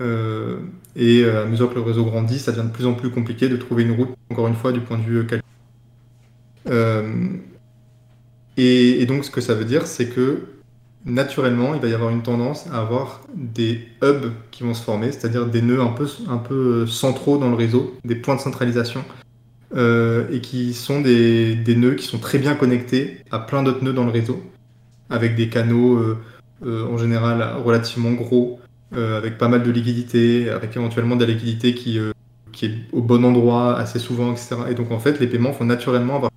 Euh, 0.00 0.60
et 0.94 1.22
euh, 1.24 1.42
à 1.42 1.46
mesure 1.46 1.70
que 1.70 1.74
le 1.74 1.80
réseau 1.80 2.04
grandit, 2.04 2.38
ça 2.38 2.52
devient 2.52 2.68
de 2.68 2.72
plus 2.72 2.86
en 2.86 2.94
plus 2.94 3.10
compliqué 3.10 3.48
de 3.48 3.56
trouver 3.56 3.82
une 3.82 3.92
route, 3.92 4.10
encore 4.30 4.48
une 4.48 4.54
fois, 4.54 4.72
du 4.72 4.80
point 4.80 4.98
de 4.98 5.02
vue 5.02 5.26
calcul. 5.26 5.42
Euh, 6.70 7.28
et, 8.56 9.06
donc, 9.06 9.24
ce 9.24 9.30
que 9.30 9.40
ça 9.40 9.54
veut 9.54 9.64
dire, 9.64 9.86
c'est 9.86 10.08
que 10.08 10.42
naturellement, 11.04 11.74
il 11.74 11.80
va 11.80 11.88
y 11.88 11.94
avoir 11.94 12.10
une 12.10 12.22
tendance 12.22 12.66
à 12.72 12.80
avoir 12.80 13.20
des 13.34 13.88
hubs 14.02 14.32
qui 14.50 14.62
vont 14.62 14.74
se 14.74 14.82
former, 14.82 15.12
c'est-à-dire 15.12 15.46
des 15.46 15.62
nœuds 15.62 15.80
un 15.80 15.92
peu, 15.92 16.06
un 16.28 16.38
peu 16.38 16.86
centraux 16.86 17.38
dans 17.38 17.48
le 17.48 17.56
réseau, 17.56 17.96
des 18.04 18.16
points 18.16 18.36
de 18.36 18.40
centralisation, 18.40 19.04
et 19.74 20.40
qui 20.40 20.74
sont 20.74 21.00
des, 21.00 21.54
des, 21.54 21.76
nœuds 21.76 21.94
qui 21.94 22.06
sont 22.06 22.18
très 22.18 22.38
bien 22.38 22.54
connectés 22.54 23.18
à 23.30 23.38
plein 23.38 23.62
d'autres 23.62 23.84
nœuds 23.84 23.92
dans 23.92 24.04
le 24.04 24.10
réseau, 24.10 24.42
avec 25.10 25.36
des 25.36 25.48
canaux 25.48 26.16
en 26.64 26.96
général 26.96 27.56
relativement 27.64 28.12
gros, 28.12 28.58
euh, 28.96 29.18
avec 29.18 29.36
pas 29.36 29.48
mal 29.48 29.62
de 29.62 29.70
liquidité, 29.70 30.48
avec 30.48 30.74
éventuellement 30.74 31.16
de 31.16 31.24
la 31.26 31.32
liquidité 31.32 31.74
qui, 31.74 31.98
euh, 31.98 32.12
qui 32.52 32.66
est 32.66 32.74
au 32.92 33.02
bon 33.02 33.22
endroit 33.22 33.78
assez 33.78 33.98
souvent, 33.98 34.32
etc. 34.32 34.56
Et 34.70 34.74
donc 34.74 34.90
en 34.92 34.98
fait, 34.98 35.20
les 35.20 35.26
paiements 35.26 35.50
vont 35.50 35.66
naturellement 35.66 36.16
avoir 36.16 36.30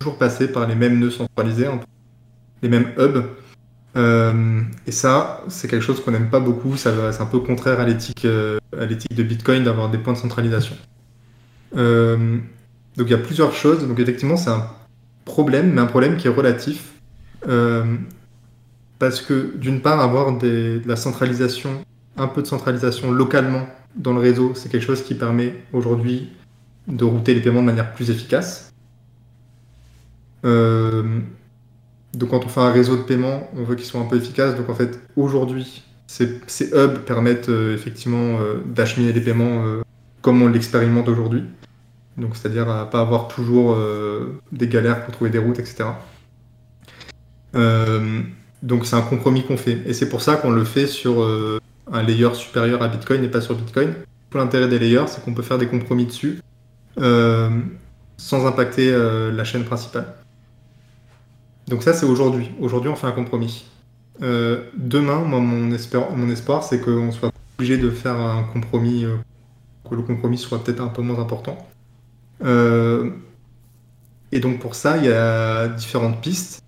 toujours 0.00 0.18
passer 0.18 0.50
par 0.50 0.66
les 0.66 0.74
mêmes 0.74 0.98
nœuds 0.98 1.12
centralisés, 1.12 1.68
les 2.62 2.68
mêmes 2.68 2.90
hubs. 2.98 3.24
Euh, 3.94 4.62
et 4.86 4.92
ça, 4.92 5.42
c'est 5.48 5.68
quelque 5.68 5.82
chose 5.82 6.02
qu'on 6.02 6.12
n'aime 6.12 6.30
pas 6.30 6.40
beaucoup. 6.40 6.76
C'est 6.76 6.90
un 6.90 7.26
peu 7.26 7.40
contraire 7.40 7.80
à 7.80 7.84
l'éthique, 7.84 8.26
à 8.26 8.84
l'éthique 8.86 9.14
de 9.14 9.22
Bitcoin 9.22 9.64
d'avoir 9.64 9.90
des 9.90 9.98
points 9.98 10.14
de 10.14 10.18
centralisation. 10.18 10.76
Donc 12.96 13.06
il 13.06 13.10
y 13.10 13.14
a 13.14 13.18
plusieurs 13.18 13.52
choses. 13.54 13.86
Donc 13.86 13.98
effectivement, 13.98 14.36
c'est 14.36 14.50
un 14.50 14.66
problème, 15.24 15.72
mais 15.72 15.80
un 15.80 15.86
problème 15.86 16.16
qui 16.16 16.26
est 16.26 16.30
relatif. 16.30 16.92
Euh, 17.48 17.96
parce 18.98 19.20
que 19.20 19.56
d'une 19.56 19.80
part, 19.80 20.00
avoir 20.00 20.36
de 20.38 20.80
la 20.86 20.96
centralisation, 20.96 21.84
un 22.16 22.28
peu 22.28 22.42
de 22.42 22.46
centralisation 22.46 23.10
localement 23.10 23.66
dans 23.96 24.12
le 24.12 24.20
réseau, 24.20 24.52
c'est 24.54 24.70
quelque 24.70 24.84
chose 24.84 25.02
qui 25.02 25.14
permet 25.14 25.56
aujourd'hui 25.72 26.30
de 26.86 27.04
router 27.04 27.34
les 27.34 27.40
paiements 27.40 27.60
de 27.60 27.66
manière 27.66 27.92
plus 27.94 28.10
efficace. 28.10 28.72
Euh, 32.14 32.18
donc 32.18 32.30
quand 32.30 32.44
on 32.44 32.48
fait 32.48 32.60
un 32.60 32.72
réseau 32.72 32.96
de 32.96 33.02
paiement, 33.02 33.48
on 33.56 33.64
veut 33.64 33.74
qu'il 33.74 33.86
soit 33.86 34.00
un 34.00 34.04
peu 34.04 34.16
efficace. 34.16 34.56
Donc 34.56 34.68
en 34.68 34.74
fait, 34.74 35.00
aujourd'hui, 35.16 35.82
ces, 36.06 36.40
hubs 36.72 36.98
permettent 37.06 37.48
euh, 37.48 37.74
effectivement 37.74 38.38
d'acheminer 38.66 39.12
les 39.12 39.20
paiements 39.20 39.64
comme 40.20 40.42
on 40.42 40.48
l'expérimente 40.48 41.08
aujourd'hui. 41.08 41.44
Donc, 42.16 42.36
c'est-à-dire 42.36 42.68
à 42.68 42.88
pas 42.90 43.00
avoir 43.00 43.28
toujours 43.28 43.72
euh, 43.72 44.40
des 44.52 44.68
galères 44.68 45.04
pour 45.04 45.14
trouver 45.14 45.30
des 45.30 45.38
routes, 45.38 45.58
etc. 45.58 45.84
Euh, 47.54 48.20
donc, 48.62 48.86
c'est 48.86 48.96
un 48.96 49.02
compromis 49.02 49.44
qu'on 49.44 49.56
fait. 49.56 49.82
Et 49.86 49.94
c'est 49.94 50.08
pour 50.08 50.22
ça 50.22 50.36
qu'on 50.36 50.50
le 50.50 50.64
fait 50.64 50.86
sur 50.86 51.22
euh, 51.22 51.58
un 51.90 52.02
layer 52.02 52.34
supérieur 52.34 52.82
à 52.82 52.88
Bitcoin 52.88 53.24
et 53.24 53.28
pas 53.28 53.40
sur 53.40 53.54
Bitcoin. 53.54 53.94
Tout 54.30 54.38
l'intérêt 54.38 54.68
des 54.68 54.78
layers, 54.78 55.08
c'est 55.08 55.24
qu'on 55.24 55.34
peut 55.34 55.42
faire 55.42 55.58
des 55.58 55.66
compromis 55.66 56.06
dessus 56.06 56.40
sans 58.18 58.46
impacter 58.46 58.92
la 59.32 59.44
chaîne 59.44 59.64
principale. 59.64 60.14
Donc, 61.72 61.82
ça, 61.82 61.94
c'est 61.94 62.04
aujourd'hui. 62.04 62.50
Aujourd'hui, 62.60 62.90
on 62.90 62.96
fait 62.96 63.06
un 63.06 63.12
compromis. 63.12 63.64
demain, 64.20 65.20
moi, 65.20 65.40
mon, 65.40 65.72
espoir, 65.72 66.14
mon 66.14 66.28
espoir 66.28 66.62
c'est 66.62 66.82
qu'on 66.82 67.10
soit 67.12 67.32
obligé 67.56 67.78
de 67.78 67.88
faire 67.88 68.20
un 68.20 68.42
compromis, 68.42 69.06
que 69.88 69.94
le 69.94 70.02
compromis 70.02 70.36
soit 70.36 70.62
peut-être 70.62 70.82
un 70.82 70.88
peu 70.88 71.00
moins 71.00 71.18
important. 71.18 71.56
Euh, 72.44 73.08
et 74.32 74.40
donc 74.40 74.58
pour 74.60 74.74
ça, 74.74 74.98
il 74.98 75.06
y 75.06 75.12
a 75.12 75.68
différentes 75.68 76.20
pistes. 76.20 76.62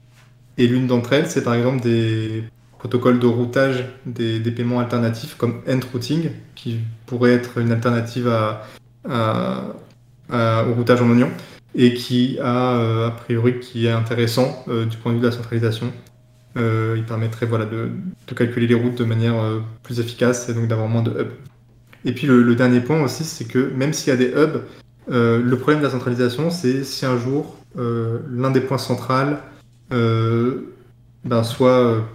Et 0.56 0.66
l'une 0.66 0.86
d'entre 0.86 1.12
elles, 1.12 1.28
c'est 1.28 1.44
par 1.44 1.52
exemple 1.52 1.82
des 1.82 2.44
protocoles 2.78 3.18
de 3.18 3.26
routage 3.26 3.84
des, 4.06 4.40
paiements 4.52 4.80
alternatifs 4.80 5.34
comme 5.34 5.60
End 5.68 5.80
Routing, 5.92 6.30
qui 6.54 6.78
pourrait 7.04 7.34
être 7.34 7.58
une 7.58 7.72
alternative 7.72 8.32
au 9.06 10.72
routage 10.74 11.02
en 11.02 11.10
oignon 11.10 11.28
et 11.74 11.94
qui 11.94 12.38
a 12.40 12.78
euh, 12.78 13.08
a 13.08 13.10
priori 13.10 13.58
qui 13.60 13.87
est 13.87 13.90
intéressant 13.90 14.64
euh, 14.68 14.87
du 14.87 14.96
point 14.96 15.12
de 15.12 15.16
vue 15.16 15.22
de 15.22 15.26
la 15.26 15.32
centralisation. 15.32 15.92
il 16.56 17.04
permettrait 17.06 17.46
voilà, 17.46 17.66
de, 17.66 17.90
calculer 18.34 18.66
les 18.66 18.74
routes 18.74 18.96
de 18.96 19.04
manière 19.04 19.34
plus 19.82 19.98
efficace 20.00 20.48
et 20.48 20.54
donc 20.54 20.68
d'avoir 20.68 20.88
moins 20.88 21.02
de 21.02 21.10
hubs. 21.10 21.32
Et 22.04 22.12
puis 22.12 22.26
le, 22.26 22.54
dernier 22.54 22.80
point 22.80 23.02
aussi, 23.02 23.24
c'est 23.24 23.46
que 23.46 23.72
même 23.74 23.92
s'il 23.92 24.08
y 24.08 24.12
a 24.12 24.16
des 24.16 24.32
hubs, 24.37 24.62
euh, 25.10 25.42
le 25.42 25.56
problème 25.58 25.80
de 25.80 25.84
la 25.84 25.90
centralisation, 25.90 26.50
c'est 26.50 26.84
si 26.84 27.06
un 27.06 27.18
jour 27.18 27.56
euh, 27.78 28.20
l'un 28.30 28.50
des 28.50 28.60
points 28.60 28.78
centrales, 28.78 29.38
euh, 29.92 30.74
ben 31.24 31.42
soit 31.42 32.06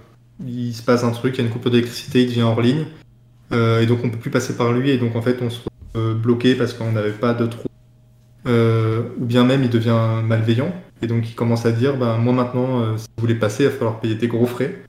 il 0.46 0.74
se 0.74 0.84
passe 0.84 1.04
un 1.04 1.12
truc, 1.12 1.36
il 1.36 1.42
y 1.42 1.44
a 1.44 1.48
une 1.48 1.52
coupure 1.52 1.72
d'électricité, 1.72 2.24
il 2.24 2.30
devient 2.30 2.44
hors 2.44 2.62
ligne, 2.62 2.86
et 3.52 3.86
donc 3.88 4.00
on 4.04 4.10
peut 4.10 4.18
plus 4.18 4.30
passer 4.30 4.56
par 4.56 4.72
lui, 4.72 4.92
et 4.92 4.98
donc 4.98 5.16
en 5.16 5.22
fait 5.22 5.40
on 5.42 5.50
se 5.50 5.60
retrouve 5.60 6.22
bloqué 6.22 6.56
parce 6.56 6.74
qu'on 6.74 6.92
n'avait 6.92 7.12
pas 7.12 7.34
de 7.34 7.48
trou, 7.48 7.68
ou 8.46 9.26
bien 9.26 9.44
même 9.44 9.64
il 9.64 9.70
devient 9.70 10.22
malveillant, 10.24 10.74
et 11.02 11.08
donc 11.08 11.30
il 11.30 11.36
commence 11.36 11.66
à 11.66 11.72
dire, 11.72 11.98
ben 11.98 12.18
moi 12.18 12.34
maintenant, 12.34 12.98
si 12.98 13.06
vous 13.18 13.22
voulez 13.22 13.36
passer, 13.36 13.64
il 13.64 13.70
va 13.70 13.76
falloir 13.76 14.00
payer 14.00 14.16
des 14.16 14.28
gros 14.28 14.46
frais. 14.46 14.84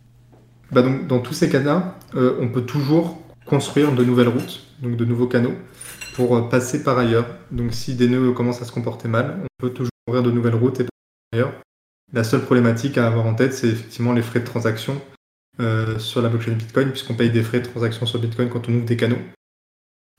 Ben, 0.72 0.82
donc 0.82 1.06
dans 1.06 1.18
tous 1.18 1.34
ces 1.34 1.48
cas-là, 1.48 1.98
on 2.14 2.48
peut 2.48 2.62
toujours 2.62 3.20
construire 3.46 3.92
de 3.92 4.04
nouvelles 4.04 4.28
routes, 4.28 4.66
donc 4.80 4.96
de 4.96 5.04
nouveaux 5.04 5.26
canaux 5.26 5.54
pour 6.14 6.36
euh, 6.36 6.42
passer 6.48 6.82
par 6.82 6.98
ailleurs. 6.98 7.26
Donc 7.50 7.72
si 7.72 7.94
des 7.94 8.08
nœuds 8.08 8.32
commencent 8.32 8.62
à 8.62 8.64
se 8.64 8.72
comporter 8.72 9.08
mal, 9.08 9.40
on 9.42 9.46
peut 9.58 9.70
toujours 9.70 9.90
ouvrir 10.06 10.22
de 10.22 10.30
nouvelles 10.30 10.54
routes 10.54 10.80
et 10.80 10.84
passer 10.84 11.30
par 11.30 11.38
ailleurs. 11.38 11.52
La 12.12 12.24
seule 12.24 12.42
problématique 12.42 12.98
à 12.98 13.06
avoir 13.06 13.26
en 13.26 13.34
tête, 13.34 13.54
c'est 13.54 13.68
effectivement 13.68 14.12
les 14.12 14.22
frais 14.22 14.40
de 14.40 14.44
transaction 14.44 15.00
euh, 15.60 15.98
sur 15.98 16.22
la 16.22 16.28
blockchain 16.28 16.52
Bitcoin, 16.52 16.90
puisqu'on 16.90 17.14
paye 17.14 17.30
des 17.30 17.42
frais 17.42 17.60
de 17.60 17.66
transaction 17.66 18.06
sur 18.06 18.18
Bitcoin 18.20 18.48
quand 18.48 18.68
on 18.68 18.74
ouvre 18.74 18.84
des 18.84 18.96
canaux. 18.96 19.18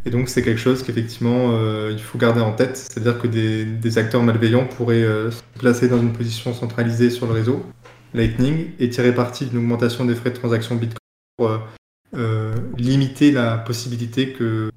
Et 0.05 0.09
donc 0.09 0.29
c'est 0.29 0.41
quelque 0.41 0.59
chose 0.59 0.83
qu'effectivement 0.83 1.51
euh, 1.51 1.91
il 1.91 2.01
faut 2.01 2.17
garder 2.17 2.41
en 2.41 2.53
tête, 2.53 2.77
c'est-à-dire 2.77 3.19
que 3.19 3.27
des, 3.27 3.97
acteurs 3.97 4.23
malveillants 4.23 4.65
pourraient 4.65 5.03
se 5.03 5.41
placer 5.59 5.87
dans 5.87 6.01
une 6.01 6.13
position 6.13 6.53
centralisée 6.53 7.09
sur 7.09 7.27
le 7.27 7.33
réseau 7.33 7.63
Lightning 8.13 8.71
et 8.79 8.89
tirer 8.89 9.13
parti 9.13 9.45
d'une 9.45 9.59
augmentation 9.59 10.05
des 10.05 10.15
frais 10.15 10.31
de 10.31 10.35
transaction 10.35 10.75
Bitcoin 10.75 10.97
pour 11.37 11.51
limiter 12.77 13.31
la 13.31 13.57
possibilité 13.57 14.33
que 14.33 14.71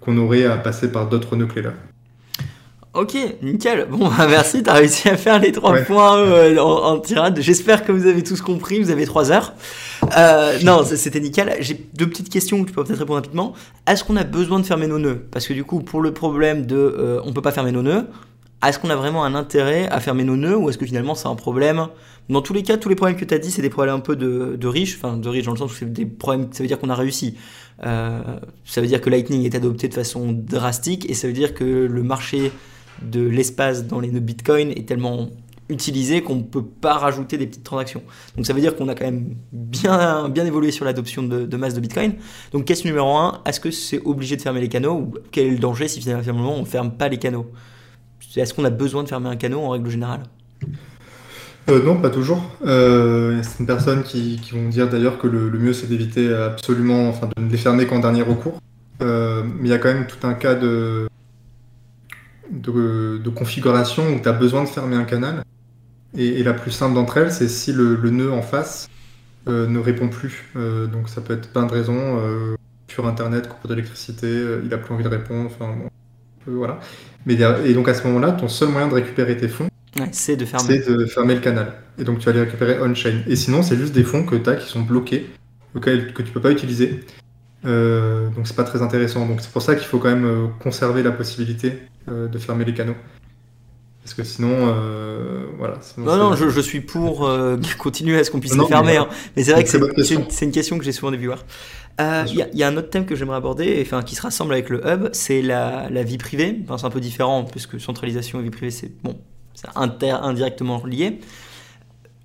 qu'on 0.00 0.18
aurait 0.18 0.44
à 0.44 0.56
passer 0.56 0.92
par 0.92 1.08
d'autres 1.08 1.36
nœuds 1.36 1.48
là. 1.56 1.72
Ok, 2.96 3.14
nickel. 3.42 3.86
Bon, 3.90 4.08
bah, 4.08 4.26
merci, 4.26 4.62
tu 4.62 4.70
as 4.70 4.74
réussi 4.74 5.08
à 5.10 5.18
faire 5.18 5.38
les 5.38 5.52
trois 5.52 5.76
points 5.80 6.16
euh, 6.16 6.56
en, 6.58 6.98
tirade. 6.98 7.38
J'espère 7.40 7.84
que 7.84 7.92
vous 7.92 8.06
avez 8.06 8.22
tous 8.22 8.40
compris, 8.40 8.80
vous 8.80 8.90
avez 8.90 9.04
trois 9.04 9.30
heures. 9.30 9.52
Euh, 10.16 10.58
non, 10.62 10.84
c'était 10.84 11.20
nickel. 11.20 11.56
J'ai 11.60 11.86
deux 11.94 12.08
petites 12.08 12.28
questions 12.28 12.62
que 12.62 12.68
tu 12.68 12.74
peux 12.74 12.84
peut-être 12.84 12.98
répondre 12.98 13.20
rapidement. 13.20 13.54
Est-ce 13.86 14.04
qu'on 14.04 14.16
a 14.16 14.24
besoin 14.24 14.60
de 14.60 14.66
fermer 14.66 14.86
nos 14.86 14.98
nœuds? 14.98 15.26
Parce 15.30 15.46
que 15.46 15.54
du 15.54 15.64
coup, 15.64 15.80
pour 15.80 16.00
le 16.00 16.12
problème 16.12 16.66
de 16.66 16.76
euh, 16.76 17.20
on 17.24 17.32
peut 17.32 17.42
pas 17.42 17.52
fermer 17.52 17.72
nos 17.72 17.82
nœuds, 17.82 18.06
est-ce 18.66 18.78
qu'on 18.78 18.90
a 18.90 18.96
vraiment 18.96 19.24
un 19.24 19.34
intérêt 19.34 19.86
à 19.88 20.00
fermer 20.00 20.24
nos 20.24 20.36
nœuds 20.36 20.56
ou 20.56 20.70
est-ce 20.70 20.78
que 20.78 20.86
finalement 20.86 21.14
c'est 21.14 21.28
un 21.28 21.34
problème? 21.34 21.88
Dans 22.28 22.42
tous 22.42 22.52
les 22.52 22.62
cas, 22.62 22.76
tous 22.76 22.88
les 22.88 22.96
problèmes 22.96 23.16
que 23.16 23.24
tu 23.24 23.34
as 23.34 23.38
dit, 23.38 23.50
c'est 23.50 23.62
des 23.62 23.70
problèmes 23.70 23.96
un 23.96 24.00
peu 24.00 24.16
de, 24.16 24.66
riches, 24.66 24.96
enfin 24.96 25.16
de 25.16 25.28
riches 25.28 25.44
dans 25.44 25.52
le 25.52 25.58
sens 25.58 25.72
où 25.72 25.74
c'est 25.74 25.92
des 25.92 26.06
problèmes, 26.06 26.48
ça 26.52 26.62
veut 26.62 26.66
dire 26.66 26.78
qu'on 26.78 26.90
a 26.90 26.94
réussi. 26.94 27.36
Euh, 27.84 28.20
ça 28.64 28.80
veut 28.80 28.86
dire 28.86 29.00
que 29.00 29.10
Lightning 29.10 29.44
est 29.44 29.54
adopté 29.54 29.88
de 29.88 29.94
façon 29.94 30.32
drastique 30.32 31.08
et 31.08 31.14
ça 31.14 31.28
veut 31.28 31.34
dire 31.34 31.54
que 31.54 31.64
le 31.64 32.02
marché 32.02 32.50
de 33.02 33.20
l'espace 33.20 33.84
dans 33.86 34.00
les 34.00 34.08
nœuds 34.08 34.20
Bitcoin 34.20 34.70
est 34.70 34.88
tellement 34.88 35.28
utilisé 35.68 36.22
qu'on 36.22 36.36
ne 36.36 36.42
peut 36.42 36.64
pas 36.64 36.94
rajouter 36.94 37.38
des 37.38 37.46
petites 37.46 37.64
transactions. 37.64 38.02
Donc 38.36 38.46
ça 38.46 38.52
veut 38.52 38.60
dire 38.60 38.76
qu'on 38.76 38.88
a 38.88 38.94
quand 38.94 39.04
même 39.04 39.34
bien, 39.52 40.28
bien 40.28 40.46
évolué 40.46 40.70
sur 40.70 40.84
l'adoption 40.84 41.22
de, 41.22 41.56
masse 41.56 41.74
de 41.74 41.80
Bitcoin. 41.80 42.14
Donc 42.52 42.64
question 42.64 42.88
numéro 42.88 43.16
1, 43.16 43.42
est-ce 43.46 43.60
que 43.60 43.70
c'est 43.70 44.00
obligé 44.04 44.36
de 44.36 44.42
fermer 44.42 44.60
les 44.60 44.68
canaux 44.68 44.94
ou 44.94 45.14
quel 45.32 45.46
est 45.46 45.50
le 45.50 45.58
danger 45.58 45.88
si 45.88 46.00
finalement 46.00 46.54
on 46.54 46.60
ne 46.60 46.66
ferme 46.66 46.92
pas 46.92 47.08
les 47.08 47.18
canaux? 47.18 47.50
Est-ce 48.36 48.54
qu'on 48.54 48.64
a 48.64 48.70
besoin 48.70 49.02
de 49.02 49.08
fermer 49.08 49.28
un 49.28 49.36
canal 49.36 49.58
en 49.58 49.70
règle 49.70 49.88
générale? 49.90 50.22
Euh, 51.68 51.82
non, 51.82 51.96
pas 51.96 52.10
toujours. 52.10 52.42
Euh, 52.64 53.30
il 53.32 53.36
y 53.38 53.40
a 53.40 53.42
certaines 53.42 53.66
personnes 53.66 54.02
qui, 54.02 54.40
vont 54.52 54.68
dire 54.68 54.88
d'ailleurs 54.88 55.18
que 55.18 55.26
le, 55.26 55.50
mieux 55.58 55.72
c'est 55.72 55.88
d'éviter 55.88 56.32
absolument, 56.32 57.08
enfin 57.08 57.28
de 57.36 57.42
ne 57.42 57.50
les 57.50 57.56
fermer 57.56 57.86
qu'en 57.86 57.98
dernier 57.98 58.22
recours. 58.22 58.60
Euh, 59.02 59.42
mais 59.44 59.68
il 59.68 59.70
y 59.70 59.74
a 59.74 59.78
quand 59.78 59.92
même 59.92 60.06
tout 60.06 60.24
un 60.26 60.34
cas 60.34 60.54
de, 60.54 61.08
de, 62.50 63.28
configuration 63.30 64.04
où 64.14 64.20
tu 64.20 64.28
as 64.28 64.32
besoin 64.32 64.62
de 64.64 64.68
fermer 64.68 64.96
un 64.96 65.04
canal. 65.04 65.42
Et, 66.16 66.42
la 66.42 66.54
plus 66.54 66.70
simple 66.70 66.94
d'entre 66.94 67.18
elles, 67.18 67.32
c'est 67.32 67.48
si 67.48 67.72
le, 67.72 67.96
nœud 68.10 68.32
en 68.32 68.42
face 68.42 68.88
ne 69.46 69.78
répond 69.78 70.08
plus. 70.08 70.44
donc 70.54 71.08
ça 71.08 71.20
peut 71.20 71.34
être 71.34 71.50
plein 71.50 71.66
de 71.66 71.72
raisons. 71.72 72.20
sur 72.88 73.06
Internet, 73.06 73.48
coupure 73.48 73.70
d'électricité, 73.70 74.44
il 74.64 74.72
a 74.72 74.78
plus 74.78 74.94
envie 74.94 75.04
de 75.04 75.08
répondre, 75.08 75.50
enfin 75.52 75.74
voilà. 76.46 76.80
Mais, 77.26 77.34
et 77.34 77.74
donc 77.74 77.88
à 77.88 77.94
ce 77.94 78.06
moment-là, 78.06 78.32
ton 78.32 78.48
seul 78.48 78.68
moyen 78.68 78.88
de 78.88 78.94
récupérer 78.94 79.36
tes 79.36 79.48
fonds, 79.48 79.68
c'est 80.12 80.36
de 80.36 80.44
fermer. 80.44 80.78
de 80.78 81.06
fermer 81.06 81.34
le 81.34 81.40
canal. 81.40 81.72
Et 81.98 82.04
donc 82.04 82.18
tu 82.18 82.26
vas 82.26 82.32
les 82.32 82.40
récupérer 82.40 82.78
on-chain. 82.80 83.22
Et 83.26 83.36
sinon, 83.36 83.62
c'est 83.62 83.76
juste 83.76 83.94
des 83.94 84.04
fonds 84.04 84.24
que 84.24 84.36
tu 84.36 84.48
as 84.48 84.56
qui 84.56 84.68
sont 84.68 84.82
bloqués, 84.82 85.26
que 85.74 86.22
tu 86.22 86.32
peux 86.32 86.40
pas 86.40 86.50
utiliser. 86.50 87.00
Euh, 87.64 88.28
donc 88.30 88.46
c'est 88.46 88.56
pas 88.56 88.64
très 88.64 88.82
intéressant. 88.82 89.26
Donc 89.26 89.40
c'est 89.40 89.50
pour 89.50 89.62
ça 89.62 89.74
qu'il 89.74 89.86
faut 89.86 89.98
quand 89.98 90.08
même 90.08 90.26
euh, 90.26 90.46
conserver 90.60 91.02
la 91.02 91.12
possibilité 91.12 91.72
euh, 92.08 92.28
de 92.28 92.38
fermer 92.38 92.64
les 92.64 92.74
canaux. 92.74 92.96
Parce 94.06 94.14
que 94.14 94.22
sinon, 94.22 94.72
voilà. 95.58 95.80
non, 95.98 96.16
non, 96.16 96.36
je, 96.36 96.60
suis 96.60 96.80
pour 96.80 97.28
continuer 97.78 98.20
à 98.20 98.22
ce 98.22 98.30
qu'on 98.30 98.38
puisse 98.38 98.56
les 98.56 98.66
fermer. 98.66 98.98
Hein. 98.98 99.08
Mais, 99.34 99.42
c'est 99.42 99.50
vrai 99.50 99.64
que 99.64 99.70
c'est 100.30 100.44
une, 100.44 100.52
question 100.52 100.78
que 100.78 100.84
j'ai 100.84 100.92
souvent 100.92 101.10
des 101.10 101.16
viewers. 101.16 101.42
Il 101.98 102.46
y, 102.54 102.62
a 102.62 102.68
un 102.68 102.76
autre 102.76 102.90
thème 102.90 103.04
que 103.04 103.16
j'aimerais 103.16 103.38
aborder, 103.38 103.82
enfin, 103.84 104.04
qui 104.04 104.14
se 104.14 104.22
rassemble 104.22 104.52
avec 104.52 104.70
le 104.70 104.80
hub, 104.86 105.08
c'est 105.12 105.42
la, 105.42 105.88
la, 105.90 106.04
vie 106.04 106.18
privée. 106.18 106.56
Enfin, 106.62 106.78
c'est 106.78 106.86
un 106.86 106.90
peu 106.90 107.00
différent, 107.00 107.42
puisque 107.42 107.80
centralisation 107.80 108.38
et 108.38 108.44
vie 108.44 108.50
privée, 108.50 108.70
c'est 108.70 108.92
bon, 109.02 109.18
c'est 109.54 109.68
indirectement 109.74 110.86
lié. 110.86 111.18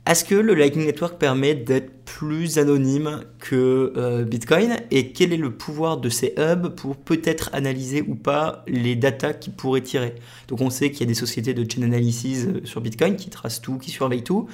Est-ce 0.07 0.25
que 0.25 0.33
le 0.33 0.55
Lightning 0.55 0.87
Network 0.87 1.19
permet 1.19 1.53
d'être 1.53 2.03
plus 2.05 2.57
anonyme 2.57 3.21
que 3.37 3.93
euh, 3.95 4.23
Bitcoin 4.23 4.77
et 4.89 5.11
quel 5.11 5.31
est 5.31 5.37
le 5.37 5.55
pouvoir 5.55 5.97
de 5.97 6.09
ces 6.09 6.33
hubs 6.39 6.69
pour 6.69 6.97
peut-être 6.97 7.51
analyser 7.53 8.01
ou 8.01 8.15
pas 8.15 8.63
les 8.67 8.95
datas 8.95 9.33
qu'ils 9.33 9.53
pourraient 9.53 9.81
tirer? 9.81 10.15
Donc 10.47 10.61
on 10.61 10.71
sait 10.71 10.89
qu'il 10.89 11.01
y 11.01 11.03
a 11.03 11.05
des 11.05 11.13
sociétés 11.13 11.53
de 11.53 11.71
chain 11.71 11.83
analysis 11.83 12.47
euh, 12.47 12.61
sur 12.63 12.81
Bitcoin 12.81 13.15
qui 13.15 13.29
tracent 13.29 13.61
tout, 13.61 13.77
qui 13.77 13.91
surveillent 13.91 14.23
tout, 14.23 14.47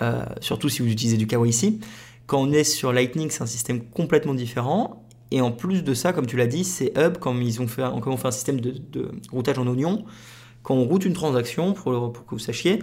euh, 0.00 0.24
surtout 0.40 0.70
si 0.70 0.80
vous 0.80 0.88
utilisez 0.88 1.18
du 1.18 1.26
KYC. 1.26 1.80
Quand 2.26 2.40
on 2.40 2.50
est 2.50 2.64
sur 2.64 2.90
Lightning, 2.90 3.28
c'est 3.28 3.42
un 3.42 3.46
système 3.46 3.84
complètement 3.84 4.34
différent. 4.34 5.04
Et 5.30 5.42
en 5.42 5.52
plus 5.52 5.84
de 5.84 5.92
ça, 5.92 6.14
comme 6.14 6.26
tu 6.26 6.38
l'as 6.38 6.46
dit, 6.46 6.64
ces 6.64 6.94
hubs, 6.96 7.18
comme 7.18 7.42
ils 7.42 7.60
ont 7.60 7.68
fait, 7.68 7.82
on 7.82 8.16
fait 8.16 8.28
un 8.28 8.30
système 8.30 8.58
de, 8.58 9.10
routage 9.30 9.58
en 9.58 9.66
oignon, 9.66 10.06
quand 10.62 10.74
on 10.74 10.84
route 10.84 11.04
une 11.04 11.12
transaction, 11.12 11.74
pour 11.74 12.24
que 12.24 12.30
vous 12.30 12.38
sachiez, 12.38 12.78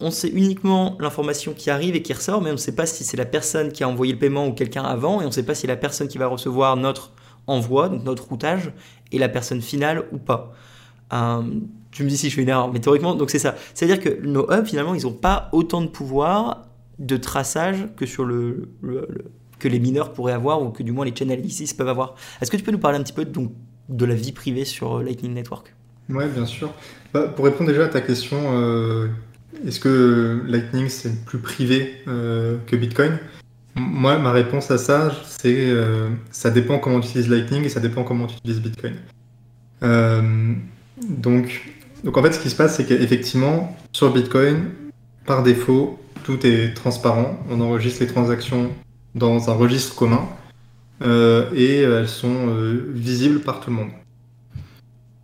on 0.00 0.10
sait 0.10 0.28
uniquement 0.28 0.96
l'information 1.00 1.54
qui 1.54 1.70
arrive 1.70 1.96
et 1.96 2.02
qui 2.02 2.12
ressort, 2.12 2.42
mais 2.42 2.50
on 2.50 2.54
ne 2.54 2.58
sait 2.58 2.74
pas 2.74 2.86
si 2.86 3.04
c'est 3.04 3.16
la 3.16 3.24
personne 3.24 3.72
qui 3.72 3.82
a 3.82 3.88
envoyé 3.88 4.12
le 4.12 4.18
paiement 4.18 4.46
ou 4.46 4.52
quelqu'un 4.52 4.82
avant, 4.82 5.20
et 5.20 5.24
on 5.24 5.28
ne 5.28 5.32
sait 5.32 5.44
pas 5.44 5.54
si 5.54 5.66
la 5.66 5.76
personne 5.76 6.08
qui 6.08 6.18
va 6.18 6.26
recevoir 6.26 6.76
notre 6.76 7.12
envoi, 7.46 7.88
donc 7.88 8.04
notre 8.04 8.28
routage, 8.28 8.72
est 9.12 9.18
la 9.18 9.28
personne 9.28 9.62
finale 9.62 10.04
ou 10.12 10.18
pas. 10.18 10.52
Euh, 11.12 11.42
Tu 11.92 12.02
me 12.02 12.08
dis 12.08 12.16
si 12.18 12.28
je 12.28 12.34
fais 12.34 12.42
une 12.42 12.48
erreur, 12.50 12.70
mais 12.70 12.80
théoriquement, 12.80 13.14
donc 13.14 13.30
c'est 13.30 13.38
ça. 13.38 13.54
C'est-à-dire 13.72 14.00
que 14.00 14.20
nos 14.26 14.50
hubs, 14.52 14.66
finalement, 14.66 14.94
ils 14.94 15.04
n'ont 15.04 15.12
pas 15.12 15.48
autant 15.52 15.80
de 15.80 15.86
pouvoir 15.86 16.66
de 16.98 17.16
traçage 17.16 17.88
que 17.96 18.04
sur 18.04 18.24
le, 18.24 18.68
que 19.58 19.68
les 19.68 19.78
mineurs 19.78 20.12
pourraient 20.12 20.34
avoir 20.34 20.60
ou 20.62 20.70
que 20.70 20.82
du 20.82 20.92
moins 20.92 21.04
les 21.04 21.14
channel 21.14 21.44
ici 21.44 21.72
peuvent 21.74 21.88
avoir. 21.88 22.16
Est-ce 22.40 22.50
que 22.50 22.56
tu 22.56 22.62
peux 22.62 22.72
nous 22.72 22.78
parler 22.78 22.98
un 22.98 23.02
petit 23.02 23.12
peu 23.12 23.24
donc, 23.24 23.52
de 23.88 24.04
la 24.04 24.14
vie 24.14 24.32
privée 24.32 24.64
sur 24.64 25.02
Lightning 25.02 25.32
Network? 25.32 25.74
Oui, 26.08 26.24
bien 26.34 26.46
sûr. 26.46 26.70
Bah, 27.14 27.28
pour 27.28 27.44
répondre 27.44 27.70
déjà 27.70 27.84
à 27.84 27.88
ta 27.88 28.00
question, 28.00 28.36
euh, 28.52 29.08
est-ce 29.66 29.80
que 29.80 30.42
Lightning 30.46 30.88
c'est 30.88 31.24
plus 31.24 31.38
privé 31.38 32.02
euh, 32.08 32.58
que 32.66 32.76
Bitcoin? 32.76 33.18
Moi, 33.74 34.18
ma 34.18 34.32
réponse 34.32 34.70
à 34.70 34.78
ça, 34.78 35.12
c'est 35.26 35.70
euh, 35.70 36.08
ça 36.30 36.50
dépend 36.50 36.78
comment 36.78 37.00
tu 37.00 37.08
utilises 37.08 37.28
Lightning 37.28 37.64
et 37.64 37.68
ça 37.68 37.80
dépend 37.80 38.04
comment 38.04 38.26
tu 38.26 38.36
utilises 38.36 38.60
Bitcoin. 38.60 38.94
donc, 39.82 41.74
donc 42.04 42.16
en 42.16 42.22
fait, 42.22 42.32
ce 42.32 42.40
qui 42.40 42.50
se 42.50 42.56
passe, 42.56 42.76
c'est 42.76 42.86
qu'effectivement, 42.86 43.76
sur 43.92 44.12
Bitcoin, 44.12 44.70
par 45.26 45.42
défaut, 45.42 45.98
tout 46.24 46.46
est 46.46 46.74
transparent. 46.74 47.38
On 47.50 47.60
enregistre 47.60 48.00
les 48.00 48.06
transactions 48.06 48.70
dans 49.14 49.50
un 49.50 49.54
registre 49.54 49.94
commun 49.94 50.26
et 51.02 51.82
elles 51.82 52.08
sont 52.08 52.56
visibles 52.94 53.40
par 53.40 53.60
tout 53.60 53.70
le 53.70 53.76
monde. 53.76 53.90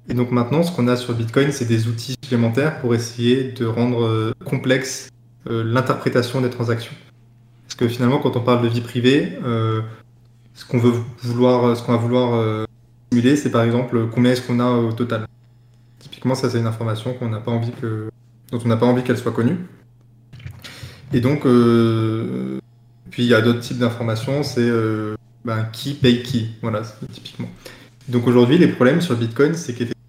Et 0.08 0.14
donc 0.14 0.30
maintenant, 0.30 0.62
ce 0.62 0.72
qu'on 0.72 0.88
a 0.88 0.96
sur 0.96 1.14
Bitcoin, 1.14 1.52
c'est 1.52 1.64
des 1.64 1.88
outils 1.88 2.16
pour 2.80 2.94
essayer 2.94 3.52
de 3.52 3.66
rendre 3.66 4.04
euh, 4.04 4.32
complexe 4.44 5.08
euh, 5.50 5.62
l'interprétation 5.64 6.40
des 6.40 6.50
transactions. 6.50 6.94
Parce 7.64 7.74
que 7.74 7.88
finalement, 7.88 8.18
quand 8.18 8.36
on 8.36 8.40
parle 8.40 8.62
de 8.62 8.68
vie 8.68 8.80
privée, 8.80 9.38
euh, 9.44 9.80
ce 10.54 10.64
qu'on 10.64 10.78
veut 10.78 10.92
vouloir, 11.22 11.76
ce 11.76 11.82
qu'on 11.82 11.92
va 11.92 11.98
vouloir 11.98 12.66
simuler, 13.10 13.36
c'est 13.36 13.50
par 13.50 13.62
exemple 13.62 14.08
combien 14.12 14.32
est-ce 14.32 14.42
qu'on 14.42 14.60
a 14.60 14.70
au 14.70 14.92
total. 14.92 15.26
Typiquement, 15.98 16.34
ça 16.34 16.50
c'est 16.50 16.58
une 16.58 16.66
information 16.66 17.16
dont 17.18 17.26
on 17.26 17.30
n'a 17.30 18.76
pas 18.76 18.86
envie 18.86 19.02
qu'elle 19.02 19.18
soit 19.18 19.32
connue. 19.32 19.56
Et 21.14 21.20
donc, 21.20 21.42
puis 23.10 23.22
il 23.22 23.28
y 23.28 23.34
a 23.34 23.40
d'autres 23.40 23.60
types 23.60 23.78
d'informations, 23.78 24.42
c'est 24.42 24.70
ben, 25.44 25.66
qui 25.72 25.94
paye 25.94 26.22
qui, 26.22 26.50
voilà, 26.60 26.82
typiquement. 27.10 27.48
Donc 28.08 28.26
aujourd'hui, 28.26 28.58
les 28.58 28.68
problèmes 28.68 29.00
sur 29.00 29.16
Bitcoin, 29.16 29.54
c'est 29.54 29.72
qu'effectivement, 29.72 30.01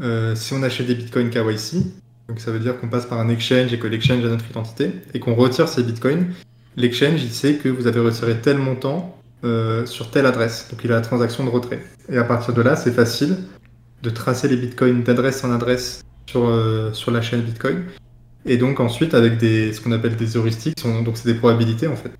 euh, 0.00 0.34
si 0.34 0.52
on 0.54 0.62
achète 0.62 0.86
des 0.86 0.94
Bitcoins 0.94 1.30
KYC, 1.30 1.82
donc 2.28 2.40
ça 2.40 2.50
veut 2.50 2.60
dire 2.60 2.78
qu'on 2.78 2.88
passe 2.88 3.06
par 3.06 3.18
un 3.18 3.28
exchange 3.28 3.72
et 3.72 3.78
que 3.78 3.86
l'exchange 3.86 4.24
a 4.24 4.28
notre 4.28 4.48
identité, 4.48 4.92
et 5.14 5.20
qu'on 5.20 5.34
retire 5.34 5.68
ces 5.68 5.82
Bitcoins, 5.82 6.26
l'exchange, 6.76 7.22
il 7.22 7.30
sait 7.30 7.54
que 7.54 7.68
vous 7.68 7.86
avez 7.86 8.00
retiré 8.00 8.36
tel 8.40 8.58
montant 8.58 9.18
euh, 9.44 9.86
sur 9.86 10.10
telle 10.10 10.26
adresse. 10.26 10.68
Donc 10.70 10.84
il 10.84 10.92
a 10.92 10.96
la 10.96 11.00
transaction 11.00 11.44
de 11.44 11.50
retrait. 11.50 11.82
Et 12.10 12.18
à 12.18 12.24
partir 12.24 12.54
de 12.54 12.62
là, 12.62 12.76
c'est 12.76 12.92
facile 12.92 13.36
de 14.02 14.10
tracer 14.10 14.48
les 14.48 14.56
Bitcoins 14.56 15.02
d'adresse 15.02 15.42
en 15.42 15.52
adresse 15.52 16.02
sur, 16.26 16.46
euh, 16.46 16.92
sur 16.92 17.10
la 17.10 17.20
chaîne 17.20 17.42
Bitcoin. 17.42 17.84
Et 18.46 18.56
donc 18.56 18.80
ensuite, 18.80 19.14
avec 19.14 19.40
ce 19.40 19.80
qu'on 19.80 19.92
appelle 19.92 20.16
des 20.16 20.36
heuristiques, 20.36 20.76
donc 21.04 21.16
c'est 21.16 21.30
des 21.30 21.38
probabilités 21.38 21.88
en 21.88 21.96
fait. 21.96 22.12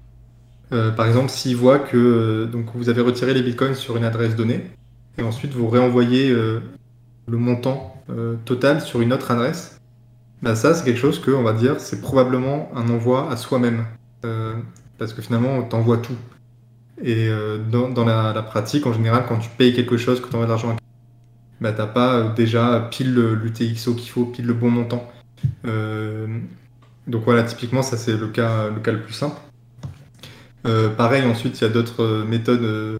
par 0.71 1.07
exemple, 1.07 1.31
s'il 1.31 1.57
voit 1.57 1.79
que 1.79 2.47
donc 2.53 2.67
vous 2.75 2.89
avez 2.91 3.01
retiré 3.01 3.33
les 3.33 3.41
bitcoins 3.41 3.75
sur 3.75 3.97
une 3.97 4.05
adresse 4.05 4.37
donnée, 4.37 4.67
et 5.17 5.23
ensuite 5.23 5.53
vous 5.55 5.69
réenvoyez 5.69 6.35
le 7.29 7.37
montant 7.37 8.03
euh, 8.11 8.37
total 8.45 8.81
sur 8.81 9.01
une 9.01 9.13
autre 9.13 9.31
adresse, 9.31 9.81
bah 10.43 10.55
ça 10.55 10.75
c'est 10.75 10.85
quelque 10.85 10.99
chose 10.99 11.21
que 11.21 11.31
on 11.31 11.43
va 11.43 11.53
dire 11.53 11.81
c'est 11.81 12.01
probablement 12.01 12.71
un 12.75 12.89
envoi 12.91 13.31
à 13.31 13.37
soi-même 13.37 13.85
euh, 14.25 14.55
parce 14.99 15.13
que 15.13 15.23
finalement 15.23 15.57
on 15.57 15.63
t'envoie 15.63 15.99
tout. 15.99 16.17
Et 17.01 17.31
dans, 17.71 18.05
la, 18.05 18.43
pratique 18.43 18.85
en 18.85 18.93
général 18.93 19.25
quand 19.29 19.39
tu 19.39 19.49
payes 19.51 19.73
quelque 19.73 19.97
chose, 19.97 20.21
que 20.21 20.27
tu 20.27 20.35
envoies 20.35 20.47
de 20.47 20.51
l'argent, 20.51 20.75
bah 21.61 21.71
t'as 21.71 21.87
pas 21.87 22.25
déjà 22.31 22.89
pile 22.91 23.15
l'UTXO 23.15 23.95
qu'il 23.95 24.11
faut, 24.11 24.25
pile 24.25 24.47
le 24.47 24.55
bon 24.55 24.71
montant. 24.71 25.09
donc 25.65 27.23
voilà 27.25 27.45
typiquement 27.45 27.83
ça 27.83 27.97
c'est 27.97 28.17
le 28.17 28.27
cas 28.27 28.71
le 28.71 29.01
plus 29.01 29.13
simple. 29.13 29.37
pareil 30.97 31.25
ensuite 31.25 31.61
il 31.61 31.65
y 31.65 31.67
a 31.69 31.71
d'autres 31.71 32.25
méthodes 32.29 32.99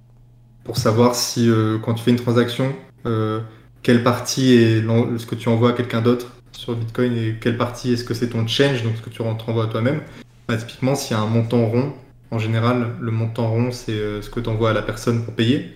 pour 0.69 0.77
savoir 0.77 1.15
si 1.15 1.49
euh, 1.49 1.79
quand 1.79 1.95
tu 1.95 2.05
fais 2.05 2.11
une 2.11 2.19
transaction, 2.19 2.77
euh, 3.07 3.41
quelle 3.83 4.03
partie 4.03 4.55
est 4.55 4.81
ce 4.83 5.27
que 5.27 5.35
tu 5.35 5.49
envoies 5.49 5.71
à 5.71 5.73
quelqu'un 5.73 6.03
d'autre 6.03 6.33
sur 6.53 6.75
Bitcoin 6.75 7.17
et 7.17 7.37
quelle 7.41 7.57
partie 7.57 7.93
est-ce 7.93 8.05
que 8.05 8.15
c'est 8.15 8.29
ton 8.29 8.47
change, 8.47 8.83
donc 8.83 8.97
ce 8.97 9.03
que 9.03 9.11
tu 9.11 9.23
renvoies 9.23 9.65
à 9.65 9.69
toi-même. 9.69 10.01
Bah, 10.49 10.57
typiquement, 10.57 10.95
s'il 10.95 11.17
y 11.17 11.21
a 11.21 11.23
un 11.23 11.27
montant 11.27 11.67
rond, 11.67 11.93
en 12.31 12.39
général, 12.39 12.93
le 13.01 13.11
montant 13.11 13.49
rond, 13.49 13.71
c'est 13.71 13.93
euh, 13.93 14.23
ce 14.23 14.31
que 14.31 14.41
tu 14.41 14.49
envoies 14.49 14.71
à 14.71 14.73
la 14.73 14.83
personne 14.83 15.25
pour 15.25 15.35
payer. 15.35 15.75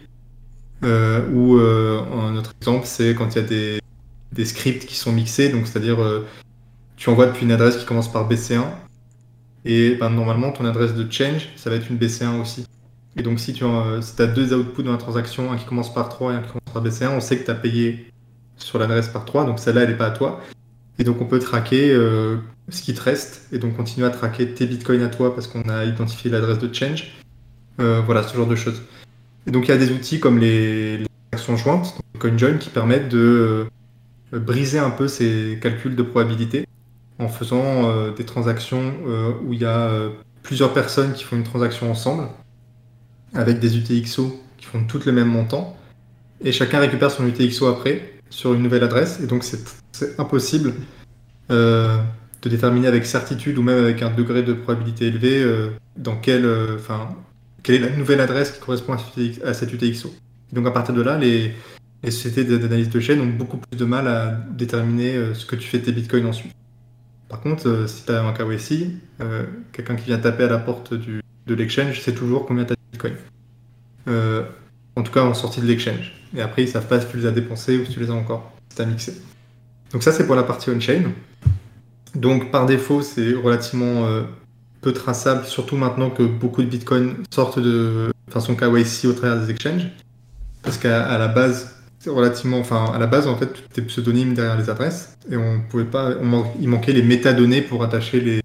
ou 0.83 1.55
un 1.59 2.37
autre 2.37 2.53
exemple, 2.61 2.87
c'est 2.87 3.15
quand 3.15 3.35
il 3.35 3.43
y 3.43 3.45
a 3.45 3.79
des, 4.33 4.45
scripts 4.45 4.87
qui 4.87 4.97
sont 4.97 5.13
mixés, 5.13 5.51
donc 5.51 5.67
c'est-à-dire 5.67 5.99
tu 6.97 7.09
envoies 7.11 7.27
depuis 7.27 7.45
une 7.45 7.53
adresse 7.53 7.77
qui 7.77 7.85
commence 7.85 8.11
par 8.11 8.29
BC1, 8.29 8.65
et 9.65 9.95
ben, 9.95 10.11
normalement 10.11 10.51
ton 10.51 10.65
adresse 10.65 10.95
de 10.95 11.11
change, 11.11 11.49
ça 11.57 11.71
va 11.71 11.77
être 11.77 11.89
une 11.91 11.99
BC1 11.99 12.41
aussi. 12.41 12.67
Et 13.17 13.23
donc, 13.23 13.41
si 13.41 13.53
tu 13.53 13.65
as, 13.65 14.15
as, 14.19 14.27
deux 14.27 14.55
outputs 14.55 14.83
dans 14.83 14.93
la 14.93 14.99
transaction, 14.99 15.53
un 15.53 15.57
qui 15.57 15.67
commence 15.67 15.93
par 15.93 16.09
3 16.09 16.33
et 16.33 16.37
un 16.37 16.41
qui 16.41 16.49
commence 16.49 16.73
par 16.73 16.83
BC1, 16.83 17.17
on 17.17 17.21
sait 17.21 17.39
que 17.39 17.45
tu 17.45 17.51
as 17.51 17.55
payé 17.55 18.13
sur 18.57 18.79
l'adresse 18.79 19.09
par 19.09 19.25
3, 19.25 19.45
donc 19.45 19.59
celle-là, 19.59 19.83
elle 19.83 19.91
n'est 19.91 19.97
pas 19.97 20.07
à 20.07 20.11
toi. 20.11 20.41
Et 20.99 21.05
donc, 21.05 21.21
on 21.21 21.27
peut 21.27 21.39
traquer 21.39 21.93
euh, 21.93 22.37
ce 22.71 22.83
qui 22.83 22.95
te 22.95 23.03
reste 23.03 23.49
et 23.53 23.59
donc 23.59 23.77
continuer 23.77 24.07
à 24.07 24.11
traquer 24.11 24.49
tes 24.49 24.67
bitcoins 24.67 25.03
à 25.03 25.09
toi 25.09 25.35
parce 25.35 25.47
qu'on 25.47 25.69
a 25.69 25.85
identifié 25.85 26.31
l'adresse 26.31 26.59
de 26.59 26.73
change. 26.73 27.13
Euh, 27.81 28.01
voilà, 28.05 28.23
ce 28.23 28.37
genre 28.37 28.47
de 28.47 28.57
choses. 28.57 28.83
Et 29.47 29.51
donc, 29.51 29.67
il 29.67 29.71
y 29.71 29.75
a 29.75 29.79
des 29.79 29.91
outils 29.91 30.21
comme 30.21 30.39
les, 30.39 31.05
actions 31.33 31.57
jointes, 31.57 31.97
donc 31.97 32.23
CoinJoin, 32.23 32.59
qui 32.59 32.71
permettent 32.71 33.09
de 33.09 33.67
euh, 34.33 34.39
briser 34.39 34.79
un 34.79 34.91
peu 34.91 35.09
ces 35.09 35.59
calculs 35.61 35.97
de 35.97 36.03
probabilité 36.03 36.67
en 37.19 37.29
faisant 37.29 38.11
des 38.11 38.25
transactions 38.25 38.95
où 39.45 39.53
il 39.53 39.61
y 39.61 39.65
a 39.65 39.91
plusieurs 40.43 40.73
personnes 40.73 41.13
qui 41.13 41.23
font 41.23 41.37
une 41.37 41.45
transaction 41.45 41.89
ensemble 41.89 42.27
avec 43.35 43.59
des 43.59 43.77
UTXO 43.77 44.41
qui 44.59 44.67
font 44.67 44.85
toutes 44.85 45.07
le 45.07 45.13
même 45.13 45.29
montant, 45.29 45.77
et 46.45 46.53
chacun 46.53 46.81
récupère 46.81 47.11
son 47.11 47.27
UTXO 47.27 47.67
après 47.67 48.13
sur 48.31 48.55
une 48.55 48.63
nouvelle 48.63 48.85
adresse, 48.85 49.21
et 49.21 49.27
donc 49.27 49.45
c'est 49.45 50.19
impossible 50.19 50.75
euh, 51.51 51.99
de 52.41 52.49
déterminer 52.49 52.89
avec 52.89 53.07
certitude 53.07 53.59
ou 53.59 53.63
même 53.63 53.79
avec 53.79 54.03
un 54.03 54.11
degré 54.11 54.43
de 54.43 54.53
probabilité 54.53 55.07
élevé 55.07 55.43
euh, 55.43 55.71
dans 55.97 56.17
quelle, 56.17 56.45
euh, 56.45 56.77
enfin, 56.77 57.11
quelle 57.63 57.77
est 57.77 57.91
la 57.91 57.97
nouvelle 57.97 58.21
adresse 58.21 58.51
qui 58.51 58.61
correspond 58.61 58.97
à, 59.45 59.55
cette 59.55 59.73
UTXO. 59.73 60.13
donc 60.53 60.67
à 60.67 60.73
partir 60.73 60.95
de 60.95 61.03
là, 61.03 61.19
les, 61.19 61.55
les 62.03 62.11
sociétés 62.11 62.45
d'analyse 62.59 62.91
de 62.91 62.99
chaîne 62.99 63.21
ont 63.21 63.27
beaucoup 63.27 63.59
plus 63.59 63.79
de 63.79 63.85
mal 63.85 64.09
à 64.09 64.33
déterminer 64.51 65.35
ce 65.35 65.47
que 65.47 65.55
tu 65.55 65.69
fais 65.69 65.79
tes 65.79 65.93
bitcoins 65.93 66.27
ensuite. 66.27 66.53
Par 67.29 67.41
contre, 67.41 67.89
si 67.89 68.05
tu 68.05 68.13
as 68.13 68.25
un 68.25 68.33
KYC, 68.33 68.91
quelqu'un 69.73 69.95
qui 69.95 70.07
vient 70.07 70.19
taper 70.19 70.45
à 70.45 70.49
la 70.49 70.59
porte 70.59 70.95
du, 70.95 71.23
de 71.47 71.55
l'exchange 71.55 72.01
sait 72.01 72.15
toujours 72.15 72.47
combien 72.47 72.65
tu 72.65 72.73
as 72.73 72.77
euh, 74.09 74.43
en 74.97 75.03
tout 75.03 75.13
cas 75.13 75.23
en 75.23 75.35
sortie 75.35 75.61
de 75.61 75.67
l'exchange. 75.67 76.13
Et 76.37 76.41
après, 76.41 76.63
ils 76.63 76.69
savent 76.69 76.87
pas 76.87 77.01
si 77.01 77.07
tu 77.09 77.17
les 77.17 77.27
as 77.27 77.31
dépensés 77.31 77.79
ou 77.79 77.85
si 77.85 77.93
tu 77.93 78.01
les 78.01 78.11
as 78.11 78.15
encore, 78.15 78.53
tu 78.75 78.83
as 78.83 78.87
mixé. 78.87 79.15
Donc 79.93 80.03
ça, 80.03 80.13
c'est 80.13 80.27
pour 80.27 80.35
la 80.35 80.43
partie 80.43 80.71
on-chain. 80.71 81.13
Donc 82.15 82.51
par 82.51 82.67
défaut, 82.67 83.03
c'est 83.03 83.33
relativement 83.33 84.07
euh, 84.07 84.23
peu 84.81 84.93
traçable, 84.93 85.45
surtout 85.47 85.77
maintenant 85.77 86.11
que 86.11 86.23
beaucoup 86.23 86.63
de 86.63 86.69
bitcoins 86.69 87.17
sortent 87.31 87.59
de 87.59 88.13
façon 88.29 88.55
KYC 88.55 89.07
au 89.07 89.13
travers 89.13 89.41
des 89.41 89.51
exchanges. 89.51 89.89
Parce 90.63 90.79
qu'à 90.79 91.19
la 91.19 91.29
base, 91.29 91.75
c'est 91.99 92.11
relativement, 92.11 92.59
enfin 92.59 92.87
à 92.95 92.99
la 92.99 93.07
base 93.07 93.27
en 93.27 93.37
fait, 93.37 93.47
tout 93.47 93.63
était 93.71 93.83
pseudonyme 93.83 94.35
derrière 94.35 94.57
les 94.59 94.71
adresses 94.71 95.17
et 95.31 95.37
on 95.37 95.61
pouvait 95.69 95.85
pas, 95.85 96.15
il 96.61 96.69
manquait 96.69 96.93
les 96.93 97.03
métadonnées 97.03 97.63
pour 97.63 97.83
attacher 97.83 98.21
les, 98.21 98.43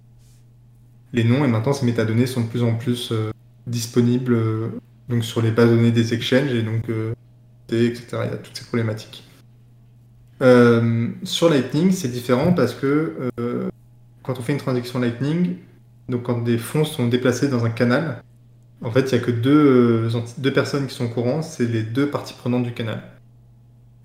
les 1.12 1.24
noms 1.24 1.44
et 1.44 1.48
maintenant 1.48 1.72
ces 1.72 1.86
métadonnées 1.86 2.26
sont 2.26 2.42
de 2.42 2.46
plus 2.46 2.62
en 2.62 2.74
plus 2.74 3.10
euh, 3.12 3.30
disponible 3.66 4.34
euh, 4.34 4.68
donc 5.08 5.24
sur 5.24 5.40
les 5.40 5.50
bases 5.50 5.70
données 5.70 5.92
des 5.92 6.14
exchanges 6.14 6.52
et 6.52 6.62
donc 6.62 6.88
euh, 6.88 7.12
etc. 7.70 8.04
Il 8.12 8.30
y 8.30 8.34
a 8.34 8.36
toutes 8.36 8.56
ces 8.56 8.64
problématiques. 8.64 9.24
Sur 10.40 11.50
Lightning, 11.50 11.90
c'est 11.90 12.08
différent 12.08 12.52
parce 12.52 12.72
que 12.72 13.30
quand 14.22 14.38
on 14.38 14.42
fait 14.42 14.52
une 14.52 14.58
transaction 14.58 15.00
Lightning, 15.00 15.56
donc 16.08 16.22
quand 16.22 16.42
des 16.42 16.58
fonds 16.58 16.84
sont 16.84 17.08
déplacés 17.08 17.48
dans 17.48 17.64
un 17.64 17.70
canal, 17.70 18.22
en 18.82 18.92
fait, 18.92 19.10
il 19.10 19.18
n'y 19.18 19.20
a 19.20 19.26
que 19.26 19.32
deux, 19.32 20.08
deux 20.38 20.52
personnes 20.52 20.86
qui 20.86 20.94
sont 20.94 21.06
au 21.06 21.08
courant, 21.08 21.42
c'est 21.42 21.66
les 21.66 21.82
deux 21.82 22.08
parties 22.08 22.34
prenantes 22.34 22.62
du 22.62 22.72
canal. 22.72 23.02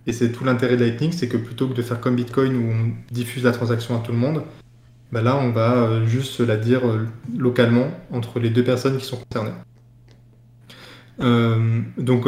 Et 0.08 0.12
c'est 0.12 0.32
tout 0.32 0.44
l'intérêt 0.44 0.76
de 0.76 0.84
Lightning, 0.84 1.12
c'est 1.12 1.28
que 1.28 1.38
plutôt 1.38 1.68
que 1.68 1.74
de 1.74 1.82
faire 1.82 2.02
comme 2.02 2.16
Bitcoin 2.16 2.56
où 2.58 2.72
on 2.72 3.14
diffuse 3.14 3.44
la 3.44 3.52
transaction 3.52 3.96
à 3.96 4.00
tout 4.00 4.12
le 4.12 4.18
monde, 4.18 4.44
bah 5.14 5.22
là, 5.22 5.38
on 5.38 5.52
va 5.52 5.76
euh, 5.76 6.08
juste 6.08 6.40
la 6.40 6.58
dire 6.58 6.88
euh, 6.88 7.08
localement 7.38 7.92
entre 8.12 8.40
les 8.40 8.50
deux 8.50 8.64
personnes 8.64 8.98
qui 8.98 9.06
sont 9.06 9.18
concernées. 9.18 9.54
Euh, 11.20 11.82
donc, 12.00 12.26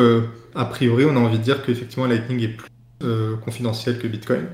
a 0.54 0.66
priori, 0.66 1.04
on 1.06 1.16
a 1.16 1.20
envie 1.20 1.40
de 1.40 1.44
dire 1.44 1.66
qu'effectivement, 1.66 2.06
Lightning 2.06 2.42
est 2.42 2.50
plus 2.50 2.70
confidentiel 3.44 4.00
que 4.00 4.08
Bitcoin. 4.08 4.46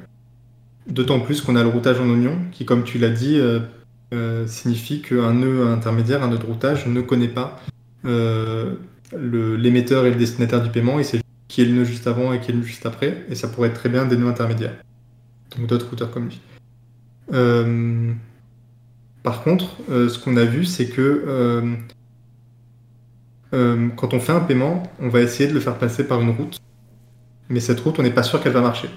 D'autant 0.88 1.20
plus 1.20 1.42
qu'on 1.42 1.56
a 1.56 1.64
le 1.64 1.70
routage 1.70 2.00
en 2.00 2.10
oignon, 2.10 2.38
qui, 2.52 2.66
comme 2.66 2.84
tu 2.84 2.98
l'as 2.98 3.10
dit, 3.10 3.40
signifie 4.46 5.02
qu'un 5.02 5.34
nœud 5.34 5.68
intermédiaire, 5.68 6.24
un 6.24 6.30
nœud 6.30 6.38
de 6.38 6.46
routage, 6.46 6.88
ne 6.88 7.02
connaît 7.02 7.28
pas 7.28 7.62
l'émetteur 9.14 10.06
et 10.06 10.12
le 10.12 10.18
destinataire 10.18 10.64
du 10.64 10.70
paiement, 10.70 11.00
et 11.00 11.04
c'est 11.04 11.22
qui 11.50 11.62
est 11.62 11.66
le 11.66 11.74
nœud 11.74 11.86
juste 11.86 12.08
avant 12.08 12.34
et 12.34 12.40
qui 12.40 12.52
est 12.52 12.54
le 12.54 12.60
nœud 12.60 12.66
juste 12.66 12.86
après, 12.86 13.26
et 13.30 13.36
ça 13.36 13.50
pourrait 13.50 13.70
être 13.70 13.76
très 13.76 13.90
bien 13.90 14.06
des 14.06 14.18
nœuds 14.18 14.30
intermédiaires. 14.30 14.76
donc 15.56 15.68
d'autres 15.68 15.90
routeurs 15.90 16.12
comme 16.12 16.26
lui. 16.26 16.42
Par 19.24 19.44
contre, 19.44 19.78
ce 19.88 20.20
qu'on 20.20 20.38
a 20.38 20.46
vu, 20.46 20.66
c'est 20.66 20.88
que 20.88 21.78
quand 23.52 24.14
on 24.14 24.20
fait 24.20 24.32
un 24.32 24.42
paiement, 24.42 24.84
on 25.00 25.10
va 25.10 25.22
essayer 25.22 25.48
de 25.50 25.54
le 25.54 25.60
faire 25.60 25.78
passer 25.78 26.08
par 26.08 26.22
une 26.22 26.32
route, 26.32 26.60
mais 27.50 27.60
cette 27.60 27.80
route, 27.80 28.00
on 28.00 28.04
n'est 28.04 28.12
pas 28.12 28.24
sûr 28.24 28.42
qu'elle 28.42 28.54
va 28.54 28.62
marcher. 28.62 28.90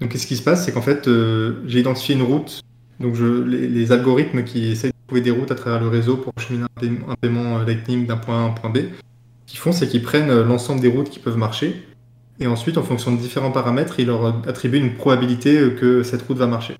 Donc, 0.00 0.10
qu'est-ce 0.10 0.26
qui 0.26 0.36
se 0.36 0.42
passe? 0.42 0.64
C'est 0.64 0.72
qu'en 0.72 0.82
fait, 0.82 1.08
j'ai 1.66 1.80
identifié 1.80 2.14
une 2.14 2.22
route. 2.22 2.62
Donc 3.02 3.16
les, 3.18 3.90
algorithmes 3.90 4.44
qui 4.44 4.70
essayent 4.70 4.92
de 4.92 5.06
trouver 5.06 5.20
des 5.20 5.32
routes 5.32 5.50
à 5.50 5.56
travers 5.56 5.80
le 5.80 5.88
réseau 5.88 6.16
pour 6.16 6.32
cheminer 6.38 6.64
un, 6.64 7.14
paiement, 7.16 7.58
euh, 7.58 7.64
Lightning 7.64 8.06
d'un 8.06 8.16
point 8.16 8.38
A 8.38 8.42
à 8.42 8.46
un 8.46 8.50
point 8.50 8.70
B, 8.70 8.76
ce 8.76 8.82
qu'ils 9.46 9.58
font, 9.58 9.72
c'est 9.72 9.88
qu'ils 9.88 10.02
prennent 10.02 10.30
euh, 10.30 10.44
l'ensemble 10.44 10.80
des 10.80 10.88
routes 10.88 11.10
qui 11.10 11.18
peuvent 11.18 11.36
marcher, 11.36 11.84
et 12.42 12.46
ensuite, 12.46 12.76
en 12.76 12.82
fonction 12.82 13.12
de 13.12 13.16
différents 13.18 13.50
paramètres, 13.50 14.00
ils 14.00 14.06
leur 14.06 14.26
attribuent 14.46 14.78
une 14.78 14.94
probabilité 14.94 15.58
euh, 15.58 15.70
que 15.70 16.02
cette 16.02 16.22
route 16.22 16.38
va 16.38 16.46
marcher. 16.46 16.76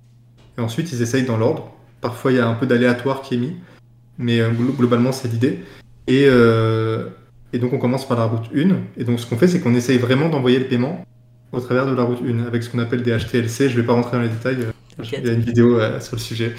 Et 0.59 0.61
ensuite, 0.61 0.93
ils 0.93 1.03
essayent 1.03 1.25
dans 1.25 1.37
l'ordre. 1.37 1.73
Parfois, 2.01 2.33
il 2.33 2.39
y 2.39 2.41
a 2.41 2.47
un 2.49 2.55
peu 2.55 2.67
d'aléatoire 2.67 3.23
qui 3.23 3.35
est 3.35 3.39
mis, 3.39 3.57
mais 4.19 4.41
globalement, 4.77 5.13
c'est 5.13 5.29
l'idée. 5.29 5.61
Et, 6.09 6.25
et, 6.25 7.59
donc, 7.59 7.73
on 7.73 7.79
commence 7.79 8.07
par 8.07 8.19
la 8.19 8.25
route 8.25 8.51
1. 8.55 8.77
Et 8.99 9.05
donc, 9.05 9.21
ce 9.21 9.27
qu'on 9.27 9.39
fait, 9.39 9.47
c'est 9.47 9.61
qu'on 9.61 9.75
essaye 9.75 9.99
vraiment 9.99 10.29
d'envoyer 10.29 10.59
le 10.59 10.67
paiement 10.67 11.07
au 11.53 11.61
travers 11.61 11.87
de 11.87 11.95
la 11.95 12.03
route 12.03 12.19
1, 12.27 12.45
avec 12.45 12.63
ce 12.65 12.71
qu'on 12.71 12.81
appelle 12.81 13.03
des 13.03 13.17
HTLC. 13.17 13.69
Je 13.69 13.77
ne 13.77 13.81
vais 13.81 13.87
pas 13.87 13.93
rentrer 13.93 14.17
dans 14.17 14.23
les 14.23 14.29
détails. 14.29 14.67
Il 14.99 15.27
y 15.27 15.31
a 15.31 15.33
une 15.33 15.41
vidéo 15.41 15.79
euh, 15.79 16.01
sur 16.01 16.17
le 16.17 16.21
sujet. 16.21 16.55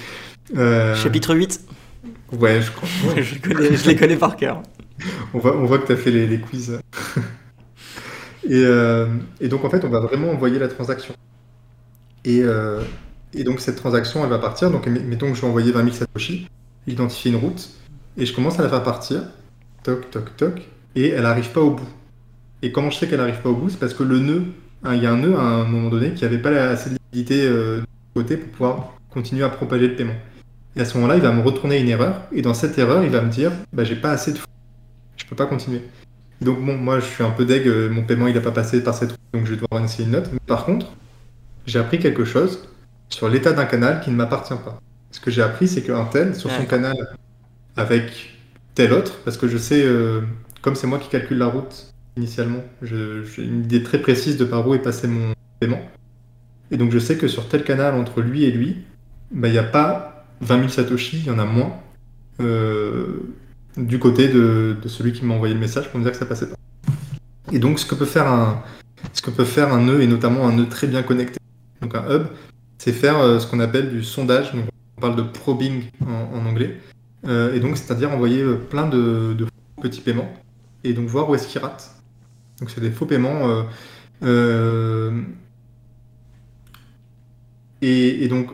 Euh, 0.56 0.94
Chapitre 0.94 1.34
8 1.34 1.60
Ouais, 2.32 2.60
je 2.60 2.70
crois. 2.70 2.88
je, 3.16 3.88
les 3.88 3.96
connais 3.96 4.16
par 4.16 4.36
cœur. 4.36 4.62
on, 5.32 5.38
voit, 5.38 5.56
on 5.56 5.66
voit 5.66 5.78
que 5.78 5.86
tu 5.86 5.92
as 5.92 5.96
fait 5.96 6.10
les, 6.10 6.40
quiz. 6.40 6.78
et, 8.44 8.62
euh, 8.64 9.06
et, 9.40 9.48
donc, 9.48 9.64
en 9.64 9.70
fait, 9.70 9.84
on 9.84 9.88
va 9.88 10.00
vraiment 10.00 10.30
envoyer 10.30 10.58
la 10.58 10.68
transaction. 10.68 11.14
Et, 12.24 12.42
et, 13.34 13.44
donc, 13.44 13.60
cette 13.60 13.76
transaction, 13.76 14.24
elle 14.24 14.30
va 14.30 14.38
partir. 14.38 14.70
Donc, 14.70 14.86
mettons 14.86 15.28
que 15.28 15.34
je 15.34 15.40
vais 15.42 15.46
envoyer 15.46 15.72
20 15.72 15.84
000 15.84 15.94
Satoshi, 15.94 16.48
identifier 16.86 17.30
une 17.30 17.38
route, 17.38 17.70
et 18.16 18.24
je 18.24 18.34
commence 18.34 18.58
à 18.58 18.62
la 18.62 18.68
faire 18.68 18.82
partir. 18.82 19.22
Toc, 19.82 20.10
toc, 20.10 20.36
toc. 20.36 20.62
Et 20.96 21.08
elle 21.08 21.24
n'arrive 21.24 21.50
pas 21.50 21.60
au 21.60 21.70
bout. 21.70 21.88
Et 22.62 22.72
comment 22.72 22.90
je 22.90 22.98
sais 22.98 23.08
qu'elle 23.08 23.18
n'arrive 23.18 23.42
pas 23.42 23.50
au 23.50 23.56
bout? 23.56 23.68
C'est 23.68 23.78
parce 23.78 23.92
que 23.92 24.02
le 24.02 24.20
nœud, 24.20 24.44
hein, 24.84 24.94
il 24.94 25.02
y 25.02 25.06
a 25.06 25.12
un 25.12 25.18
nœud 25.18 25.36
à 25.36 25.42
un 25.42 25.64
moment 25.64 25.90
donné 25.90 26.14
qui 26.14 26.24
n'avait 26.24 26.38
pas 26.38 26.50
assez 26.50 26.90
de 26.90 26.96
liquidité 27.12 27.50
côté 28.14 28.36
pour 28.36 28.50
pouvoir 28.50 28.94
continuer 29.10 29.44
à 29.44 29.48
propager 29.48 29.88
le 29.88 29.96
paiement. 29.96 30.14
Et 30.76 30.80
à 30.80 30.84
ce 30.84 30.94
moment-là, 30.96 31.16
il 31.16 31.22
va 31.22 31.32
me 31.32 31.42
retourner 31.42 31.78
une 31.78 31.88
erreur, 31.88 32.22
et 32.32 32.42
dans 32.42 32.54
cette 32.54 32.78
erreur, 32.78 33.04
il 33.04 33.10
va 33.10 33.20
me 33.20 33.30
dire 33.30 33.52
bah, 33.72 33.84
j'ai 33.84 33.96
pas 33.96 34.10
assez 34.10 34.32
de 34.32 34.38
fonds, 34.38 34.48
je 35.16 35.24
peux 35.24 35.36
pas 35.36 35.46
continuer. 35.46 35.82
Donc, 36.44 36.64
bon, 36.64 36.76
moi, 36.76 37.00
je 37.00 37.06
suis 37.06 37.24
un 37.24 37.30
peu 37.30 37.44
deg, 37.44 37.66
euh, 37.66 37.90
mon 37.90 38.02
paiement, 38.02 38.28
il 38.28 38.36
a 38.36 38.40
pas 38.40 38.52
passé 38.52 38.82
par 38.82 38.94
cette 38.94 39.12
route, 39.12 39.20
donc 39.32 39.46
je 39.46 39.50
vais 39.54 39.60
devoir 39.60 39.80
initier 39.80 40.04
une 40.04 40.12
note. 40.12 40.28
Mais 40.32 40.38
par 40.46 40.64
contre, 40.64 40.92
j'ai 41.66 41.78
appris 41.78 41.98
quelque 41.98 42.24
chose 42.24 42.68
sur 43.08 43.28
l'état 43.28 43.52
d'un 43.52 43.64
canal 43.64 44.00
qui 44.00 44.10
ne 44.10 44.16
m'appartient 44.16 44.54
pas. 44.64 44.78
Ce 45.10 45.20
que 45.20 45.30
j'ai 45.30 45.42
appris, 45.42 45.68
c'est 45.68 45.82
qu'un 45.82 46.04
tel, 46.04 46.34
sur 46.34 46.50
son 46.50 46.64
canal 46.64 46.96
avec 47.76 48.34
tel 48.74 48.92
autre, 48.92 49.18
parce 49.24 49.36
que 49.36 49.48
je 49.48 49.56
sais, 49.56 49.82
euh, 49.84 50.22
comme 50.62 50.74
c'est 50.74 50.86
moi 50.86 50.98
qui 50.98 51.08
calcule 51.08 51.38
la 51.38 51.46
route 51.46 51.94
initialement, 52.16 52.62
j'ai 52.82 53.22
une 53.38 53.64
idée 53.64 53.82
très 53.82 53.98
précise 53.98 54.36
de 54.36 54.44
par 54.44 54.66
où 54.66 54.74
est 54.74 54.80
passé 54.80 55.08
mon 55.08 55.32
paiement. 55.60 55.80
Et 56.70 56.76
donc 56.76 56.90
je 56.90 56.98
sais 56.98 57.16
que 57.16 57.28
sur 57.28 57.48
tel 57.48 57.64
canal 57.64 57.94
entre 57.94 58.20
lui 58.20 58.44
et 58.44 58.50
lui, 58.50 58.84
bah, 59.30 59.48
il 59.48 59.52
n'y 59.52 59.58
a 59.58 59.64
pas 59.64 60.26
20 60.40 60.58
000 60.58 60.68
Satoshi, 60.68 61.18
il 61.18 61.26
y 61.26 61.30
en 61.30 61.38
a 61.38 61.44
moins 61.44 61.76
euh, 62.40 63.34
du 63.76 63.98
côté 63.98 64.28
de, 64.28 64.76
celui 64.86 65.12
qui 65.12 65.24
m'a 65.24 65.34
envoyé 65.34 65.54
le 65.54 65.60
message 65.60 65.90
pour 65.90 65.98
me 65.98 66.04
dire 66.04 66.12
que 66.12 66.18
ça 66.18 66.26
passait 66.26 66.46
pas. 66.46 66.56
Et 67.52 67.58
donc 67.58 67.78
ce 67.78 67.86
que 67.86 67.94
peut 67.94 68.04
faire 68.06 68.26
un, 68.26 68.62
ce 69.12 69.22
que 69.22 69.30
peut 69.30 69.44
faire 69.44 69.72
un 69.72 69.82
nœud, 69.82 70.00
et 70.00 70.06
notamment 70.06 70.46
un 70.46 70.52
nœud 70.52 70.68
très 70.68 70.86
bien 70.86 71.02
connecté, 71.02 71.38
donc 71.80 71.94
un 71.94 72.04
hub, 72.10 72.26
c'est 72.78 72.92
faire 72.92 73.18
euh, 73.18 73.38
ce 73.38 73.46
qu'on 73.46 73.60
appelle 73.60 73.90
du 73.90 74.02
sondage, 74.02 74.52
donc 74.52 74.64
on 74.96 75.00
parle 75.00 75.16
de 75.16 75.22
probing 75.22 75.84
en, 76.06 76.46
anglais, 76.46 76.78
euh, 77.26 77.54
et 77.54 77.60
donc 77.60 77.76
c'est-à-dire 77.76 78.12
envoyer 78.12 78.44
plein 78.70 78.88
de, 78.88 79.34
de, 79.34 79.46
petits 79.82 80.00
paiements, 80.00 80.32
et 80.82 80.92
donc 80.92 81.08
voir 81.08 81.28
où 81.28 81.34
est-ce 81.34 81.48
qu'ils 81.48 81.60
ratent. 81.60 81.94
Donc 82.60 82.70
c'est 82.70 82.80
des 82.80 82.90
faux 82.90 83.06
paiements. 83.06 83.64
Et, 87.86 88.28
donc, 88.28 88.48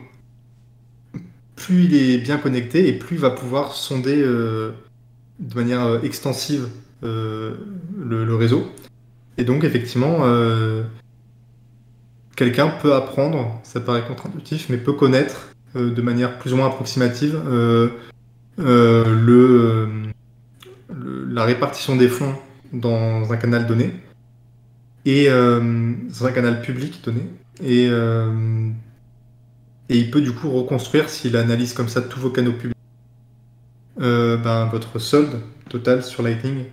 plus 1.54 1.84
il 1.84 1.94
est 1.94 2.18
bien 2.18 2.36
connecté 2.36 2.88
et 2.88 2.92
plus 2.92 3.14
il 3.14 3.20
va 3.20 3.30
pouvoir 3.30 3.74
sonder 3.74 4.20
euh, 4.20 4.72
de 5.40 5.54
manière 5.54 5.84
euh, 5.84 6.00
extensive 6.02 6.68
euh, 7.02 7.56
le, 7.98 8.34
réseau. 8.34 8.70
Et 9.38 9.44
donc, 9.44 9.64
effectivement, 9.64 10.18
quelqu'un 12.36 12.68
peut 12.68 12.94
apprendre, 12.94 13.58
ça 13.62 13.80
paraît 13.80 14.04
contre-intuitif, 14.06 14.68
mais 14.68 14.76
peut 14.76 14.92
connaître 14.92 15.54
de 15.74 16.02
manière 16.02 16.38
plus 16.38 16.52
ou 16.52 16.56
moins 16.56 16.66
approximative 16.66 17.40
le, 18.58 19.88
la 20.88 21.44
répartition 21.44 21.96
des 21.96 22.08
fonds 22.08 22.34
dans 22.74 23.32
un 23.32 23.36
canal 23.38 23.66
donné 23.66 23.94
et 25.06 25.28
dans 25.28 26.26
un 26.26 26.32
canal 26.32 26.60
public 26.60 27.02
donné. 27.02 27.22
Et 27.64 27.88
et 29.90 29.98
il 29.98 30.10
peut 30.10 30.20
du 30.20 30.32
coup 30.32 30.48
reconstruire, 30.50 31.10
s'il 31.10 31.36
analyse 31.36 31.72
comme 31.72 31.88
ça 31.88 32.00
tous 32.00 32.20
vos 32.20 32.30
canaux 32.30 32.52
publics, 32.52 32.76
euh, 32.76 32.79
ben, 34.00 34.68
votre 34.72 34.98
solde 34.98 35.40
total 35.68 36.02
sur 36.02 36.22
Lightning. 36.22 36.64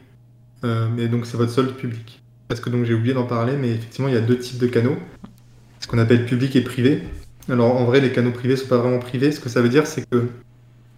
Euh, 0.63 0.87
mais 0.93 1.07
donc 1.07 1.25
c'est 1.25 1.37
votre 1.37 1.51
solde 1.51 1.73
public. 1.73 2.21
Parce 2.47 2.59
que 2.59 2.69
donc 2.69 2.85
j'ai 2.85 2.93
oublié 2.93 3.13
d'en 3.13 3.25
parler, 3.25 3.53
mais 3.55 3.69
effectivement 3.69 4.07
il 4.07 4.13
y 4.13 4.17
a 4.17 4.21
deux 4.21 4.37
types 4.37 4.57
de 4.57 4.67
canaux. 4.67 4.97
Ce 5.79 5.87
qu'on 5.87 5.99
appelle 5.99 6.25
public 6.25 6.55
et 6.55 6.61
privé. 6.61 7.03
Alors 7.49 7.75
en 7.75 7.85
vrai 7.85 8.01
les 8.01 8.11
canaux 8.11 8.31
privés 8.31 8.55
ne 8.55 8.59
sont 8.59 8.67
pas 8.67 8.77
vraiment 8.77 8.99
privés. 8.99 9.31
Ce 9.31 9.39
que 9.39 9.49
ça 9.49 9.61
veut 9.61 9.69
dire 9.69 9.87
c'est 9.87 10.07
que 10.09 10.27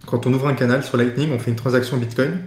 quand 0.06 0.26
on 0.26 0.32
ouvre 0.32 0.48
un 0.48 0.54
canal 0.54 0.82
sur 0.82 0.96
Lightning, 0.96 1.30
on 1.32 1.38
fait 1.38 1.50
une 1.50 1.56
transaction 1.56 1.96
Bitcoin. 1.96 2.38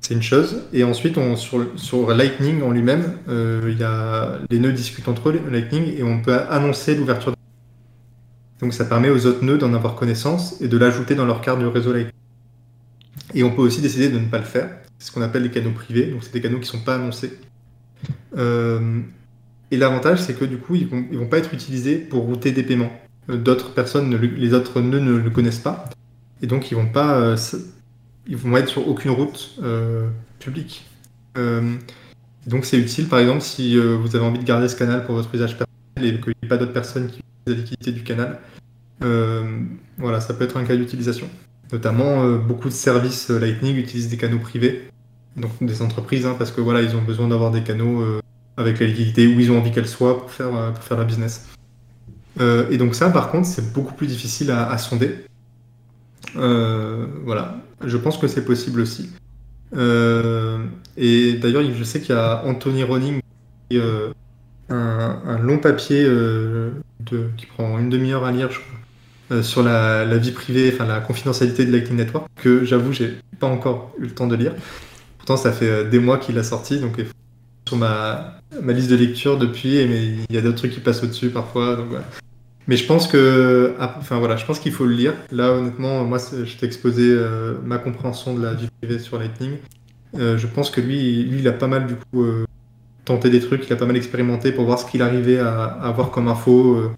C'est 0.00 0.14
une 0.14 0.22
chose. 0.22 0.62
Et 0.72 0.84
ensuite, 0.84 1.18
on, 1.18 1.34
sur, 1.36 2.14
Lightning 2.14 2.62
en 2.62 2.70
lui-même, 2.70 3.18
euh, 3.28 4.44
les 4.48 4.58
nœuds 4.58 4.72
discutent 4.72 5.08
entre 5.08 5.28
eux, 5.28 5.40
Lightning, 5.50 5.92
et 5.98 6.02
on 6.04 6.22
peut 6.22 6.38
annoncer 6.48 6.94
l'ouverture 6.94 7.34
donc 8.60 8.74
ça 8.74 8.84
permet 8.84 9.08
aux 9.08 9.26
autres 9.26 9.44
nœuds 9.44 9.58
d'en 9.58 9.72
avoir 9.72 9.94
connaissance 9.94 10.60
et 10.60 10.66
de 10.66 10.76
l'ajouter 10.76 11.14
dans 11.14 11.24
leur 11.24 11.40
carte 11.40 11.60
du 11.60 11.66
réseau 11.66 11.92
Lightning. 11.92 12.12
Et 13.34 13.42
on 13.42 13.50
peut 13.50 13.62
aussi 13.62 13.80
décider 13.80 14.08
de 14.08 14.18
ne 14.18 14.26
pas 14.26 14.38
le 14.38 14.44
faire. 14.44 14.70
C'est 14.98 15.08
ce 15.08 15.12
qu'on 15.12 15.22
appelle 15.22 15.42
les 15.42 15.50
canaux 15.50 15.70
privés. 15.70 16.06
Donc 16.06 16.24
c'est 16.24 16.32
des 16.32 16.40
canaux 16.40 16.58
qui 16.58 16.72
ne 16.72 16.78
sont 16.78 16.84
pas 16.84 16.96
annoncés. 16.96 17.38
Euh, 18.36 19.00
et 19.70 19.76
l'avantage, 19.76 20.20
c'est 20.20 20.34
que 20.34 20.44
du 20.44 20.58
coup, 20.58 20.74
ils 20.74 20.88
ne 20.88 21.18
vont, 21.18 21.26
pas 21.26 21.38
être 21.38 21.52
utilisés 21.52 21.96
pour 21.96 22.24
router 22.24 22.52
des 22.52 22.62
paiements. 22.62 22.92
Euh, 23.30 23.36
d'autres 23.36 23.74
personnes, 23.74 24.16
les 24.16 24.54
autres 24.54 24.80
nœuds 24.80 25.00
ne 25.00 25.16
le 25.16 25.30
connaissent 25.30 25.58
pas. 25.58 25.84
Et 26.42 26.46
donc, 26.46 26.70
ils 26.70 26.74
vont 26.74 26.88
pas, 26.88 27.18
euh, 27.18 27.36
ils 28.26 28.36
vont 28.36 28.56
être 28.56 28.68
sur 28.68 28.88
aucune 28.88 29.10
route 29.10 29.58
publique. 30.38 30.86
donc, 32.46 32.64
c'est 32.64 32.78
utile, 32.78 33.08
par 33.08 33.18
exemple, 33.18 33.42
si 33.42 33.76
vous 33.78 34.16
avez 34.16 34.24
envie 34.24 34.38
de 34.38 34.44
garder 34.44 34.68
ce 34.68 34.76
canal 34.76 35.04
pour 35.04 35.14
votre 35.14 35.32
usage 35.34 35.56
personnel 35.56 36.14
et 36.16 36.20
qu'il 36.20 36.34
n'y 36.42 36.46
ait 36.46 36.48
pas 36.48 36.56
d'autres 36.56 36.72
personnes 36.72 37.08
qui 37.08 37.20
la 37.46 37.54
liquidité 37.54 37.92
du 37.92 38.02
canal. 38.02 38.40
Voilà, 39.98 40.20
ça 40.20 40.34
peut 40.34 40.44
être 40.44 40.56
un 40.56 40.64
cas 40.64 40.76
d'utilisation. 40.76 41.28
Notamment, 41.72 42.24
euh, 42.24 42.38
beaucoup 42.38 42.68
de 42.68 42.74
services 42.74 43.30
euh, 43.30 43.38
Lightning 43.38 43.76
utilisent 43.76 44.08
des 44.08 44.16
canaux 44.16 44.38
privés, 44.38 44.90
donc 45.36 45.52
des 45.60 45.82
entreprises, 45.82 46.26
hein, 46.26 46.34
parce 46.38 46.50
que 46.50 46.60
voilà, 46.60 46.82
ils 46.82 46.96
ont 46.96 47.02
besoin 47.02 47.28
d'avoir 47.28 47.50
des 47.50 47.62
canaux 47.62 48.04
avec 48.56 48.80
la 48.80 48.86
liquidité 48.86 49.26
où 49.26 49.38
ils 49.38 49.52
ont 49.52 49.58
envie 49.58 49.70
qu'elle 49.70 49.86
soit 49.86 50.18
pour 50.18 50.30
faire, 50.30 50.50
pour 50.72 50.96
la 50.96 51.04
business. 51.04 51.46
et 52.40 52.76
donc 52.76 52.96
ça, 52.96 53.10
par 53.10 53.30
contre, 53.30 53.46
c'est 53.46 53.72
beaucoup 53.72 53.94
plus 53.94 54.08
difficile 54.08 54.50
à, 54.50 54.76
sonder. 54.78 55.14
voilà, 56.34 57.60
je 57.84 57.96
pense 57.96 58.18
que 58.18 58.26
c'est 58.26 58.44
possible 58.44 58.80
aussi. 58.80 59.10
et 59.76 61.38
d'ailleurs, 61.40 61.62
je 61.72 61.84
sais 61.84 62.00
qu'il 62.00 62.16
y 62.16 62.18
a 62.18 62.42
Anthony 62.44 62.82
Roning 62.82 63.20
qui, 63.70 63.78
un, 64.70 65.38
long 65.38 65.58
papier 65.58 66.04
euh, 66.04 66.70
qui 67.36 67.46
prend 67.46 67.78
une 67.78 67.88
demi-heure 67.88 68.24
à 68.24 68.32
lire, 68.32 68.50
je 68.50 68.60
crois, 68.60 68.78
euh, 69.30 69.42
sur 69.42 69.62
la, 69.62 70.04
vie 70.18 70.32
privée, 70.32 70.70
enfin 70.72 70.86
la 70.86 71.00
confidentialité 71.00 71.64
de 71.64 71.72
Lightning 71.72 71.96
Network, 71.96 72.26
que 72.36 72.64
j'avoue, 72.64 72.92
j'ai 72.92 73.16
pas 73.38 73.46
encore 73.46 73.94
eu 73.98 74.04
le 74.04 74.10
temps 74.10 74.26
de 74.26 74.36
lire. 74.36 74.54
Pourtant, 75.18 75.36
ça 75.36 75.52
fait 75.52 75.68
euh, 75.68 75.88
des 75.88 75.98
mois 75.98 76.18
qu'il 76.18 76.38
a 76.38 76.42
sorti, 76.42 76.78
donc 76.78 76.96
sur 77.68 77.76
ma, 77.76 78.40
ma 78.62 78.72
liste 78.72 78.90
de 78.90 78.96
lecture 78.96 79.38
depuis, 79.38 79.86
mais 79.86 80.06
il 80.28 80.34
y 80.34 80.38
a 80.38 80.40
d'autres 80.40 80.56
trucs 80.56 80.72
qui 80.72 80.80
passent 80.80 81.02
au-dessus 81.02 81.30
parfois. 81.30 81.76
Donc 81.76 81.88
Mais 82.66 82.76
je 82.76 82.86
pense 82.86 83.06
que, 83.06 83.74
enfin 83.78 84.18
voilà, 84.18 84.36
je 84.36 84.46
pense 84.46 84.58
qu'il 84.58 84.72
faut 84.72 84.86
le 84.86 84.94
lire. 84.94 85.14
Là, 85.30 85.52
honnêtement, 85.52 86.04
moi, 86.04 86.18
je 86.18 86.56
t'ai 86.56 86.66
exposé 86.66 87.14
ma 87.64 87.78
compréhension 87.78 88.34
de 88.34 88.42
la 88.42 88.54
vie 88.54 88.68
privée 88.80 88.98
sur 88.98 89.18
Lightning. 89.18 89.58
je 90.14 90.46
pense 90.46 90.70
que 90.70 90.80
lui, 90.80 91.24
lui, 91.24 91.40
il 91.40 91.48
a 91.48 91.52
pas 91.52 91.66
mal 91.66 91.86
du 91.86 91.94
coup 91.94 92.24
tenter 93.08 93.30
des 93.30 93.40
trucs, 93.40 93.66
il 93.66 93.72
a 93.72 93.76
pas 93.76 93.86
mal 93.86 93.96
expérimenté 93.96 94.52
pour 94.52 94.64
voir 94.66 94.78
ce 94.78 94.88
qu'il 94.88 95.02
arrivait 95.02 95.38
à, 95.38 95.64
avoir 95.64 96.10
comme 96.10 96.28
info 96.28 96.74
euh, 96.74 96.84
euh, 96.84 96.88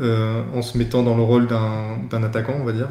en 0.00 0.62
se 0.62 0.78
mettant 0.78 1.02
dans 1.02 1.16
le 1.16 1.22
rôle 1.22 1.46
d'un 1.46 2.22
attaquant, 2.22 2.54
on 2.60 2.64
va 2.64 2.72
dire. 2.72 2.88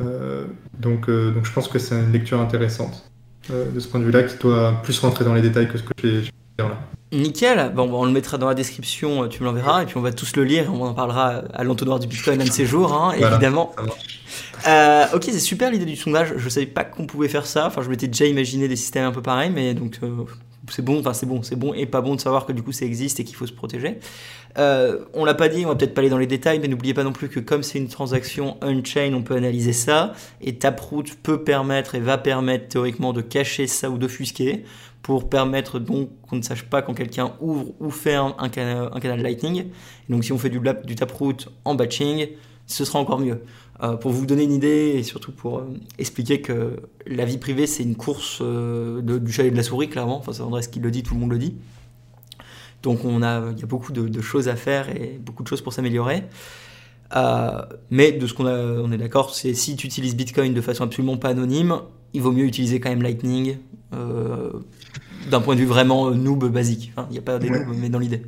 Euh, 0.00 0.44
donc, 0.78 1.08
donc 1.08 1.44
je 1.44 1.52
pense 1.52 1.68
que 1.68 1.78
c'est 1.78 1.94
une 1.94 2.12
lecture 2.12 2.40
intéressante 2.40 3.10
de 3.50 3.80
ce 3.80 3.88
point 3.88 4.00
de 4.00 4.04
vue-là 4.04 4.22
qui 4.22 4.36
doit 4.38 4.80
plus 4.82 4.98
rentrer 5.00 5.24
dans 5.24 5.34
les 5.34 5.42
détails 5.42 5.68
que 5.68 5.78
ce 5.78 5.82
que 5.82 5.92
j'ai 6.02 6.20
dire 6.58 6.68
là. 6.68 6.78
Nickel, 7.12 7.72
bon, 7.74 7.92
on 7.92 8.06
le 8.06 8.10
mettra 8.10 8.38
dans 8.38 8.46
la 8.46 8.54
description, 8.54 9.28
tu 9.28 9.42
me 9.42 9.46
l'enverras, 9.46 9.82
et 9.82 9.86
puis 9.86 9.98
on 9.98 10.00
va 10.00 10.12
tous 10.12 10.34
le 10.34 10.44
lire, 10.44 10.64
et 10.64 10.68
on 10.68 10.82
en 10.82 10.94
parlera 10.94 11.42
à 11.52 11.62
l'entonnoir 11.62 11.98
du 11.98 12.06
Bitcoin 12.06 12.40
un 12.40 12.44
de 12.44 12.50
ces 12.50 12.64
jours, 12.64 12.94
hein, 12.94 13.12
évidemment. 13.12 13.74
Euh, 14.66 15.04
ok, 15.12 15.24
c'est 15.24 15.40
super 15.40 15.70
l'idée 15.70 15.84
du 15.84 15.96
sondage, 15.96 16.34
je 16.36 16.48
savais 16.48 16.66
pas 16.66 16.84
qu'on 16.84 17.06
pouvait 17.06 17.28
faire 17.28 17.46
ça, 17.46 17.66
enfin 17.66 17.82
je 17.82 17.90
m'étais 17.90 18.06
déjà 18.06 18.26
imaginé 18.26 18.68
des 18.68 18.76
systèmes 18.76 19.04
un 19.04 19.12
peu 19.12 19.22
pareils, 19.22 19.50
mais 19.50 19.74
donc 19.74 19.98
euh, 20.02 20.24
c'est 20.70 20.84
bon, 20.84 21.00
enfin 21.00 21.12
c'est 21.12 21.26
bon, 21.26 21.42
c'est 21.42 21.56
bon 21.56 21.74
et 21.74 21.86
pas 21.86 22.00
bon 22.00 22.14
de 22.14 22.20
savoir 22.20 22.46
que 22.46 22.52
du 22.52 22.62
coup 22.62 22.72
ça 22.72 22.84
existe 22.84 23.18
et 23.20 23.24
qu'il 23.24 23.34
faut 23.34 23.46
se 23.46 23.52
protéger. 23.52 23.98
Euh, 24.58 25.04
on 25.14 25.24
l'a 25.24 25.34
pas 25.34 25.48
dit, 25.48 25.64
on 25.64 25.70
va 25.70 25.76
peut-être 25.76 25.94
pas 25.94 26.00
aller 26.00 26.10
dans 26.10 26.18
les 26.18 26.26
détails, 26.26 26.58
mais 26.58 26.68
n'oubliez 26.68 26.94
pas 26.94 27.04
non 27.04 27.12
plus 27.12 27.28
que 27.28 27.40
comme 27.40 27.62
c'est 27.62 27.78
une 27.78 27.88
transaction 27.88 28.58
on-chain, 28.62 29.14
on 29.14 29.22
peut 29.22 29.36
analyser 29.36 29.72
ça 29.72 30.12
et 30.40 30.56
Taproot 30.56 31.04
peut 31.22 31.42
permettre 31.42 31.94
et 31.94 32.00
va 32.00 32.18
permettre 32.18 32.68
théoriquement 32.68 33.12
de 33.12 33.22
cacher 33.22 33.66
ça 33.66 33.90
ou 33.90 33.98
d'offusquer 33.98 34.64
pour 35.02 35.28
permettre 35.28 35.78
donc 35.78 36.10
qu'on 36.28 36.36
ne 36.36 36.42
sache 36.42 36.64
pas 36.64 36.82
quand 36.82 36.94
quelqu'un 36.94 37.32
ouvre 37.40 37.72
ou 37.80 37.90
ferme 37.90 38.34
un, 38.38 38.48
canal 38.48 39.20
Lightning. 39.20 39.66
donc 40.08 40.24
si 40.24 40.32
on 40.32 40.38
fait 40.38 40.50
du, 40.50 40.60
Taproot 40.94 41.48
en 41.64 41.74
batching, 41.74 42.28
ce 42.66 42.84
sera 42.84 42.98
encore 42.98 43.18
mieux. 43.18 43.42
Euh, 43.82 43.96
pour 43.96 44.12
vous 44.12 44.26
donner 44.26 44.44
une 44.44 44.52
idée 44.52 44.92
et 44.96 45.02
surtout 45.02 45.32
pour 45.32 45.58
euh, 45.58 45.64
expliquer 45.98 46.40
que 46.40 46.76
la 47.06 47.24
vie 47.24 47.38
privée 47.38 47.66
c'est 47.66 47.82
une 47.82 47.96
course 47.96 48.38
euh, 48.40 49.00
du 49.00 49.32
chat 49.32 49.44
et 49.44 49.50
de 49.50 49.56
la 49.56 49.64
souris 49.64 49.88
clairement, 49.88 50.18
enfin 50.18 50.32
c'est 50.32 50.42
Andrés 50.42 50.62
qui 50.70 50.78
le 50.78 50.90
dit, 50.90 51.02
tout 51.02 51.14
le 51.14 51.20
monde 51.20 51.32
le 51.32 51.38
dit. 51.38 51.56
Donc 52.82 53.04
on 53.04 53.22
a, 53.22 53.50
il 53.52 53.60
y 53.60 53.62
a 53.62 53.66
beaucoup 53.66 53.92
de, 53.92 54.20
choses 54.20 54.48
à 54.48 54.56
faire 54.56 54.88
et 54.90 55.18
beaucoup 55.24 55.42
de 55.42 55.48
choses 55.48 55.60
pour 55.60 55.72
s'améliorer. 55.72 56.24
mais 57.90 58.12
de 58.12 58.26
ce 58.26 58.34
qu'on 58.34 58.46
on 58.46 58.92
est 58.92 58.98
d'accord, 58.98 59.34
c'est 59.34 59.54
si 59.54 59.76
tu 59.76 59.86
utilises 59.86 60.16
Bitcoin 60.16 60.54
de 60.54 60.60
façon 60.60 60.84
absolument 60.84 61.16
pas 61.16 61.28
anonyme, 61.28 61.76
il 62.12 62.22
vaut 62.22 62.32
mieux 62.32 62.44
utiliser 62.44 62.80
quand 62.80 62.90
même 62.90 63.02
Lightning 63.02 63.56
d'un 65.30 65.40
point 65.40 65.54
de 65.54 65.60
vue 65.60 65.66
vraiment 65.66 66.10
noob 66.10 66.50
basique. 66.50 66.92
Il 67.10 67.12
n'y 67.12 67.18
a 67.18 67.22
pas 67.22 67.38
des 67.38 67.50
noobs, 67.50 67.76
mais 67.78 67.88
dans 67.88 67.98
l'idée. 67.98 68.22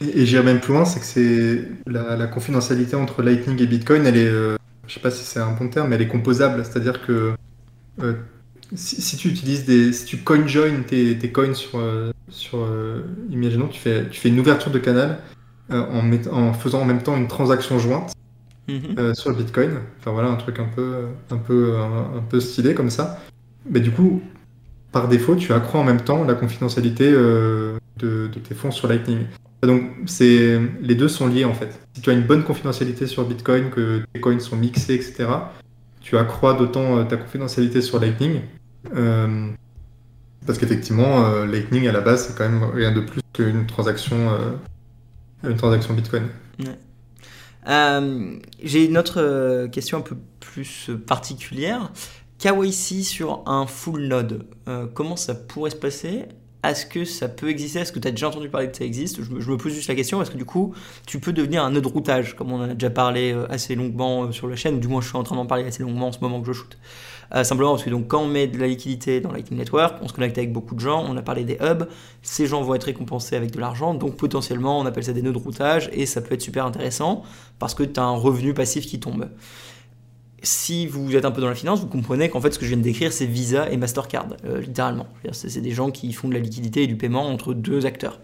Et, 0.00 0.26
j'irai 0.26 0.42
même 0.42 0.60
plus 0.60 0.72
loin, 0.72 0.84
c'est 0.84 1.00
que 1.00 1.06
c'est 1.06 1.68
la, 1.86 2.26
confidentialité 2.26 2.96
entre 2.96 3.22
Lightning 3.22 3.60
et 3.60 3.66
Bitcoin, 3.66 4.06
elle 4.06 4.16
est, 4.16 4.26
euh, 4.26 4.56
je 4.86 4.94
sais 4.94 5.00
pas 5.00 5.10
si 5.10 5.24
c'est 5.24 5.40
un 5.40 5.52
bon 5.52 5.68
terme, 5.68 5.88
mais 5.88 5.96
elle 5.96 6.02
est 6.02 6.08
composable. 6.08 6.64
C'est-à-dire 6.64 7.04
que 7.04 7.34
euh, 8.72 8.76
si, 8.76 9.16
tu 9.16 9.28
utilises 9.28 9.64
des, 9.64 9.92
si 9.92 10.04
tu 10.04 10.18
coin 10.18 10.46
join 10.46 10.82
tes, 10.82 11.32
coins 11.32 11.54
sur, 11.54 11.78
euh, 11.78 12.12
sur 12.28 12.66
imaginons, 13.30 13.68
tu 13.68 13.80
fais, 13.80 14.08
tu 14.08 14.20
fais 14.20 14.28
une 14.28 14.40
ouverture 14.40 14.70
de 14.70 14.78
canal 14.78 15.18
en, 15.70 16.10
en 16.30 16.52
faisant 16.52 16.82
en 16.82 16.84
même 16.84 17.02
temps 17.02 17.16
une 17.16 17.28
transaction 17.28 17.78
jointe. 17.78 18.12
Mhm. 18.68 19.12
sur 19.14 19.30
le 19.30 19.36
Bitcoin, 19.36 19.80
enfin 19.98 20.12
voilà 20.12 20.28
un 20.28 20.36
truc 20.36 20.60
un 20.60 20.68
peu, 20.68 21.06
un 21.30 21.36
peu, 21.36 21.78
un, 21.78 22.22
peu 22.28 22.38
stylé 22.38 22.74
comme 22.74 22.90
ça. 22.90 23.18
Mais 23.68 23.80
du 23.80 23.90
coup, 23.90 24.22
par 24.92 25.08
défaut, 25.08 25.34
tu 25.34 25.52
accrois 25.52 25.80
en 25.80 25.84
même 25.84 26.00
temps 26.00 26.22
la 26.22 26.34
confidentialité 26.34 27.10
de, 27.10 27.80
de, 27.98 28.28
tes 28.28 28.54
fonds 28.54 28.70
sur 28.70 28.86
Lightning. 28.86 29.26
Donc, 29.62 29.90
c'est 30.06 30.60
les 30.80 30.94
deux 30.94 31.08
sont 31.08 31.26
liés 31.26 31.44
en 31.44 31.54
fait. 31.54 31.80
Si 31.94 32.02
tu 32.02 32.10
as 32.10 32.12
une 32.12 32.22
bonne 32.22 32.44
confidentialité 32.44 33.08
sur 33.08 33.24
Bitcoin, 33.24 33.70
que 33.70 34.02
tes 34.12 34.20
coins 34.20 34.38
sont 34.38 34.56
mixés, 34.56 34.94
etc., 34.94 35.26
tu 36.02 36.18
accrois 36.18 36.54
d'autant 36.54 36.98
euh, 36.98 37.04
ta 37.04 37.16
confidentialité 37.16 37.80
sur 37.80 38.00
Lightning. 38.00 38.40
Euh, 38.94 39.50
parce 40.46 40.58
qu'effectivement, 40.58 41.24
euh, 41.24 41.46
Lightning 41.46 41.86
à 41.88 41.92
la 41.92 42.00
base, 42.00 42.26
c'est 42.26 42.36
quand 42.36 42.48
même 42.48 42.64
rien 42.64 42.92
de 42.92 43.00
plus 43.00 43.20
qu'une 43.32 43.66
transaction, 43.66 44.30
une 45.44 45.56
transaction 45.56 45.94
Bitcoin. 45.94 46.24
J'ai 48.62 48.84
une 48.84 48.98
autre 48.98 49.66
question 49.68 49.98
un 49.98 50.02
peu 50.02 50.16
plus 50.40 50.90
particulière. 51.06 51.92
KYC 52.38 53.04
sur 53.04 53.42
un 53.46 53.66
full 53.66 54.08
node, 54.08 54.46
comment 54.94 55.16
ça 55.16 55.34
pourrait 55.34 55.70
se 55.70 55.76
passer 55.76 56.26
est-ce 56.64 56.86
que 56.86 57.04
ça 57.04 57.28
peut 57.28 57.48
exister? 57.48 57.80
Est-ce 57.80 57.92
que 57.92 57.98
tu 57.98 58.06
as 58.06 58.12
déjà 58.12 58.28
entendu 58.28 58.48
parler 58.48 58.70
que 58.70 58.76
ça 58.76 58.84
existe? 58.84 59.22
Je 59.22 59.50
me, 59.50 59.56
pose 59.56 59.72
juste 59.72 59.88
la 59.88 59.94
question 59.94 60.18
parce 60.18 60.30
que 60.30 60.36
du 60.36 60.44
coup, 60.44 60.74
tu 61.06 61.18
peux 61.18 61.32
devenir 61.32 61.64
un 61.64 61.70
nœud 61.70 61.80
de 61.80 61.88
routage, 61.88 62.36
comme 62.36 62.52
on 62.52 62.60
en 62.60 62.70
a 62.70 62.74
déjà 62.74 62.90
parlé 62.90 63.32
euh, 63.32 63.50
assez 63.50 63.74
longuement 63.74 64.24
euh, 64.24 64.32
sur 64.32 64.46
la 64.46 64.54
chaîne, 64.54 64.76
ou 64.76 64.78
du 64.78 64.86
moins 64.86 65.00
je 65.00 65.08
suis 65.08 65.16
en 65.16 65.24
train 65.24 65.34
d'en 65.34 65.46
parler 65.46 65.64
assez 65.64 65.82
longuement 65.82 66.08
en 66.08 66.12
ce 66.12 66.20
moment 66.20 66.40
que 66.40 66.46
je 66.46 66.52
shoot. 66.52 66.78
Euh, 67.34 67.44
simplement 67.44 67.70
parce 67.70 67.82
que 67.82 67.90
donc, 67.90 68.08
quand 68.08 68.20
on 68.20 68.28
met 68.28 68.46
de 68.46 68.58
la 68.58 68.68
liquidité 68.68 69.20
dans 69.20 69.32
Lightning 69.32 69.58
Network, 69.58 69.96
on 70.02 70.08
se 70.08 70.12
connecte 70.12 70.38
avec 70.38 70.52
beaucoup 70.52 70.74
de 70.74 70.80
gens, 70.80 71.04
on 71.08 71.16
a 71.16 71.22
parlé 71.22 71.44
des 71.44 71.56
hubs, 71.60 71.88
ces 72.20 72.46
gens 72.46 72.62
vont 72.62 72.74
être 72.74 72.84
récompensés 72.84 73.36
avec 73.36 73.50
de 73.50 73.58
l'argent, 73.58 73.94
donc 73.94 74.16
potentiellement 74.16 74.78
on 74.78 74.86
appelle 74.86 75.04
ça 75.04 75.12
des 75.12 75.22
nœuds 75.22 75.32
de 75.32 75.38
routage 75.38 75.88
et 75.92 76.04
ça 76.04 76.20
peut 76.20 76.34
être 76.34 76.42
super 76.42 76.66
intéressant 76.66 77.22
parce 77.58 77.74
que 77.74 77.82
tu 77.82 77.98
as 77.98 78.04
un 78.04 78.16
revenu 78.16 78.54
passif 78.54 78.86
qui 78.86 79.00
tombe 79.00 79.28
si 80.42 80.86
vous 80.86 81.14
êtes 81.14 81.24
un 81.24 81.30
peu 81.30 81.40
dans 81.40 81.48
la 81.48 81.54
finance, 81.54 81.80
vous 81.80 81.86
comprenez 81.86 82.28
qu'en 82.28 82.40
fait, 82.40 82.52
ce 82.52 82.58
que 82.58 82.64
je 82.64 82.70
viens 82.70 82.78
de 82.78 82.82
décrire, 82.82 83.12
c'est 83.12 83.26
Visa 83.26 83.70
et 83.70 83.76
Mastercard, 83.76 84.28
euh, 84.44 84.60
littéralement. 84.60 85.06
C'est 85.32 85.60
des 85.60 85.70
gens 85.70 85.90
qui 85.90 86.12
font 86.12 86.28
de 86.28 86.34
la 86.34 86.40
liquidité 86.40 86.82
et 86.82 86.86
du 86.86 86.96
paiement 86.96 87.28
entre 87.28 87.54
deux 87.54 87.86
acteurs. 87.86 88.20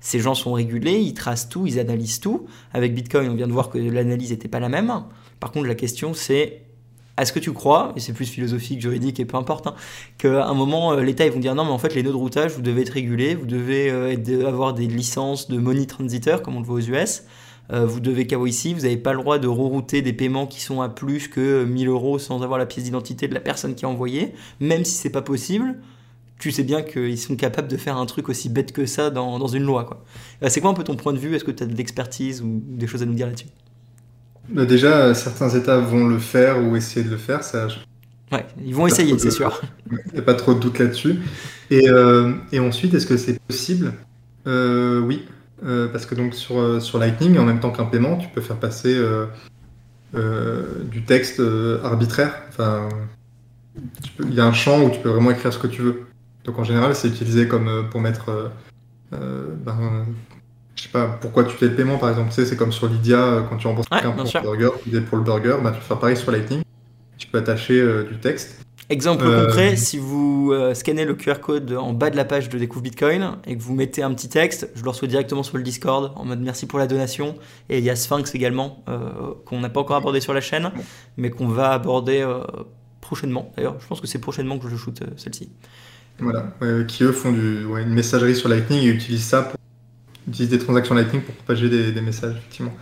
Ces 0.00 0.18
gens 0.18 0.34
sont 0.34 0.52
régulés, 0.52 0.98
ils 0.98 1.14
tracent 1.14 1.48
tout, 1.48 1.66
ils 1.66 1.78
analysent 1.78 2.20
tout. 2.20 2.46
Avec 2.72 2.94
Bitcoin, 2.94 3.30
on 3.30 3.34
vient 3.34 3.46
de 3.46 3.52
voir 3.52 3.70
que 3.70 3.78
l'analyse 3.78 4.30
n'était 4.30 4.48
pas 4.48 4.60
la 4.60 4.68
même. 4.68 4.92
Par 5.40 5.52
contre, 5.52 5.66
la 5.66 5.74
question, 5.74 6.12
c'est 6.12 6.62
est-ce 7.18 7.32
que 7.32 7.38
tu 7.38 7.52
crois, 7.52 7.92
et 7.94 8.00
c'est 8.00 8.12
plus 8.12 8.26
philosophique, 8.26 8.80
juridique 8.80 9.20
et 9.20 9.24
peu 9.24 9.36
importe, 9.36 9.66
hein, 9.66 9.74
qu'à 10.18 10.46
un 10.46 10.54
moment, 10.54 10.92
euh, 10.92 11.02
l'État, 11.02 11.26
ils 11.26 11.32
vont 11.32 11.40
dire 11.40 11.54
non, 11.54 11.64
mais 11.64 11.70
en 11.70 11.78
fait, 11.78 11.94
les 11.94 12.02
nœuds 12.02 12.10
de 12.10 12.16
routage, 12.16 12.52
vous 12.52 12.62
devez 12.62 12.82
être 12.82 12.90
régulés, 12.90 13.34
vous 13.34 13.46
devez 13.46 13.90
euh, 13.90 14.48
avoir 14.48 14.72
des 14.72 14.86
licences 14.86 15.48
de 15.48 15.58
money 15.58 15.86
transiteur, 15.86 16.42
comme 16.42 16.56
on 16.56 16.60
le 16.60 16.66
voit 16.66 16.76
aux 16.76 16.80
US. 16.80 17.24
Euh, 17.70 17.86
vous 17.86 18.00
devez 18.00 18.26
KYC, 18.26 18.74
vous 18.74 18.82
n'avez 18.82 18.96
pas 18.96 19.12
le 19.12 19.20
droit 19.20 19.38
de 19.38 19.48
rerouter 19.48 20.02
des 20.02 20.12
paiements 20.12 20.46
qui 20.46 20.60
sont 20.60 20.82
à 20.82 20.88
plus 20.88 21.28
que 21.28 21.64
1000 21.64 21.88
euros 21.88 22.18
sans 22.18 22.42
avoir 22.42 22.58
la 22.58 22.66
pièce 22.66 22.84
d'identité 22.84 23.28
de 23.28 23.34
la 23.34 23.40
personne 23.40 23.74
qui 23.74 23.84
a 23.84 23.88
envoyé, 23.88 24.34
même 24.60 24.84
si 24.84 24.94
c'est 24.94 25.10
pas 25.10 25.22
possible. 25.22 25.76
Tu 26.38 26.50
sais 26.50 26.64
bien 26.64 26.82
qu'ils 26.82 27.18
sont 27.18 27.36
capables 27.36 27.68
de 27.68 27.76
faire 27.76 27.96
un 27.96 28.04
truc 28.04 28.28
aussi 28.28 28.48
bête 28.48 28.72
que 28.72 28.84
ça 28.84 29.10
dans, 29.10 29.46
une 29.46 29.62
loi. 29.62 29.84
Quoi. 29.84 30.04
Euh, 30.42 30.48
c'est 30.48 30.60
quoi 30.60 30.70
un 30.70 30.74
peu 30.74 30.82
ton 30.82 30.96
point 30.96 31.12
de 31.12 31.18
vue? 31.18 31.36
Est-ce 31.36 31.44
que 31.44 31.52
tu 31.52 31.62
as 31.62 31.66
de 31.66 31.74
l'expertise 31.74 32.42
ou 32.42 32.60
des 32.66 32.88
choses 32.88 33.02
à 33.02 33.06
nous 33.06 33.14
dire 33.14 33.26
là-dessus? 33.26 33.46
Bah, 34.48 34.66
Déjà, 34.66 35.14
certains 35.14 35.50
États 35.50 35.78
vont 35.78 36.08
le 36.08 36.18
faire 36.18 36.60
ou 36.60 36.74
essayer 36.74 37.06
de 37.06 37.10
le 37.10 37.16
faire. 37.16 37.44
Ça, 37.44 37.68
Ouais, 38.32 38.46
ils 38.64 38.74
vont 38.74 38.86
essayer, 38.86 39.16
c'est 39.18 39.30
sûr. 39.30 39.60
Il 39.90 40.14
n'y 40.14 40.18
a 40.18 40.22
pas 40.22 40.34
trop 40.34 40.54
de 40.54 40.58
doute 40.58 40.78
là-dessus. 40.78 41.16
Et, 41.70 41.88
euh, 41.88 42.32
et, 42.50 42.58
ensuite, 42.58 42.92
est-ce 42.94 43.06
que 43.06 43.18
c'est 43.18 43.38
possible? 43.40 43.92
Oui. 44.46 45.22
Euh, 45.64 45.88
parce 45.88 46.06
que 46.06 46.14
donc 46.14 46.34
sur, 46.34 46.58
euh, 46.58 46.80
sur 46.80 46.98
Lightning, 46.98 47.38
en 47.38 47.44
même 47.44 47.60
temps 47.60 47.70
qu'un 47.70 47.84
paiement, 47.84 48.16
tu 48.16 48.28
peux 48.28 48.40
faire 48.40 48.56
passer 48.56 48.94
euh, 48.96 50.64
du 50.84 51.04
texte 51.04 51.40
arbitraire. 51.84 52.34
Enfin, 52.48 52.88
il 54.20 54.34
y 54.34 54.40
a 54.40 54.44
un 54.44 54.52
champ 54.52 54.82
où 54.82 54.90
tu 54.90 55.00
peux 55.00 55.10
vraiment 55.10 55.30
écrire 55.30 55.52
ce 55.52 55.58
que 55.58 55.68
tu 55.68 55.82
veux. 55.82 56.06
Donc 56.44 56.58
en 56.58 56.64
général, 56.64 56.94
c'est 56.94 57.08
utilisé 57.08 57.46
comme 57.46 57.88
pour 57.90 58.00
mettre, 58.00 58.50
ben, 59.12 60.06
je 60.74 60.82
sais 60.82 60.88
pas, 60.88 61.06
pourquoi 61.20 61.44
tu 61.44 61.56
fais 61.56 61.68
le 61.68 61.74
paiement 61.74 61.98
par 61.98 62.10
exemple. 62.10 62.30
Tu 62.30 62.34
sais, 62.34 62.46
c'est 62.46 62.56
comme 62.56 62.72
sur 62.72 62.88
Lydia 62.88 63.46
quand 63.48 63.56
tu 63.56 63.68
rembourses 63.68 63.88
quelqu'un 63.88 64.10
pour 64.10 64.24
le 64.24 64.42
burger, 64.42 65.00
pour 65.08 65.18
le 65.18 65.24
burger, 65.24 65.56
tu 65.62 65.78
peux 65.78 65.80
faire 65.80 65.98
pareil 65.98 66.16
sur 66.16 66.32
Lightning. 66.32 66.62
Tu 67.16 67.28
peux 67.28 67.38
attacher 67.38 68.04
du 68.10 68.18
texte. 68.18 68.61
Exemple 68.88 69.24
euh, 69.24 69.46
concret, 69.46 69.76
si 69.76 69.96
vous 69.96 70.50
euh, 70.52 70.74
scannez 70.74 71.04
le 71.04 71.14
QR 71.14 71.36
code 71.40 71.72
en 71.72 71.92
bas 71.92 72.10
de 72.10 72.16
la 72.16 72.24
page 72.24 72.48
de 72.48 72.58
Découvre 72.58 72.82
Bitcoin 72.82 73.36
et 73.46 73.56
que 73.56 73.62
vous 73.62 73.74
mettez 73.74 74.02
un 74.02 74.12
petit 74.12 74.28
texte, 74.28 74.68
je 74.74 74.82
le 74.82 74.90
reçois 74.90 75.08
directement 75.08 75.42
sur 75.42 75.56
le 75.56 75.62
Discord 75.62 76.12
en 76.16 76.24
mode 76.24 76.40
merci 76.40 76.66
pour 76.66 76.78
la 76.78 76.86
donation. 76.86 77.36
Et 77.68 77.78
il 77.78 77.84
y 77.84 77.90
a 77.90 77.96
Sphinx 77.96 78.34
également, 78.34 78.82
euh, 78.88 79.34
qu'on 79.46 79.60
n'a 79.60 79.68
pas 79.68 79.80
encore 79.80 79.96
abordé 79.96 80.20
sur 80.20 80.34
la 80.34 80.40
chaîne, 80.40 80.70
mais 81.16 81.30
qu'on 81.30 81.46
va 81.46 81.72
aborder 81.72 82.26
prochainement. 83.00 83.52
D'ailleurs, 83.56 83.76
je 83.80 83.86
pense 83.86 84.00
que 84.00 84.06
c'est 84.06 84.18
prochainement 84.18 84.58
que 84.58 84.68
je 84.68 84.76
shoot 84.76 85.00
celle-ci. 85.16 85.50
Voilà, 86.18 86.52
qui 86.86 87.04
eux 87.04 87.12
font 87.12 87.32
du, 87.32 87.64
une 87.64 87.94
messagerie 87.94 88.36
sur 88.36 88.48
Lightning 88.48 88.80
et 88.80 88.88
utilisent 88.88 89.24
ça 89.24 89.42
pour 89.42 89.58
utiliser 90.28 90.58
des 90.58 90.62
transactions 90.62 90.94
Lightning 90.94 91.22
pour 91.22 91.34
propager 91.34 91.68
des, 91.68 92.00
messages, 92.00 92.36
effectivement. 92.36 92.74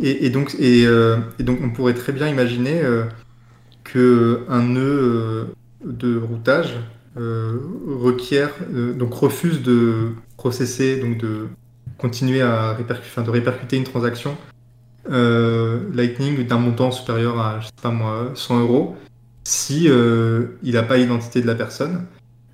Et, 0.00 0.30
donc, 0.30 0.54
et, 0.58 0.82
et, 0.82 1.42
donc, 1.42 1.58
on 1.62 1.70
pourrait 1.70 1.94
très 1.94 2.12
bien 2.12 2.28
imaginer 2.28 2.80
qu'un 3.92 4.62
nœud 4.62 4.80
euh, 4.80 5.44
de 5.84 6.18
routage 6.18 6.74
euh, 7.18 7.58
requiert, 7.86 8.50
euh, 8.74 8.94
donc 8.94 9.12
refuse 9.12 9.62
de 9.62 10.12
processer, 10.36 10.98
donc 10.98 11.18
de 11.18 11.48
continuer 11.98 12.40
à 12.40 12.72
répercuter, 12.72 13.76
une 13.76 13.84
transaction 13.84 14.36
Lightning 15.08 16.46
d'un 16.46 16.58
montant 16.58 16.90
supérieur 16.90 17.38
à, 17.38 17.60
je 17.60 17.66
sais 17.66 17.72
pas 17.82 17.90
moi, 17.90 18.30
100 18.34 18.60
euros, 18.60 18.96
si 19.44 19.84
il 19.84 20.72
n'a 20.74 20.82
pas 20.82 20.96
l'identité 20.96 21.42
de 21.42 21.46
la 21.46 21.54
personne. 21.54 22.06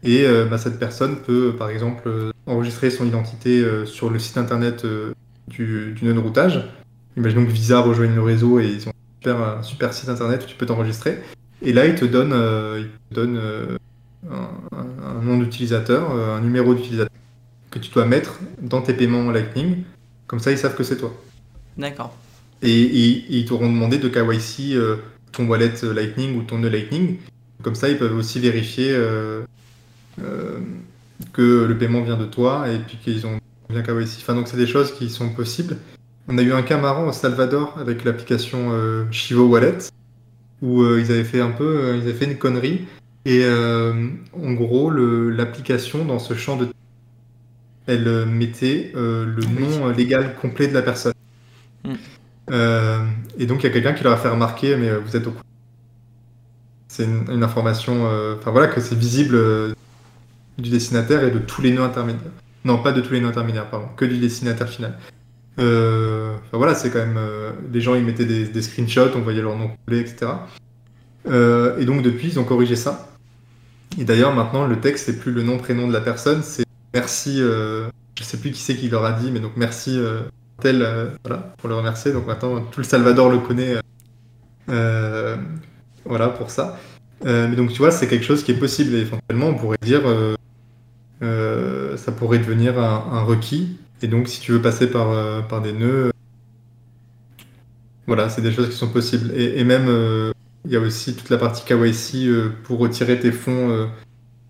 Et 0.02 0.26
bah, 0.50 0.58
cette 0.58 0.78
personne 0.78 1.16
peut, 1.16 1.54
par 1.58 1.70
exemple, 1.70 2.10
enregistrer 2.46 2.90
son 2.90 3.06
identité 3.06 3.64
sur 3.86 4.10
le 4.10 4.18
site 4.18 4.38
internet 4.38 4.84
du, 5.46 5.92
du 5.92 6.04
nœud 6.04 6.14
de 6.14 6.18
routage. 6.18 6.68
Imaginons 7.16 7.44
que 7.44 7.50
Visa 7.50 7.80
rejoigne 7.80 8.14
le 8.14 8.22
réseau 8.22 8.60
et 8.60 8.66
ils 8.66 8.88
ont 8.88 8.92
un 9.26 9.62
super 9.62 9.92
site 9.92 10.08
internet 10.08 10.44
où 10.44 10.46
tu 10.46 10.54
peux 10.54 10.66
t'enregistrer. 10.66 11.18
Et 11.62 11.72
là, 11.72 11.86
il 11.86 11.94
te 11.94 12.04
donne, 12.04 12.32
euh, 12.32 12.84
il 13.10 13.14
donne 13.14 13.36
euh, 13.36 13.76
un, 14.30 15.22
nom 15.22 15.38
d'utilisateur, 15.38 16.12
euh, 16.12 16.36
un 16.36 16.40
numéro 16.40 16.74
d'utilisateur 16.74 17.12
que 17.70 17.78
tu 17.78 17.90
dois 17.90 18.06
mettre 18.06 18.38
dans 18.60 18.80
tes 18.80 18.94
paiements 18.94 19.30
Lightning. 19.30 19.82
Comme 20.26 20.38
ça, 20.38 20.52
ils 20.52 20.58
savent 20.58 20.76
que 20.76 20.84
c'est 20.84 20.96
toi. 20.96 21.12
D'accord. 21.76 22.16
Et, 22.62 22.82
ils 23.28 23.44
t'auront 23.44 23.68
demandé 23.68 23.98
de 23.98 24.08
KYC 24.08 24.76
ton 25.32 25.46
wallet 25.46 25.72
Lightning 25.82 26.38
ou 26.38 26.42
ton 26.42 26.58
nœud 26.58 26.70
Lightning. 26.70 27.18
Comme 27.62 27.74
ça, 27.74 27.88
ils 27.88 27.98
peuvent 27.98 28.16
aussi 28.16 28.40
vérifier 28.40 28.96
que 31.32 31.64
le 31.64 31.78
paiement 31.78 32.02
vient 32.02 32.16
de 32.16 32.24
toi 32.24 32.68
et 32.68 32.78
puis 32.78 32.98
qu'ils 33.02 33.26
ont 33.26 33.38
bien 33.68 33.82
KYC. 33.82 34.18
Enfin, 34.20 34.34
donc 34.34 34.48
c'est 34.48 34.56
des 34.56 34.66
choses 34.66 34.92
qui 34.92 35.10
sont 35.10 35.28
possibles. 35.28 35.76
On 36.30 36.36
a 36.36 36.42
eu 36.42 36.52
un 36.52 36.62
cas 36.62 36.76
marrant 36.76 37.08
au 37.08 37.12
Salvador 37.12 37.74
avec 37.80 38.04
l'application 38.04 38.68
euh, 38.72 39.04
Chivo 39.10 39.46
Wallet 39.46 39.78
où 40.60 40.82
euh, 40.82 41.00
ils 41.00 41.10
avaient 41.10 41.24
fait 41.24 41.40
un 41.40 41.50
peu, 41.50 41.64
euh, 41.64 41.96
ils 41.96 42.02
avaient 42.02 42.12
fait 42.12 42.26
une 42.26 42.36
connerie 42.36 42.86
et 43.24 43.44
en 43.44 44.52
gros 44.52 44.90
l'application 44.90 46.04
dans 46.04 46.18
ce 46.18 46.34
champ 46.34 46.56
de 46.56 46.68
elle 47.86 48.26
mettait 48.26 48.92
le 48.94 49.40
nom 49.60 49.88
légal 49.88 50.34
complet 50.36 50.68
de 50.68 50.72
la 50.72 50.82
personne. 50.82 51.12
Mm. 51.84 51.94
et 53.38 53.46
donc 53.46 53.62
il 53.62 53.64
y 53.64 53.66
a 53.66 53.70
quelqu'un 53.70 53.92
qui 53.92 54.02
leur 54.02 54.14
a 54.14 54.16
fait 54.16 54.30
remarquer 54.30 54.76
mais 54.76 54.96
vous 54.96 55.14
êtes 55.14 55.26
au 55.26 55.32
courant. 55.32 55.42
C'est 56.88 57.04
une, 57.04 57.42
information, 57.42 58.06
enfin 58.38 58.50
voilà 58.50 58.68
que 58.68 58.80
c'est 58.80 58.94
visible 58.94 59.74
du 60.56 60.70
destinataire 60.70 61.22
et 61.22 61.30
de 61.30 61.38
tous 61.38 61.60
les 61.60 61.72
nœuds 61.72 61.82
intermédiaires. 61.82 62.32
Non, 62.64 62.78
pas 62.78 62.92
de 62.92 63.02
tous 63.02 63.12
les 63.12 63.20
nœuds 63.20 63.28
intermédiaires, 63.28 63.68
pardon, 63.68 63.88
que 63.94 64.06
du 64.06 64.16
destinataire 64.18 64.70
final. 64.70 64.96
Euh, 65.58 66.36
voilà, 66.52 66.74
c'est 66.74 66.90
quand 66.90 67.00
même. 67.00 67.16
Euh, 67.16 67.50
les 67.72 67.80
gens 67.80 67.94
ils 67.94 68.04
mettaient 68.04 68.24
des, 68.24 68.62
screenshots, 68.62 69.16
on 69.16 69.20
voyait 69.20 69.42
leur 69.42 69.56
nom 69.56 69.68
complet, 69.68 69.98
etc. 69.98 70.32
Euh, 71.28 71.78
et 71.78 71.84
donc 71.84 72.02
depuis, 72.02 72.28
ils 72.28 72.38
ont 72.38 72.44
corrigé 72.44 72.76
ça. 72.76 73.08
Et 73.98 74.04
d'ailleurs, 74.04 74.34
maintenant, 74.34 74.66
le 74.66 74.78
texte, 74.80 75.06
c'est 75.06 75.18
plus 75.18 75.32
le 75.32 75.42
nom, 75.42 75.58
prénom 75.58 75.88
de 75.88 75.92
la 75.92 76.00
personne, 76.00 76.42
c'est 76.42 76.64
merci. 76.94 77.38
je 77.38 77.90
sais 78.22 78.36
plus 78.36 78.52
qui 78.52 78.60
c'est 78.60 78.76
qui 78.76 78.88
leur 78.88 79.04
a 79.04 79.12
dit, 79.12 79.30
mais 79.30 79.40
donc 79.40 79.52
merci 79.56 79.98
tel, 80.60 80.86
voilà, 81.24 81.54
pour 81.58 81.68
le 81.68 81.74
remercier. 81.74 82.12
Donc 82.12 82.26
maintenant, 82.26 82.60
tout 82.60 82.80
le 82.80 82.84
Salvador 82.84 83.30
le 83.30 83.38
connaît. 83.38 83.76
voilà, 86.04 86.28
pour 86.28 86.50
ça. 86.50 86.78
mais 87.24 87.56
donc, 87.56 87.72
tu 87.72 87.78
vois, 87.78 87.90
c'est 87.90 88.06
quelque 88.06 88.24
chose 88.24 88.44
qui 88.44 88.52
est 88.52 88.58
possible. 88.58 88.94
Et 88.94 89.00
éventuellement, 89.00 89.48
on 89.48 89.54
pourrait 89.54 89.78
dire. 89.82 90.02
ça 91.20 92.12
pourrait 92.12 92.38
devenir 92.38 92.78
un 92.78 93.22
requis 93.22 93.78
et 94.02 94.08
donc, 94.08 94.28
si 94.28 94.40
tu 94.40 94.52
veux 94.52 94.62
passer 94.62 94.90
par, 94.90 95.10
euh, 95.10 95.40
par 95.40 95.60
des 95.60 95.72
nœuds, 95.72 96.10
voilà, 98.06 98.28
c'est 98.28 98.42
des 98.42 98.52
choses 98.52 98.68
qui 98.68 98.76
sont 98.76 98.88
possibles. 98.88 99.32
Et, 99.34 99.64
même, 99.64 99.86
euh, 99.88 100.32
il 100.64 100.70
y 100.70 100.76
a 100.76 100.80
aussi 100.80 101.14
toute 101.14 101.30
la 101.30 101.38
partie 101.38 101.64
KYC 101.64 102.26
euh, 102.26 102.50
pour 102.64 102.78
retirer 102.78 103.18
tes 103.18 103.32
fonds 103.32 103.88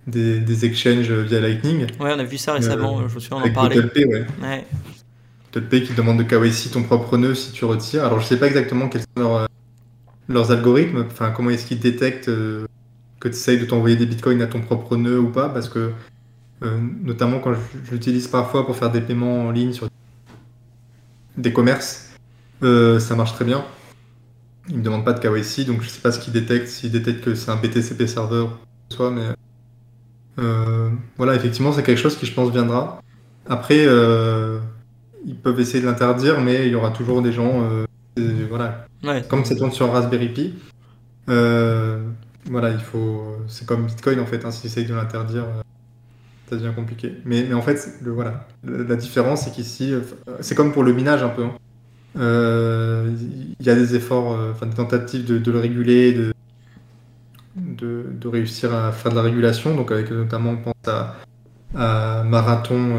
des, 0.07 0.39
des, 0.39 0.65
exchanges 0.65 1.11
via 1.11 1.41
Lightning. 1.41 1.87
Ouais, 1.99 2.13
on 2.15 2.19
a 2.19 2.25
vu 2.25 2.39
ça 2.39 2.53
récemment, 2.53 3.09
je 3.09 3.15
me 3.15 3.21
souviens, 3.21 3.39
en 3.39 3.53
parler. 3.53 3.79
Avec 3.79 3.95
ouais. 3.97 4.27
ouais. 4.43 5.83
qui 5.83 5.93
demande 5.95 6.19
de 6.19 6.23
KYC 6.23 6.71
ton 6.73 6.83
propre 6.83 7.17
nœud 7.17 7.35
si 7.35 7.53
tu 7.53 7.65
retires. 7.65 8.05
Alors, 8.05 8.21
je 8.21 8.27
sais 8.27 8.39
pas 8.39 8.47
exactement 8.47 8.89
quels 8.89 9.03
sont 9.03 9.23
leurs, 9.23 9.49
leurs 10.29 10.51
algorithmes, 10.53 11.05
enfin, 11.11 11.31
comment 11.31 11.51
est-ce 11.51 11.67
qu'ils 11.67 11.81
détectent 11.81 12.31
que 13.21 13.29
tu 13.29 13.35
essayes 13.35 13.59
de 13.59 13.65
t'envoyer 13.65 13.97
des 13.97 14.07
bitcoins 14.07 14.41
à 14.43 14.47
ton 14.47 14.61
propre 14.61 14.97
nœud 14.97 15.19
ou 15.19 15.29
pas, 15.29 15.49
parce 15.49 15.69
que 15.69 15.79
euh, 15.79 15.91
notamment 16.61 17.39
quand 17.39 17.55
je, 17.55 17.91
l'utilise 17.93 18.27
parfois 18.27 18.67
pour 18.67 18.77
faire 18.77 18.91
des 18.91 19.01
paiements 19.01 19.47
en 19.47 19.51
ligne 19.51 19.73
sur 19.73 19.89
des 21.37 21.53
commerces. 21.53 22.11
Euh, 22.63 22.99
ça 22.99 23.15
marche 23.15 23.33
très 23.35 23.45
bien. 23.45 23.65
Il 24.69 24.79
me 24.79 24.83
demande 24.83 25.05
pas 25.05 25.13
de 25.13 25.21
KYC, 25.21 25.67
donc 25.67 25.83
je 25.83 25.89
sais 25.89 26.01
pas 26.01 26.13
ce 26.13 26.19
qu'il 26.19 26.33
détecte, 26.33 26.69
s'il 26.69 26.91
détecte 26.91 27.25
que 27.25 27.35
c'est 27.35 27.51
un 27.51 27.57
BTCP 27.57 28.07
serveur 28.07 28.59
soit, 28.91 29.11
mais 29.11 29.23
euh, 30.39 30.91
voilà, 31.17 31.35
effectivement, 31.35 31.73
c'est 31.73 31.83
quelque 31.83 32.01
chose 32.01 32.17
qui 32.17 32.27
je 32.27 32.35
pense 32.35 32.51
viendra. 32.51 33.01
Après, 33.47 33.85
ils 33.85 35.37
peuvent 35.37 35.59
essayer 35.61 35.81
de 35.81 35.87
l'interdire, 35.87 36.41
mais 36.41 36.67
il 36.67 36.73
y 36.73 36.75
aura 36.75 36.91
toujours 36.91 37.23
des 37.23 37.33
gens, 37.33 37.67
voilà, 38.49 38.87
comme 39.29 39.45
ça 39.45 39.55
tourne 39.55 39.73
sur 39.73 39.91
Raspberry 39.91 40.29
Pi. 40.29 40.55
voilà, 41.27 42.71
il 42.71 42.81
faut, 42.81 43.39
c'est 43.47 43.67
comme 43.67 43.87
Bitcoin 43.87 44.21
en 44.21 44.27
fait, 44.27 44.45
hein, 44.45 44.51
s'ils 44.51 44.67
essayent 44.71 44.87
de 44.87 44.95
l'interdire 44.95 45.45
ça 46.49 46.57
devient 46.57 46.73
compliqué. 46.75 47.15
Mais, 47.25 47.45
mais 47.49 47.55
en 47.55 47.63
fait, 47.63 47.99
le, 48.03 48.11
voilà, 48.11 48.47
la 48.65 48.97
différence, 48.97 49.43
c'est 49.43 49.53
qu'ici, 49.53 49.93
euh, 49.93 50.01
c'est 50.41 50.55
comme 50.55 50.73
pour 50.73 50.83
le 50.83 50.93
minage 50.93 51.23
un 51.23 51.29
peu. 51.29 51.45
Hein. 51.45 51.53
Euh, 52.19 53.11
il 53.61 53.67
y 53.67 53.71
a 53.71 53.75
des 53.75 53.95
efforts, 53.95 54.33
euh, 54.33 54.53
enfin 54.53 54.67
des 54.67 54.75
tentatives 54.75 55.25
de, 55.27 55.51
le 55.51 55.59
réguler, 55.59 56.13
de, 56.15 56.33
de, 57.57 58.29
réussir 58.29 58.75
à 58.75 58.93
faire 58.93 59.13
de 59.13 59.17
la 59.17 59.23
régulation. 59.23 59.75
Donc 59.75 59.93
avec 59.93 60.11
notamment, 60.11 60.51
on 60.51 60.57
pense 60.57 60.75
à, 61.75 62.25
Marathon 62.25 62.99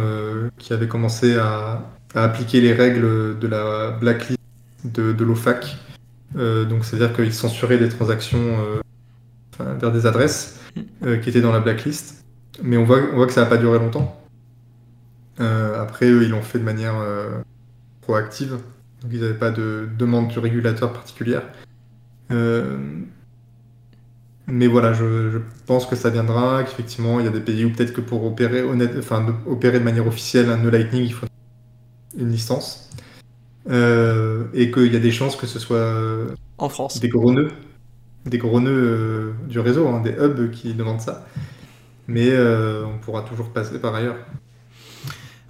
qui 0.59 0.73
avait 0.73 0.87
commencé 0.87 1.37
à, 1.37 1.81
appliquer 2.13 2.61
les 2.61 2.73
règles 2.73 3.37
de 3.39 3.47
la 3.47 3.91
blacklist 3.91 4.39
de, 4.83 5.11
de 5.11 5.23
l'OFAC. 5.23 5.77
donc 6.35 6.85
c'est-à-dire 6.85 7.13
qu'ils 7.15 7.33
censuraient 7.33 7.79
des 7.79 7.89
transactions 7.89 8.57
vers 9.59 9.91
des 9.91 10.05
adresses 10.05 10.59
qui 11.01 11.29
étaient 11.29 11.41
dans 11.41 11.51
la 11.51 11.59
blacklist. 11.61 12.19
Mais 12.63 12.77
on 12.77 12.83
voit, 12.83 12.99
on 13.11 13.15
voit 13.15 13.27
que 13.27 13.33
ça 13.33 13.41
n'a 13.41 13.47
pas 13.47 13.57
duré 13.57 13.79
longtemps. 13.79 14.19
Euh, 15.39 15.81
après, 15.81 16.09
eux, 16.09 16.23
ils 16.23 16.29
l'ont 16.29 16.41
fait 16.41 16.59
de 16.59 16.63
manière 16.63 16.95
euh, 16.99 17.41
proactive. 18.01 18.57
Donc, 19.01 19.11
ils 19.11 19.21
n'avaient 19.21 19.33
pas 19.33 19.51
de 19.51 19.87
demande 19.97 20.27
du 20.27 20.39
régulateur 20.39 20.91
particulière. 20.91 21.43
Euh, 22.31 22.77
mais 24.47 24.67
voilà, 24.67 24.93
je, 24.93 25.39
pense 25.65 25.85
que 25.85 25.95
ça 25.95 26.09
viendra, 26.09 26.63
qu'effectivement, 26.63 27.19
il 27.19 27.25
y 27.25 27.29
a 27.29 27.31
des 27.31 27.39
pays 27.39 27.65
où 27.65 27.71
peut-être 27.71 27.93
que 27.93 28.01
pour 28.01 28.25
opérer, 28.25 28.61
honnête, 28.63 28.95
enfin, 28.97 29.25
opérer 29.45 29.79
de 29.79 29.83
manière 29.83 30.07
officielle 30.07 30.49
un 30.49 30.57
nœud 30.57 30.71
Lightning, 30.71 31.03
il 31.03 31.13
faut 31.13 31.27
une 32.17 32.29
licence. 32.29 32.89
et 33.69 34.71
qu'il 34.71 34.91
y 34.91 34.95
a 34.95 34.99
des 34.99 35.11
chances 35.11 35.35
que 35.35 35.45
ce 35.45 35.59
soit 35.59 35.93
en 36.57 36.69
France. 36.69 36.99
des 36.99 37.09
gros 37.09 37.31
nœuds, 37.31 37.51
des 38.25 38.39
gros 38.39 38.59
nœuds 38.59 39.33
du 39.47 39.59
réseau, 39.59 39.87
hein, 39.87 40.01
des 40.01 40.11
hubs 40.11 40.49
qui 40.49 40.73
demandent 40.73 41.01
ça 41.01 41.27
mais 42.09 42.29
euh, 42.29 42.83
on 42.85 42.97
pourra 42.97 43.21
toujours 43.21 43.49
passer 43.49 43.79
par 43.79 43.95
ailleurs. 43.95 44.17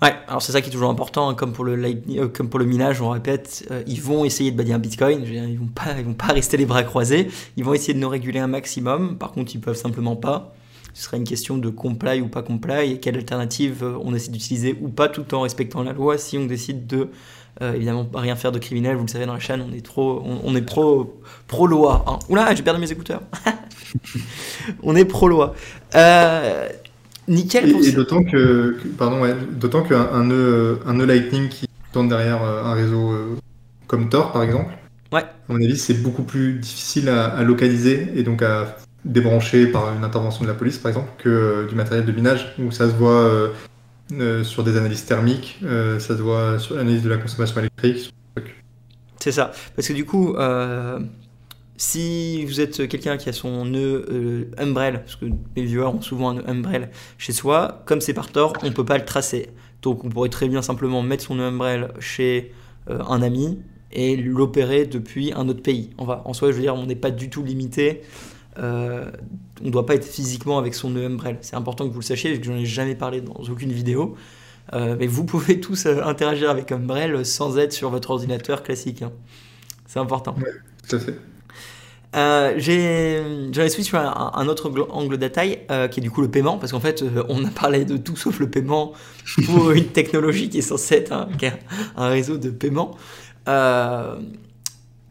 Ouais, 0.01 0.13
alors 0.27 0.41
c'est 0.41 0.51
ça 0.51 0.61
qui 0.61 0.69
est 0.69 0.71
toujours 0.71 0.89
important, 0.89 1.29
hein, 1.29 1.33
comme 1.33 1.51
pour 1.51 1.65
le 1.65 1.73
euh, 1.83 2.27
comme 2.27 2.49
pour 2.49 2.59
le 2.59 2.65
minage, 2.65 3.01
on 3.01 3.09
répète, 3.09 3.67
euh, 3.71 3.83
ils 3.87 4.01
vont 4.01 4.23
essayer 4.23 4.51
de 4.51 4.57
bannir 4.57 4.79
Bitcoin, 4.79 5.23
ils 5.25 5.59
vont 5.59 5.67
pas, 5.67 5.95
ils 5.97 6.05
vont 6.05 6.13
pas 6.13 6.27
rester 6.27 6.57
les 6.57 6.65
bras 6.65 6.83
croisés, 6.83 7.29
ils 7.57 7.63
vont 7.63 7.73
essayer 7.73 7.93
de 7.93 7.99
nous 7.99 8.07
réguler 8.07 8.39
un 8.39 8.47
maximum. 8.47 9.17
Par 9.17 9.31
contre, 9.31 9.55
ils 9.55 9.61
peuvent 9.61 9.75
simplement 9.75 10.15
pas. 10.15 10.53
Ce 10.93 11.03
sera 11.03 11.17
une 11.17 11.23
question 11.23 11.57
de 11.57 11.69
comply 11.69 12.19
ou 12.21 12.27
pas 12.27 12.41
comply 12.41 12.91
et 12.91 12.99
quelle 12.99 13.15
alternative 13.15 13.85
on 14.03 14.13
essaie 14.13 14.31
d'utiliser 14.31 14.77
ou 14.81 14.89
pas, 14.89 15.07
tout 15.07 15.33
en 15.33 15.41
respectant 15.41 15.83
la 15.83 15.93
loi. 15.93 16.17
Si 16.17 16.37
on 16.37 16.45
décide 16.45 16.87
de 16.87 17.09
évidemment 17.61 18.07
rien 18.13 18.35
faire 18.35 18.51
de 18.51 18.59
criminel, 18.59 18.95
vous 18.95 19.03
le 19.03 19.09
savez 19.09 19.25
dans 19.25 19.33
la 19.33 19.39
chaîne, 19.39 19.63
on 19.69 19.75
est 19.75 19.85
trop, 19.85 20.23
on, 20.43 20.55
est 20.55 20.61
pro 20.61 21.21
pro 21.47 21.67
loi. 21.67 22.05
Hein. 22.07 22.19
Oula, 22.29 22.55
j'ai 22.55 22.63
perdu 22.63 22.79
mes 22.79 22.91
écouteurs. 22.91 23.21
on 24.83 24.95
est 24.95 25.05
pro-loi. 25.05 25.55
Euh, 25.95 26.67
nickel. 27.27 27.75
Et, 27.83 27.91
d'autant 27.91 28.23
que, 28.23 28.77
pardon, 28.97 29.21
d'autant 29.51 29.83
qu'un 29.83 30.23
nœud, 30.23 30.79
un 30.85 30.93
nœud 30.93 31.05
Lightning 31.05 31.49
qui 31.49 31.67
tourne 31.91 32.09
derrière 32.09 32.43
euh, 32.43 32.63
un 32.63 32.73
réseau 32.73 33.11
euh, 33.11 33.37
comme 33.87 34.09
Tor, 34.09 34.31
par 34.31 34.43
exemple, 34.43 34.71
ouais. 35.11 35.21
à 35.21 35.27
mon 35.47 35.55
avis, 35.55 35.77
c'est 35.77 36.01
beaucoup 36.01 36.23
plus 36.23 36.53
difficile 36.53 37.09
à, 37.09 37.41
localiser 37.43 38.09
et 38.15 38.23
donc 38.23 38.41
à 38.41 38.77
débrancher 39.05 39.67
par 39.67 39.93
une 39.95 40.03
intervention 40.03 40.43
de 40.43 40.49
la 40.49 40.53
police, 40.53 40.77
par 40.77 40.89
exemple, 40.89 41.09
que 41.17 41.67
du 41.69 41.75
matériel 41.75 42.05
de 42.05 42.11
minage 42.11 42.53
où 42.59 42.71
ça 42.71 42.89
se 42.89 42.95
voit 42.95 43.51
sur 44.43 44.63
des 44.63 44.77
analyses 44.77 45.05
thermiques, 45.05 45.59
ça 45.61 45.99
se 45.99 46.57
sur 46.59 46.75
l'analyse 46.75 47.03
de 47.03 47.09
la 47.09 47.17
consommation 47.17 47.59
électrique. 47.59 48.13
C'est 49.19 49.31
ça, 49.31 49.51
parce 49.75 49.87
que 49.87 49.93
du 49.93 50.05
coup, 50.05 50.35
si 51.79 52.43
vous 52.43 52.59
êtes 52.59 52.89
quelqu'un 52.89 53.15
qui 53.15 53.29
a 53.29 53.33
son 53.33 53.63
nœud 53.63 54.05
euh, 54.11 54.51
umbrelle, 54.57 54.99
parce 54.99 55.15
que 55.15 55.25
les 55.55 55.63
viewers 55.63 55.85
ont 55.85 56.01
souvent 56.01 56.31
un 56.31 56.33
nœud 56.33 56.49
umbrelle 56.49 56.89
chez 57.17 57.31
soi, 57.31 57.83
comme 57.85 58.01
c'est 58.01 58.13
par 58.13 58.33
tort, 58.33 58.51
on 58.61 58.65
ne 58.65 58.73
peut 58.73 58.83
pas 58.83 58.97
le 58.97 59.05
tracer. 59.05 59.49
Donc 59.81 60.03
on 60.03 60.09
pourrait 60.09 60.27
très 60.27 60.49
bien 60.49 60.61
simplement 60.61 61.01
mettre 61.01 61.23
son 61.23 61.35
nœud 61.35 61.45
umbrelle 61.45 61.93
chez 62.01 62.51
euh, 62.89 63.01
un 63.07 63.21
ami 63.21 63.59
et 63.93 64.17
l'opérer 64.17 64.87
depuis 64.87 65.31
un 65.33 65.47
autre 65.47 65.61
pays. 65.61 65.91
On 65.97 66.05
en 66.09 66.33
soi, 66.33 66.49
je 66.51 66.57
veux 66.57 66.61
dire, 66.61 66.75
on 66.75 66.85
n'est 66.85 66.97
pas 66.97 67.11
du 67.11 67.29
tout 67.29 67.45
limité. 67.45 68.01
Euh, 68.59 69.09
on 69.61 69.65
ne 69.65 69.71
doit 69.71 69.85
pas 69.85 69.95
être 69.95 70.05
physiquement 70.05 70.57
avec 70.57 70.75
son 70.75 70.95
umbrelle. 70.95 71.37
C'est 71.41 71.55
important 71.55 71.87
que 71.87 71.93
vous 71.93 71.99
le 71.99 72.05
sachiez, 72.05 72.31
parce 72.31 72.39
que 72.39 72.45
j'en 72.45 72.57
ai 72.57 72.65
jamais 72.65 72.95
parlé 72.95 73.21
dans 73.21 73.33
aucune 73.33 73.71
vidéo. 73.71 74.15
mais 74.73 75.07
vous 75.07 75.25
pouvez 75.25 75.59
tous 75.61 75.85
interagir 75.85 76.49
avec 76.49 76.71
Umbrel 76.71 77.25
sans 77.25 77.57
être 77.57 77.73
sur 77.73 77.89
votre 77.89 78.11
ordinateur 78.11 78.63
classique. 78.63 79.01
Hein. 79.01 79.11
C'est 79.87 79.99
important. 79.99 80.35
Oui, 80.37 80.43
tout 80.87 80.95
à 80.97 80.99
fait. 80.99 81.15
Euh, 82.15 83.49
J'en 83.51 83.69
switch 83.69 83.87
sur 83.87 83.99
un, 83.99 84.47
autre 84.47 84.71
angle 84.89 85.17
d'attaque 85.17 85.65
euh, 85.69 85.87
qui 85.87 85.99
est 85.99 86.03
du 86.03 86.09
coup 86.09 86.21
le 86.21 86.29
paiement, 86.29 86.57
parce 86.57 86.71
qu'en 86.71 86.79
fait, 86.79 87.03
euh, 87.03 87.23
on 87.29 87.45
a 87.45 87.49
parlé 87.49 87.85
de 87.85 87.97
tout 87.97 88.15
sauf 88.15 88.39
le 88.39 88.49
paiement 88.49 88.93
pour 89.45 89.71
une 89.75 89.85
technologie 89.85 90.49
qui 90.49 90.59
est 90.59 90.63
censée 90.63 90.95
être 90.95 91.11
un, 91.11 91.27
un 91.97 92.07
réseau 92.07 92.37
de 92.37 92.49
paiement. 92.49 92.97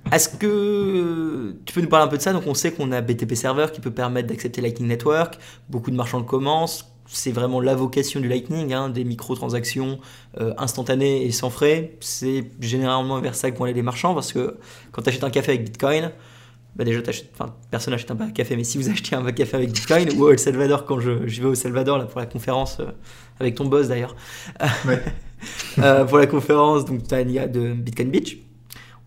Euh, 0.08 0.14
Est-ce 0.14 0.28
que 0.28 1.56
tu 1.64 1.72
peux 1.72 1.80
nous 1.80 1.88
parler 1.88 2.06
un 2.06 2.08
peu 2.08 2.16
de 2.16 2.22
ça? 2.22 2.32
Donc, 2.32 2.46
on 2.46 2.54
sait 2.54 2.72
qu'on 2.72 2.92
a 2.92 3.00
BTP 3.00 3.34
Server 3.34 3.66
qui 3.72 3.80
peut 3.80 3.90
permettre 3.90 4.28
d'accepter 4.28 4.60
Lightning 4.60 4.88
Network, 4.88 5.38
beaucoup 5.68 5.90
de 5.90 5.96
marchands 5.96 6.18
le 6.18 6.24
commencent. 6.24 6.90
C'est 7.10 7.32
vraiment 7.32 7.60
la 7.60 7.74
vocation 7.74 8.20
du 8.20 8.28
Lightning, 8.28 8.74
hein, 8.74 8.90
des 8.90 9.02
microtransactions 9.04 9.98
euh, 10.40 10.52
instantanées 10.58 11.24
et 11.24 11.32
sans 11.32 11.48
frais. 11.48 11.96
C'est 12.00 12.50
généralement 12.60 13.18
vers 13.20 13.34
ça 13.34 13.50
que 13.50 13.56
vont 13.56 13.64
aller 13.64 13.72
les 13.72 13.82
marchands, 13.82 14.12
parce 14.14 14.32
que 14.32 14.58
quand 14.92 15.02
tu 15.02 15.08
achètes 15.08 15.24
un 15.24 15.30
café 15.30 15.52
avec 15.52 15.64
Bitcoin, 15.64 16.10
bah 16.76 16.84
déjà, 16.84 17.00
enfin, 17.32 17.54
personne 17.70 17.92
n'achète 17.92 18.10
un 18.10 18.30
café, 18.30 18.56
mais 18.56 18.64
si 18.64 18.76
vous 18.76 18.90
achetez 18.90 19.16
un 19.16 19.24
café 19.32 19.56
avec 19.56 19.72
Bitcoin, 19.72 20.10
ou 20.18 20.24
au 20.24 20.30
El 20.30 20.38
Salvador, 20.38 20.84
quand 20.84 21.00
je, 21.00 21.26
je, 21.26 21.40
vais 21.40 21.48
au 21.48 21.54
Salvador 21.54 21.96
là, 21.96 22.04
pour 22.04 22.20
la 22.20 22.26
conférence, 22.26 22.78
avec 23.40 23.54
ton 23.54 23.64
boss 23.64 23.88
d'ailleurs, 23.88 24.14
pour 26.08 26.18
la 26.18 26.26
conférence 26.26 26.84
donc, 26.84 27.08
de 27.08 27.72
Bitcoin 27.72 28.10
Beach, 28.10 28.38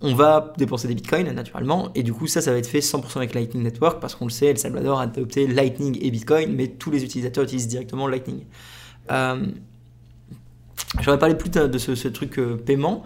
on 0.01 0.15
va 0.15 0.53
dépenser 0.57 0.87
des 0.87 0.95
bitcoins 0.95 1.31
naturellement, 1.31 1.91
et 1.95 2.03
du 2.03 2.13
coup 2.13 2.27
ça, 2.27 2.41
ça 2.41 2.51
va 2.51 2.57
être 2.57 2.67
fait 2.67 2.79
100% 2.79 3.17
avec 3.17 3.33
Lightning 3.33 3.63
Network, 3.63 3.99
parce 3.99 4.15
qu'on 4.15 4.25
le 4.25 4.31
sait, 4.31 4.47
El 4.47 4.57
Salvador 4.57 4.99
a 4.99 5.03
adopté 5.03 5.47
Lightning 5.47 5.97
et 6.01 6.11
Bitcoin, 6.11 6.53
mais 6.55 6.67
tous 6.67 6.91
les 6.91 7.03
utilisateurs 7.03 7.43
utilisent 7.43 7.67
directement 7.67 8.07
Lightning. 8.07 8.45
Euh, 9.11 9.45
J'aurais 10.99 11.19
parlé 11.19 11.35
plus 11.35 11.49
de 11.49 11.77
ce, 11.77 12.07
truc 12.09 12.37
euh, 12.37 12.57
paiement. 12.57 13.03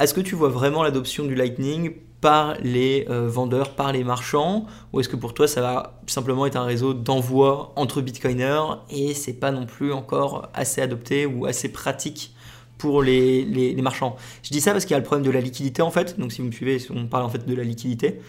Est-ce 0.00 0.14
que 0.14 0.20
tu 0.20 0.34
vois 0.34 0.48
vraiment 0.48 0.82
l'adoption 0.82 1.24
du 1.24 1.34
Lightning 1.34 1.92
par 2.20 2.56
les 2.62 3.06
euh, 3.10 3.28
vendeurs, 3.28 3.74
par 3.74 3.92
les 3.92 4.04
marchands, 4.04 4.66
ou 4.92 5.00
est-ce 5.00 5.08
que 5.08 5.16
pour 5.16 5.34
toi 5.34 5.46
ça 5.46 5.60
va 5.60 6.00
simplement 6.06 6.46
être 6.46 6.56
un 6.56 6.64
réseau 6.64 6.94
d'envoi 6.94 7.72
entre 7.76 8.00
bitcoiners 8.00 8.78
et 8.90 9.12
c'est 9.12 9.34
pas 9.34 9.50
non 9.52 9.66
plus 9.66 9.92
encore 9.92 10.48
assez 10.54 10.80
adopté 10.80 11.26
ou 11.26 11.44
assez 11.44 11.70
pratique 11.70 12.34
pour 12.78 13.02
les, 13.02 13.44
les, 13.44 13.82
marchands. 13.82 14.16
Je 14.42 14.50
dis 14.50 14.60
ça 14.60 14.72
parce 14.72 14.84
qu'il 14.84 14.92
y 14.92 14.94
a 14.94 14.98
le 14.98 15.04
problème 15.04 15.24
de 15.24 15.30
la 15.30 15.40
liquidité 15.40 15.82
en 15.82 15.90
fait. 15.90 16.18
Donc 16.18 16.32
si 16.32 16.40
vous 16.40 16.48
me 16.48 16.52
suivez, 16.52 16.78
on 16.90 17.06
parle 17.06 17.24
en 17.24 17.28
fait 17.28 17.46
de 17.46 17.54
la 17.54 17.64
liquidité 17.64 18.20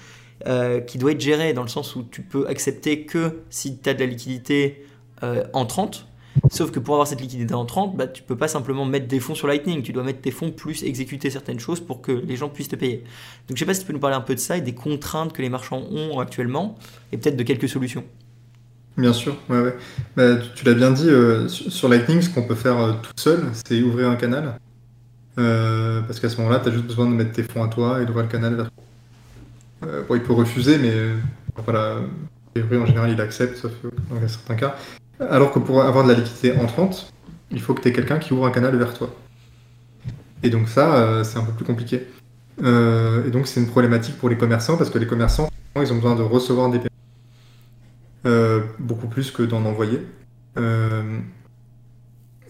euh, 0.45 0.81
qui 0.81 0.97
doit 0.97 1.11
être 1.11 1.21
gérée 1.21 1.53
dans 1.53 1.63
le 1.63 1.67
sens 1.67 1.95
où 1.95 2.03
tu 2.03 2.21
peux 2.21 2.47
accepter 2.47 3.05
que 3.05 3.41
si 3.49 3.79
tu 3.79 3.89
as 3.89 3.93
de 3.93 3.99
la 3.99 4.05
liquidité 4.05 4.85
euh, 5.23 5.43
entrante. 5.53 6.07
Sauf 6.51 6.69
que 6.69 6.79
pour 6.79 6.93
avoir 6.93 7.07
cette 7.07 7.21
liquidité 7.21 7.55
entrante, 7.55 7.97
bah, 7.97 8.05
tu 8.05 8.21
peux 8.21 8.37
pas 8.37 8.47
simplement 8.47 8.85
mettre 8.85 9.07
des 9.07 9.19
fonds 9.19 9.33
sur 9.33 9.47
Lightning. 9.47 9.81
Tu 9.81 9.93
dois 9.93 10.03
mettre 10.03 10.21
tes 10.21 10.29
fonds 10.29 10.51
plus 10.51 10.83
exécuter 10.83 11.31
certaines 11.31 11.59
choses 11.59 11.79
pour 11.79 12.01
que 12.01 12.11
les 12.11 12.35
gens 12.35 12.49
puissent 12.49 12.67
te 12.67 12.75
payer. 12.75 13.03
Donc 13.47 13.57
je 13.57 13.59
sais 13.59 13.65
pas 13.65 13.73
si 13.73 13.79
tu 13.79 13.87
peux 13.87 13.93
nous 13.93 13.99
parler 13.99 14.15
un 14.15 14.21
peu 14.21 14.35
de 14.35 14.39
ça 14.39 14.57
et 14.57 14.61
des 14.61 14.75
contraintes 14.75 15.33
que 15.33 15.41
les 15.41 15.49
marchands 15.49 15.81
ont 15.89 16.19
actuellement 16.19 16.75
et 17.11 17.17
peut-être 17.17 17.35
de 17.35 17.43
quelques 17.43 17.67
solutions. 17.67 18.03
Bien 18.97 19.13
sûr, 19.13 19.37
ouais, 19.49 19.59
ouais. 19.61 19.75
Bah, 20.15 20.37
tu, 20.55 20.65
l'as 20.65 20.73
bien 20.73 20.89
dit, 20.89 21.07
euh, 21.07 21.47
sur, 21.47 21.87
Lightning, 21.87 22.19
ce 22.19 22.31
qu'on 22.31 22.41
peut 22.41 22.55
faire 22.55 22.79
euh, 22.79 22.93
tout 22.93 23.11
seul, 23.15 23.43
c'est 23.53 23.79
ouvrir 23.83 24.09
un 24.09 24.15
canal. 24.15 24.59
Euh, 25.37 26.01
parce 26.01 26.19
qu'à 26.19 26.29
ce 26.29 26.37
moment-là, 26.37 26.59
tu 26.59 26.69
as 26.69 26.71
juste 26.71 26.85
besoin 26.85 27.05
de 27.05 27.13
mettre 27.13 27.31
tes 27.31 27.43
fonds 27.43 27.63
à 27.63 27.67
toi 27.67 28.01
et 28.01 28.05
d'ouvrir 28.07 28.25
le 28.25 28.31
canal 28.31 28.55
vers 28.55 28.71
toi. 28.71 29.91
bon, 30.09 30.15
il 30.15 30.23
peut 30.23 30.33
refuser, 30.33 30.79
mais 30.79 30.91
voilà, 31.63 31.97
en 32.55 32.85
général, 32.87 33.11
il 33.11 33.21
accepte, 33.21 33.57
sauf 33.57 33.71
dans 34.09 34.27
certains 34.27 34.55
cas. 34.55 34.75
Alors 35.19 35.51
que 35.51 35.59
pour 35.59 35.83
avoir 35.83 36.03
de 36.03 36.11
la 36.11 36.17
liquidité 36.17 36.57
entrante, 36.57 37.13
il 37.51 37.61
faut 37.61 37.75
que 37.75 37.81
tu 37.81 37.89
aies 37.89 37.93
quelqu'un 37.93 38.17
qui 38.17 38.33
ouvre 38.33 38.47
un 38.47 38.51
canal 38.51 38.75
vers 38.75 38.95
toi. 38.95 39.13
Et 40.41 40.49
donc 40.49 40.69
ça, 40.69 41.23
c'est 41.23 41.37
un 41.37 41.43
peu 41.43 41.51
plus 41.51 41.65
compliqué. 41.65 42.07
et 42.63 43.29
donc 43.29 43.45
c'est 43.45 43.59
une 43.59 43.67
problématique 43.67 44.17
pour 44.17 44.29
les 44.29 44.37
commerçants, 44.37 44.75
parce 44.75 44.89
que 44.89 44.97
les 44.97 45.07
commerçants, 45.07 45.49
ils 45.75 45.93
ont 45.93 45.97
besoin 45.97 46.15
de 46.15 46.23
recevoir 46.23 46.71
des 46.71 46.79
paiements 46.79 46.96
beaucoup 48.79 49.07
plus 49.07 49.31
que 49.31 49.43
d'en 49.43 49.65
envoyer. 49.65 50.01
Euh, 50.57 51.19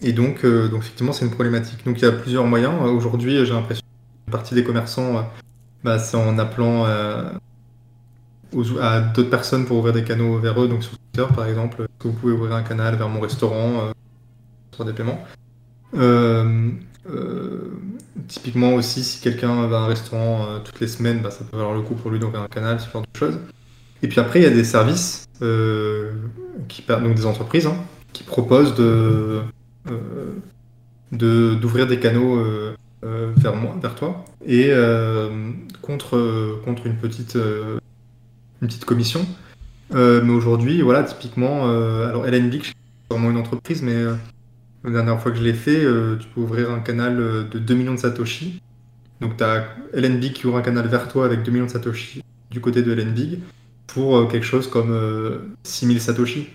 et 0.00 0.12
donc, 0.12 0.44
euh, 0.44 0.68
donc 0.68 0.80
effectivement, 0.80 1.12
c'est 1.12 1.24
une 1.24 1.30
problématique. 1.30 1.84
Donc 1.84 1.98
il 1.98 2.04
y 2.04 2.08
a 2.08 2.12
plusieurs 2.12 2.46
moyens. 2.46 2.74
Aujourd'hui, 2.82 3.44
j'ai 3.44 3.52
l'impression 3.52 3.82
que 3.82 4.28
une 4.28 4.32
partie 4.32 4.54
des 4.54 4.64
commerçants, 4.64 5.28
bah, 5.84 5.98
c'est 5.98 6.16
en 6.16 6.38
appelant 6.38 6.84
à 6.84 7.32
d'autres 9.00 9.30
personnes 9.30 9.66
pour 9.66 9.78
ouvrir 9.78 9.94
des 9.94 10.04
canaux 10.04 10.38
vers 10.38 10.60
eux. 10.62 10.68
Donc 10.68 10.82
sur 10.82 10.92
Twitter, 10.98 11.32
par 11.34 11.46
exemple, 11.46 11.86
que 11.98 12.08
vous 12.08 12.14
pouvez 12.14 12.32
ouvrir 12.32 12.54
un 12.54 12.62
canal 12.62 12.96
vers 12.96 13.08
mon 13.08 13.20
restaurant 13.20 13.92
sur 14.74 14.84
des 14.84 14.92
paiements? 14.92 15.22
typiquement 18.26 18.74
aussi, 18.74 19.02
si 19.02 19.22
quelqu'un 19.22 19.66
va 19.68 19.78
à 19.78 19.80
un 19.82 19.86
restaurant 19.86 20.60
toutes 20.62 20.80
les 20.80 20.88
semaines, 20.88 21.20
bah, 21.20 21.30
ça 21.30 21.44
peut 21.44 21.56
valoir 21.56 21.74
le 21.74 21.82
coup 21.82 21.94
pour 21.94 22.10
lui 22.10 22.18
d'ouvrir 22.18 22.42
un 22.42 22.48
canal, 22.48 22.80
ce 22.80 22.90
genre 22.90 23.02
de 23.02 23.18
choses. 23.18 23.38
Et 24.02 24.08
puis 24.08 24.20
après, 24.20 24.40
il 24.40 24.42
y 24.42 24.46
a 24.46 24.50
des 24.50 24.64
services, 24.64 25.28
euh, 25.42 26.12
qui, 26.68 26.84
donc 26.86 27.14
des 27.14 27.26
entreprises, 27.26 27.66
hein, 27.66 27.76
qui 28.12 28.22
proposent 28.22 28.74
de, 28.74 29.40
euh, 29.90 31.54
d'ouvrir 31.56 31.86
des 31.86 31.98
canaux 31.98 32.38
euh, 32.38 32.74
vers 33.36 33.56
moi, 33.56 33.76
vers 33.80 33.94
toi, 33.94 34.24
et 34.46 34.70
contre, 35.82 36.60
contre 36.64 36.86
une 36.86 36.96
petite, 36.96 37.36
une 37.36 38.68
petite 38.68 38.84
commission. 38.84 39.26
mais 39.92 40.30
aujourd'hui, 40.30 40.82
voilà, 40.82 41.02
typiquement, 41.02 41.64
alors 42.04 42.26
LNB, 42.26 42.54
c'est 42.62 42.74
vraiment 43.10 43.30
une 43.30 43.36
entreprise, 43.36 43.82
mais 43.82 44.04
la 44.84 44.90
dernière 44.90 45.20
fois 45.20 45.32
que 45.32 45.38
je 45.38 45.42
l'ai 45.42 45.54
fait, 45.54 45.80
tu 46.18 46.28
peux 46.34 46.40
ouvrir 46.40 46.70
un 46.70 46.80
canal 46.80 47.16
de 47.50 47.58
2 47.58 47.74
millions 47.74 47.94
de 47.94 48.00
Satoshi. 48.00 48.60
Donc 49.20 49.36
tu 49.36 49.44
as 49.44 49.64
LNB 49.94 50.32
qui 50.32 50.46
ouvre 50.46 50.58
un 50.58 50.62
canal 50.62 50.86
vers 50.86 51.08
toi 51.08 51.24
avec 51.24 51.42
2 51.42 51.50
millions 51.50 51.66
de 51.66 51.70
Satoshi 51.70 52.22
du 52.50 52.60
côté 52.60 52.82
de 52.82 52.92
LNB 52.92 53.40
pour 53.88 54.16
euh, 54.16 54.26
quelque 54.26 54.44
chose 54.44 54.68
comme 54.68 55.56
6000 55.64 55.96
euh, 55.96 56.00
Satoshi. 56.00 56.48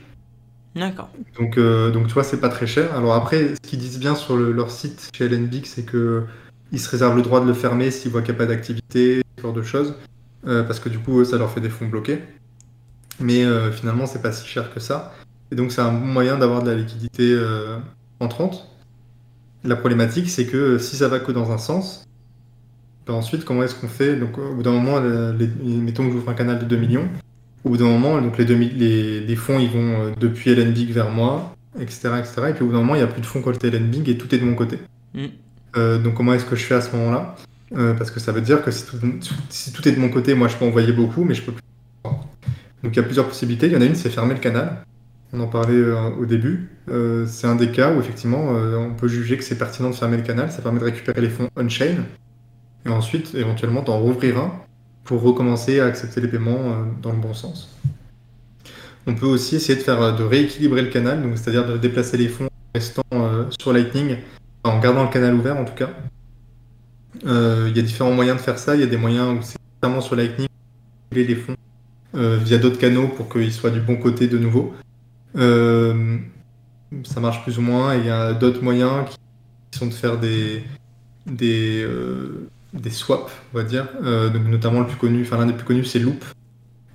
D'accord. 0.75 1.09
Donc, 1.38 1.57
euh, 1.57 1.91
donc 1.91 2.07
tu 2.07 2.13
vois, 2.13 2.23
c'est 2.23 2.39
pas 2.39 2.49
très 2.49 2.65
cher. 2.65 2.95
Alors 2.95 3.13
après, 3.13 3.55
ce 3.55 3.69
qu'ils 3.69 3.79
disent 3.79 3.99
bien 3.99 4.15
sur 4.15 4.38
leur 4.38 4.71
site 4.71 5.09
chez 5.13 5.27
LNBIC, 5.27 5.67
c'est 5.67 5.84
que 5.84 6.23
ils 6.71 6.79
se 6.79 6.89
réservent 6.89 7.15
le 7.15 7.21
droit 7.21 7.41
de 7.41 7.45
le 7.45 7.53
fermer 7.53 7.91
s'ils 7.91 8.11
voient 8.11 8.21
qu'il 8.21 8.34
n'y 8.34 8.38
a 8.38 8.45
pas 8.45 8.47
d'activité, 8.47 9.21
ce 9.38 9.41
genre 9.43 9.53
de 9.53 9.61
choses, 9.61 9.93
parce 10.43 10.79
que 10.79 10.89
du 10.89 10.97
coup, 10.97 11.23
ça 11.23 11.38
leur 11.38 11.51
fait 11.51 11.61
des 11.61 11.69
fonds 11.69 11.88
bloqués. 11.88 12.23
Mais 13.19 13.45
finalement, 13.71 14.07
c'est 14.07 14.23
pas 14.23 14.31
si 14.31 14.47
cher 14.47 14.73
que 14.73 14.79
ça. 14.79 15.13
Et 15.51 15.55
donc, 15.55 15.71
c'est 15.71 15.81
un 15.81 15.91
bon 15.91 16.07
moyen 16.07 16.39
d'avoir 16.39 16.63
de 16.63 16.71
la 16.71 16.75
liquidité 16.75 17.39
entrante. 18.19 18.67
La 19.63 19.75
problématique, 19.75 20.31
c'est 20.31 20.47
que 20.47 20.79
si 20.79 20.95
ça 20.95 21.07
va 21.09 21.19
que 21.19 21.31
dans 21.31 21.51
un 21.51 21.59
sens, 21.59 22.05
ensuite, 23.07 23.45
comment 23.45 23.63
est-ce 23.63 23.75
qu'on 23.75 23.87
fait 23.87 24.15
Donc, 24.15 24.37
au 24.37 24.55
bout 24.55 24.63
d'un 24.63 24.71
moment, 24.71 25.01
mettons 25.63 26.05
que 26.05 26.11
j'ouvre 26.11 26.29
un 26.29 26.33
canal 26.33 26.59
de 26.59 26.65
2 26.65 26.77
millions. 26.77 27.07
Au 27.63 27.69
bout 27.69 27.77
d'un 27.77 27.85
moment, 27.85 28.21
donc 28.21 28.37
les, 28.37 28.45
les, 28.45 29.21
les, 29.21 29.35
fonds 29.37 29.57
ils 29.57 29.69
vont 29.69 30.01
euh, 30.01 30.11
depuis 30.19 30.53
LNBig 30.53 30.91
vers 30.91 31.09
moi, 31.09 31.55
etc., 31.79 32.09
etc. 32.19 32.33
Et 32.49 32.53
puis 32.53 32.63
au 32.63 32.67
bout 32.67 32.73
d'un 32.73 32.79
moment, 32.79 32.95
il 32.95 32.97
n'y 32.97 33.03
a 33.03 33.07
plus 33.07 33.21
de 33.21 33.25
fonds 33.25 33.41
côté 33.41 33.69
LNBig 33.69 34.09
et 34.09 34.17
tout 34.17 34.33
est 34.35 34.37
de 34.37 34.43
mon 34.43 34.55
côté. 34.55 34.79
Mm. 35.13 35.25
Euh, 35.77 35.97
donc 35.97 36.15
comment 36.15 36.33
est-ce 36.33 36.43
que 36.43 36.57
je 36.57 36.63
fais 36.65 36.75
à 36.75 36.81
ce 36.81 36.93
moment-là? 36.95 37.35
Euh, 37.77 37.93
Parce 37.93 38.11
que 38.11 38.19
ça 38.19 38.33
veut 38.33 38.41
dire 38.41 38.61
que 38.63 38.69
si 38.69 38.85
tout, 38.85 38.97
si 39.49 39.71
tout, 39.71 39.87
est 39.87 39.93
de 39.93 39.99
mon 39.99 40.09
côté, 40.09 40.33
moi 40.33 40.49
je 40.49 40.57
peux 40.57 40.65
envoyer 40.65 40.91
beaucoup, 40.91 41.23
mais 41.23 41.33
je 41.35 41.41
peux 41.41 41.53
plus. 41.53 41.63
Donc 42.03 42.93
il 42.93 42.97
y 42.97 42.99
a 42.99 43.03
plusieurs 43.03 43.27
possibilités. 43.27 43.67
Il 43.67 43.73
y 43.73 43.77
en 43.77 43.81
a 43.81 43.85
une, 43.85 43.95
c'est 43.95 44.09
fermer 44.09 44.33
le 44.33 44.41
canal. 44.41 44.83
On 45.31 45.39
en 45.39 45.47
parlait 45.47 45.81
au 46.19 46.25
début. 46.25 46.69
c'est 47.25 47.47
un 47.47 47.55
des 47.55 47.71
cas 47.71 47.91
où 47.93 47.99
effectivement 47.99 48.49
on 48.49 48.93
peut 48.93 49.07
juger 49.07 49.35
que 49.37 49.43
c'est 49.43 49.57
pertinent 49.57 49.89
de 49.89 49.95
fermer 49.95 50.17
le 50.17 50.23
canal. 50.23 50.51
Ça 50.51 50.61
permet 50.61 50.79
de 50.79 50.85
récupérer 50.85 51.21
les 51.21 51.29
fonds 51.29 51.49
on-chain 51.55 52.03
et 52.86 52.89
ensuite 52.89 53.34
éventuellement 53.36 53.81
d'en 53.81 53.99
rouvrir 53.99 54.38
un 54.38 54.51
pour 55.03 55.21
recommencer 55.21 55.79
à 55.79 55.86
accepter 55.86 56.21
les 56.21 56.27
paiements 56.27 56.59
euh, 56.59 56.84
dans 57.01 57.11
le 57.11 57.17
bon 57.17 57.34
sens. 57.34 57.69
On 59.05 59.15
peut 59.15 59.25
aussi 59.25 59.57
essayer 59.57 59.75
de 59.77 59.84
faire 59.84 60.01
euh, 60.01 60.11
de 60.13 60.23
rééquilibrer 60.23 60.81
le 60.81 60.89
canal, 60.89 61.21
donc 61.21 61.38
c'est-à-dire 61.38 61.67
de 61.67 61.77
déplacer 61.77 62.17
les 62.17 62.29
fonds 62.29 62.45
en 62.45 62.71
restant 62.73 63.03
euh, 63.13 63.45
sur 63.59 63.73
Lightning, 63.73 64.17
en 64.63 64.79
gardant 64.79 65.03
le 65.03 65.09
canal 65.09 65.34
ouvert 65.34 65.57
en 65.57 65.65
tout 65.65 65.75
cas. 65.75 65.89
Il 67.25 67.77
y 67.77 67.79
a 67.79 67.84
différents 67.84 68.11
moyens 68.11 68.38
de 68.38 68.41
faire 68.41 68.57
ça. 68.57 68.75
Il 68.75 68.81
y 68.81 68.84
a 68.84 68.88
des 68.88 68.97
moyens 68.97 69.38
où 69.38 69.41
c'est 69.41 69.57
clairement 69.79 70.01
sur 70.01 70.15
Lightning, 70.15 70.47
les 71.11 71.36
fonds 71.36 71.55
via 72.13 72.57
d'autres 72.57 72.79
canaux 72.79 73.07
pour 73.07 73.29
qu'ils 73.29 73.53
soient 73.53 73.69
du 73.69 73.79
bon 73.79 73.95
côté 73.95 74.27
de 74.27 74.38
nouveau. 74.38 74.73
ça 75.36 77.19
marche 77.21 77.43
plus 77.43 77.57
ou 77.59 77.61
moins. 77.61 77.95
Il 77.95 78.05
y 78.05 78.09
a 78.09 78.34
d'autres 78.34 78.61
moyens 78.61 79.05
qui 79.71 79.79
sont 79.79 79.86
de 79.86 79.93
faire 79.93 80.19
des, 80.19 80.63
des, 81.25 81.88
des 82.74 82.89
swaps, 82.89 83.32
on 83.53 83.57
va 83.57 83.63
dire. 83.63 83.88
Euh, 84.03 84.30
donc 84.30 84.47
notamment 84.47 84.82
le 84.82 84.88
plus 84.88 84.97
connu, 84.97 85.21
enfin 85.21 85.38
l'un 85.38 85.45
des 85.45 85.53
plus 85.53 85.65
connus, 85.65 85.86
c'est 85.86 85.99
Loop, 85.99 86.24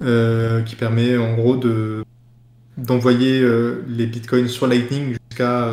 euh, 0.02 0.62
qui 0.62 0.76
permet 0.76 1.16
en 1.16 1.34
gros 1.34 1.56
de 1.56 2.04
d'envoyer 2.76 3.40
euh, 3.40 3.82
les 3.88 4.06
bitcoins 4.06 4.46
sur 4.46 4.66
Lightning 4.66 5.16
jusqu'à 5.30 5.68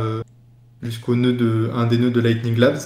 jusqu'au 0.82 1.16
nœud 1.16 1.34
de 1.34 1.70
un 1.74 1.88
des 1.88 1.98
nœuds 1.98 2.12
de 2.12 2.22
Lightning 2.22 2.58
Labs, 2.58 2.80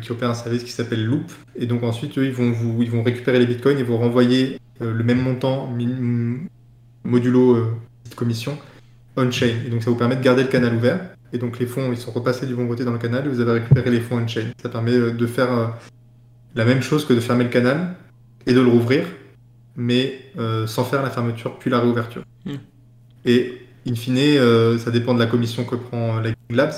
qui 0.00 0.12
opère 0.12 0.30
un 0.30 0.34
service 0.34 0.64
qui 0.64 0.72
s'appelle 0.72 1.04
Loop. 1.04 1.30
Et 1.56 1.66
donc 1.66 1.82
ensuite, 1.82 2.16
eux, 2.18 2.24
ils 2.24 2.32
vont 2.32 2.50
vous, 2.50 2.82
ils 2.82 2.90
vont 2.90 3.02
récupérer 3.02 3.38
les 3.38 3.46
bitcoins 3.46 3.78
et 3.78 3.82
vous 3.82 3.96
renvoyer 3.96 4.58
le 4.80 5.04
même 5.04 5.20
montant 5.20 5.74
modulo 7.04 7.70
commission 8.16 8.58
on-chain. 9.16 9.54
Et 9.66 9.70
donc 9.70 9.82
ça 9.82 9.90
vous 9.90 9.96
permet 9.96 10.16
de 10.16 10.22
garder 10.22 10.42
le 10.42 10.48
canal 10.48 10.74
ouvert. 10.74 11.00
Et 11.32 11.38
donc 11.38 11.58
les 11.58 11.66
fonds, 11.66 11.92
ils 11.92 11.98
sont 11.98 12.10
repassés 12.10 12.46
du 12.46 12.54
bon 12.54 12.66
côté 12.66 12.84
dans 12.84 12.92
le 12.92 12.98
canal 12.98 13.26
et 13.26 13.28
vous 13.28 13.40
avez 13.40 13.52
récupéré 13.52 13.90
les 13.90 14.00
fonds 14.00 14.18
on-chain. 14.18 14.46
Ça 14.62 14.68
permet 14.68 15.12
de 15.12 15.26
faire 15.26 15.76
la 16.54 16.64
même 16.64 16.82
chose 16.82 17.04
que 17.06 17.12
de 17.12 17.20
fermer 17.20 17.44
le 17.44 17.50
canal 17.50 17.94
et 18.46 18.52
de 18.52 18.60
le 18.60 18.68
rouvrir, 18.68 19.04
mais 19.76 20.20
euh, 20.38 20.66
sans 20.66 20.84
faire 20.84 21.02
la 21.02 21.10
fermeture 21.10 21.58
puis 21.58 21.70
la 21.70 21.80
réouverture. 21.80 22.22
Hmm. 22.44 22.56
Et 23.24 23.60
in 23.86 23.94
fine, 23.94 24.18
euh, 24.18 24.78
ça 24.78 24.90
dépend 24.90 25.14
de 25.14 25.18
la 25.18 25.26
commission 25.26 25.64
que 25.64 25.76
prend 25.76 26.16
Lightning 26.16 26.56
Labs, 26.56 26.74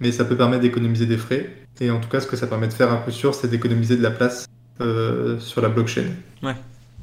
mais 0.00 0.12
ça 0.12 0.24
peut 0.24 0.36
permettre 0.36 0.62
d'économiser 0.62 1.06
des 1.06 1.16
frais. 1.16 1.50
Et 1.80 1.90
en 1.90 2.00
tout 2.00 2.08
cas, 2.08 2.20
ce 2.20 2.26
que 2.26 2.36
ça 2.36 2.46
permet 2.46 2.68
de 2.68 2.72
faire 2.72 2.92
un 2.92 2.96
peu 2.96 3.10
sûr, 3.10 3.34
c'est 3.34 3.48
d'économiser 3.48 3.96
de 3.96 4.02
la 4.02 4.10
place 4.10 4.46
euh, 4.80 5.38
sur 5.40 5.60
la 5.60 5.68
blockchain. 5.68 6.06
Ouais. 6.42 6.54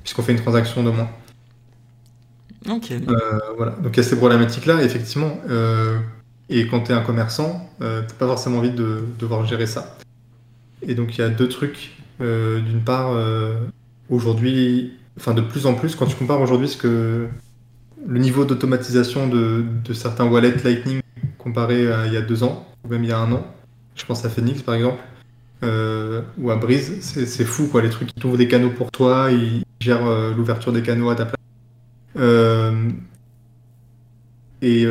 Puisqu'on 0.04 0.22
fait 0.22 0.32
une 0.32 0.42
transaction 0.42 0.84
de 0.84 0.92
moins. 0.92 1.10
Ok. 2.70 2.94
voilà. 3.58 3.72
Donc 3.82 3.96
il 3.96 3.98
y 3.98 4.00
a 4.00 4.04
ces 4.04 4.16
problématiques-là, 4.16 4.84
effectivement. 4.84 5.40
et 6.50 6.68
quand 6.68 6.82
tu 6.82 6.92
es 6.92 6.96
un 6.96 7.02
commerçant, 7.02 7.70
tu 7.80 7.86
n'as 7.86 8.02
pas 8.04 8.28
forcément 8.28 8.60
envie 8.60 8.72
de 8.72 9.04
devoir 9.20 9.46
gérer 9.46 9.66
ça. 9.66 9.98
Et 10.88 10.96
donc 10.96 11.18
il 11.18 11.22
y 11.22 11.24
a 11.24 11.30
deux 11.30 11.50
trucs 11.50 11.92
euh, 12.01 12.01
d'une 12.20 12.82
part, 12.84 13.12
euh, 13.14 13.56
aujourd'hui, 14.10 14.94
enfin 15.18 15.34
de 15.34 15.42
plus 15.42 15.66
en 15.66 15.74
plus, 15.74 15.96
quand 15.96 16.06
tu 16.06 16.16
compares 16.16 16.42
aujourd'hui 16.42 16.68
ce 16.68 16.78
que 16.78 17.28
le 18.06 18.20
niveau 18.20 18.46
d'automatisation 18.46 19.28
de, 19.28 19.66
certains 19.94 20.26
wallets 20.26 20.64
Lightning 20.64 21.02
comparé 21.38 21.92
à 21.92 22.08
il 22.08 22.14
y 22.14 22.18
a 22.18 22.22
deux 22.22 22.44
ans, 22.44 22.68
ou 22.84 22.90
même 22.90 23.04
il 23.04 23.10
y 23.10 23.14
a 23.14 23.20
un 23.20 23.32
an, 23.32 23.46
je 23.96 24.06
pense 24.06 24.26
à 24.26 24.30
Phoenix 24.30 24.62
par 24.62 24.76
exemple, 24.76 25.00
euh, 25.64 26.22
ou 26.38 26.52
à 26.52 26.56
Breeze, 26.56 27.00
c'est 27.02 27.46
fou 27.46 27.68
quoi, 27.68 27.82
les 27.82 27.90
trucs 27.90 28.10
qui 28.10 28.20
t'ouvrent 28.20 28.38
des 28.38 28.48
canaux 28.48 28.72
pour 28.72 28.92
toi, 28.92 29.30
ils 29.32 29.64
gèrent 29.80 30.08
euh, 30.08 30.34
l'ouverture 30.34 30.72
des 30.72 30.82
canaux 30.82 31.10
à 31.10 31.16
ta 31.16 31.26
place. 31.26 31.36
Euh, 32.18 32.90
et 34.62 34.86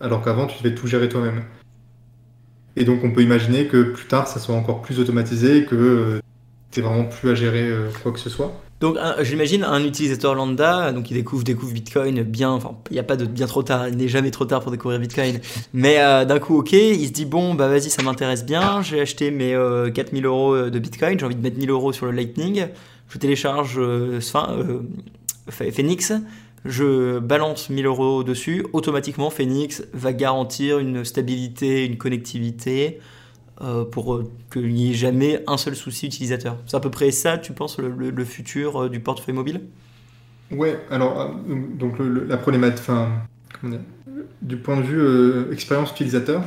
alors 0.00 0.22
qu'avant 0.22 0.46
tu 0.46 0.62
devais 0.62 0.74
tout 0.74 0.86
gérer 0.86 1.08
toi-même. 1.08 1.42
Et 2.76 2.84
donc 2.84 3.04
on 3.04 3.10
peut 3.10 3.22
imaginer 3.22 3.66
que 3.66 3.82
plus 3.82 4.06
tard 4.06 4.28
ça 4.28 4.40
soit 4.40 4.54
encore 4.54 4.82
plus 4.82 5.00
automatisé, 5.00 5.64
que 5.64 6.20
tu 6.70 6.80
vraiment 6.80 7.04
plus 7.04 7.30
à 7.30 7.34
gérer 7.34 7.70
quoi 8.02 8.12
que 8.12 8.20
ce 8.20 8.30
soit. 8.30 8.52
Donc 8.80 8.96
j'imagine 9.20 9.62
un 9.62 9.84
utilisateur 9.84 10.34
lambda, 10.34 10.90
donc 10.92 11.10
il 11.10 11.14
découvre, 11.14 11.44
découvre 11.44 11.70
Bitcoin 11.70 12.22
bien, 12.22 12.48
enfin 12.48 12.72
il 12.90 12.94
n'y 12.94 12.98
a 12.98 13.02
pas 13.02 13.16
de 13.16 13.26
bien 13.26 13.46
trop 13.46 13.62
tard, 13.62 13.88
il 13.88 13.96
n'est 13.98 14.08
jamais 14.08 14.30
trop 14.30 14.46
tard 14.46 14.62
pour 14.62 14.72
découvrir 14.72 14.98
Bitcoin, 14.98 15.38
mais 15.74 15.98
euh, 15.98 16.24
d'un 16.24 16.38
coup 16.38 16.56
ok, 16.58 16.72
il 16.72 17.06
se 17.06 17.12
dit 17.12 17.26
bon 17.26 17.52
bah 17.52 17.68
vas-y 17.68 17.90
ça 17.90 18.02
m'intéresse 18.02 18.46
bien, 18.46 18.80
j'ai 18.80 19.02
acheté 19.02 19.30
mes 19.30 19.54
4000 19.92 20.24
euh, 20.24 20.28
euros 20.28 20.70
de 20.70 20.78
Bitcoin, 20.78 21.18
j'ai 21.18 21.26
envie 21.26 21.34
de 21.34 21.42
mettre 21.42 21.58
1000 21.58 21.68
euros 21.68 21.92
sur 21.92 22.06
le 22.06 22.12
Lightning, 22.12 22.68
je 23.10 23.18
télécharge 23.18 23.78
euh, 23.78 24.18
Phoenix, 25.50 26.14
je 26.64 27.18
balance 27.18 27.70
1000 27.70 27.86
euros 27.86 28.22
dessus, 28.22 28.66
automatiquement 28.72 29.30
Phoenix 29.30 29.82
va 29.92 30.12
garantir 30.12 30.78
une 30.78 31.04
stabilité, 31.04 31.86
une 31.86 31.96
connectivité, 31.96 33.00
euh, 33.62 33.84
pour 33.84 34.14
euh, 34.14 34.24
qu'il 34.50 34.72
n'y 34.72 34.90
ait 34.90 34.94
jamais 34.94 35.44
un 35.46 35.58
seul 35.58 35.76
souci 35.76 36.06
utilisateur. 36.06 36.56
C'est 36.66 36.78
à 36.78 36.80
peu 36.80 36.88
près 36.88 37.10
ça, 37.10 37.36
tu 37.36 37.52
penses, 37.52 37.78
le, 37.78 38.24
futur 38.24 38.84
euh, 38.84 38.88
du 38.88 39.00
portefeuille 39.00 39.34
mobile? 39.34 39.60
Ouais, 40.50 40.80
alors, 40.90 41.34
donc 41.78 41.96
la 41.98 42.38
problématique, 42.38 42.90
du 44.40 44.56
point 44.56 44.78
de 44.78 44.82
vue 44.82 45.52
expérience 45.52 45.92
utilisateur, 45.92 46.42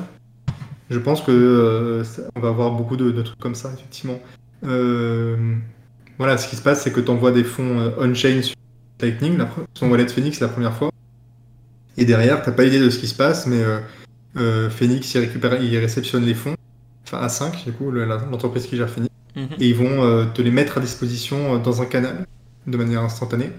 je 0.90 0.98
pense 0.98 1.22
que 1.22 2.04
on 2.36 2.40
va 2.40 2.50
avoir 2.50 2.72
beaucoup 2.72 2.98
de, 2.98 3.22
trucs 3.22 3.40
comme 3.40 3.56
ça, 3.56 3.72
effectivement. 3.74 4.20
voilà, 6.18 6.38
ce 6.38 6.50
qui 6.50 6.56
se 6.56 6.64
passe, 6.64 6.82
c'est 6.82 6.92
que 6.92 7.00
tu 7.00 7.12
envoies 7.12 7.32
des 7.32 7.44
fonds 7.44 7.94
on-chain 8.00 8.42
sur 8.42 8.56
Lightning, 9.04 9.38
la, 9.38 9.50
son 9.74 9.90
wallet 9.90 10.08
Phoenix 10.08 10.40
la 10.40 10.48
première 10.48 10.74
fois, 10.74 10.92
et 11.98 12.06
derrière, 12.06 12.42
tu 12.42 12.50
n'as 12.50 12.56
pas 12.56 12.66
idée 12.66 12.80
de 12.80 12.90
ce 12.90 13.00
qui 13.00 13.08
se 13.08 13.16
passe, 13.16 13.46
mais 13.46 13.62
Phoenix, 14.70 15.14
il, 15.14 15.20
récupère, 15.20 15.62
il 15.62 15.78
réceptionne 15.78 16.26
les 16.26 16.34
fonds, 16.34 16.56
enfin 17.06 17.26
A5 17.26 17.66
du 17.66 17.72
coup, 17.72 17.92
l'entreprise 17.92 18.66
qui 18.66 18.78
gère 18.78 18.90
Phoenix, 18.90 19.14
mhm. 19.36 19.48
et 19.60 19.70
ils 19.70 19.76
vont 19.76 20.04
euh, 20.04 20.26
te 20.26 20.42
les 20.42 20.52
mettre 20.52 20.78
à 20.78 20.82
disposition 20.82 21.56
euh, 21.56 21.58
dans 21.60 21.82
un 21.82 21.86
canal 21.86 22.26
de 22.68 22.78
manière 22.78 23.02
instantanée. 23.02 23.52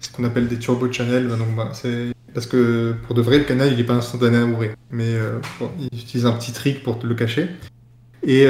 Ce 0.00 0.10
qu'on 0.10 0.24
appelle 0.24 0.48
des 0.48 0.58
turbo 0.58 0.90
channels. 0.92 1.28
Donc, 1.28 1.56
bah, 1.56 1.70
c'est 1.72 2.12
parce 2.34 2.46
que 2.46 2.94
pour 3.06 3.14
de 3.14 3.22
vrai, 3.22 3.38
le 3.38 3.44
canal 3.44 3.70
il 3.70 3.76
n'est 3.76 3.84
pas 3.84 3.94
instantané 3.94 4.38
à 4.38 4.44
ouvrir, 4.44 4.74
mais 4.90 5.14
euh, 5.14 5.38
ils 5.78 5.98
utilisent 5.98 6.26
un 6.26 6.32
petit 6.32 6.52
trick 6.52 6.82
pour 6.82 6.98
te 6.98 7.06
le 7.06 7.14
cacher. 7.14 7.48
Et, 8.26 8.44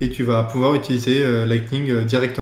et 0.00 0.10
tu 0.10 0.22
vas 0.22 0.44
pouvoir 0.44 0.76
utiliser 0.76 1.44
Lightning 1.44 2.04
directement. 2.04 2.40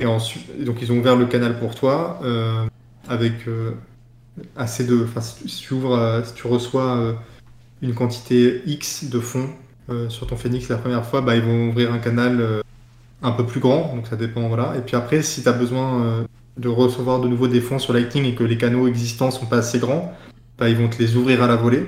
Et 0.00 0.06
ensuite, 0.06 0.64
donc 0.64 0.82
ils 0.82 0.90
ont 0.90 0.98
ouvert 0.98 1.16
le 1.16 1.26
canal 1.26 1.58
pour 1.58 1.74
toi 1.74 2.20
avec 3.08 3.34
assez 4.56 4.84
de. 4.84 5.04
Enfin, 5.04 5.20
si, 5.20 5.60
tu 5.60 5.74
ouvres, 5.74 6.22
si 6.24 6.34
tu 6.34 6.46
reçois 6.46 7.16
une 7.82 7.94
quantité 7.94 8.62
X 8.66 9.04
de 9.04 9.20
fonds 9.20 9.48
euh, 9.90 10.08
sur 10.08 10.26
ton 10.26 10.36
Phoenix 10.36 10.68
la 10.68 10.76
première 10.76 11.04
fois, 11.04 11.20
bah, 11.20 11.36
ils 11.36 11.42
vont 11.42 11.68
ouvrir 11.68 11.92
un 11.92 11.98
canal 11.98 12.40
euh, 12.40 12.62
un 13.22 13.32
peu 13.32 13.44
plus 13.44 13.60
grand, 13.60 13.94
donc 13.94 14.06
ça 14.06 14.16
dépend. 14.16 14.48
Voilà. 14.48 14.74
Et 14.76 14.80
puis 14.80 14.96
après, 14.96 15.22
si 15.22 15.42
tu 15.42 15.48
as 15.48 15.52
besoin 15.52 16.02
euh, 16.02 16.24
de 16.58 16.68
recevoir 16.68 17.20
de 17.20 17.28
nouveau 17.28 17.48
des 17.48 17.60
fonds 17.60 17.78
sur 17.78 17.92
Lightning 17.92 18.24
et 18.24 18.34
que 18.34 18.44
les 18.44 18.58
canaux 18.58 18.86
existants 18.86 19.30
sont 19.30 19.46
pas 19.46 19.58
assez 19.58 19.78
grands, 19.78 20.16
bah, 20.58 20.68
ils 20.68 20.76
vont 20.76 20.88
te 20.88 21.02
les 21.02 21.16
ouvrir 21.16 21.42
à 21.42 21.46
la 21.46 21.56
volée. 21.56 21.86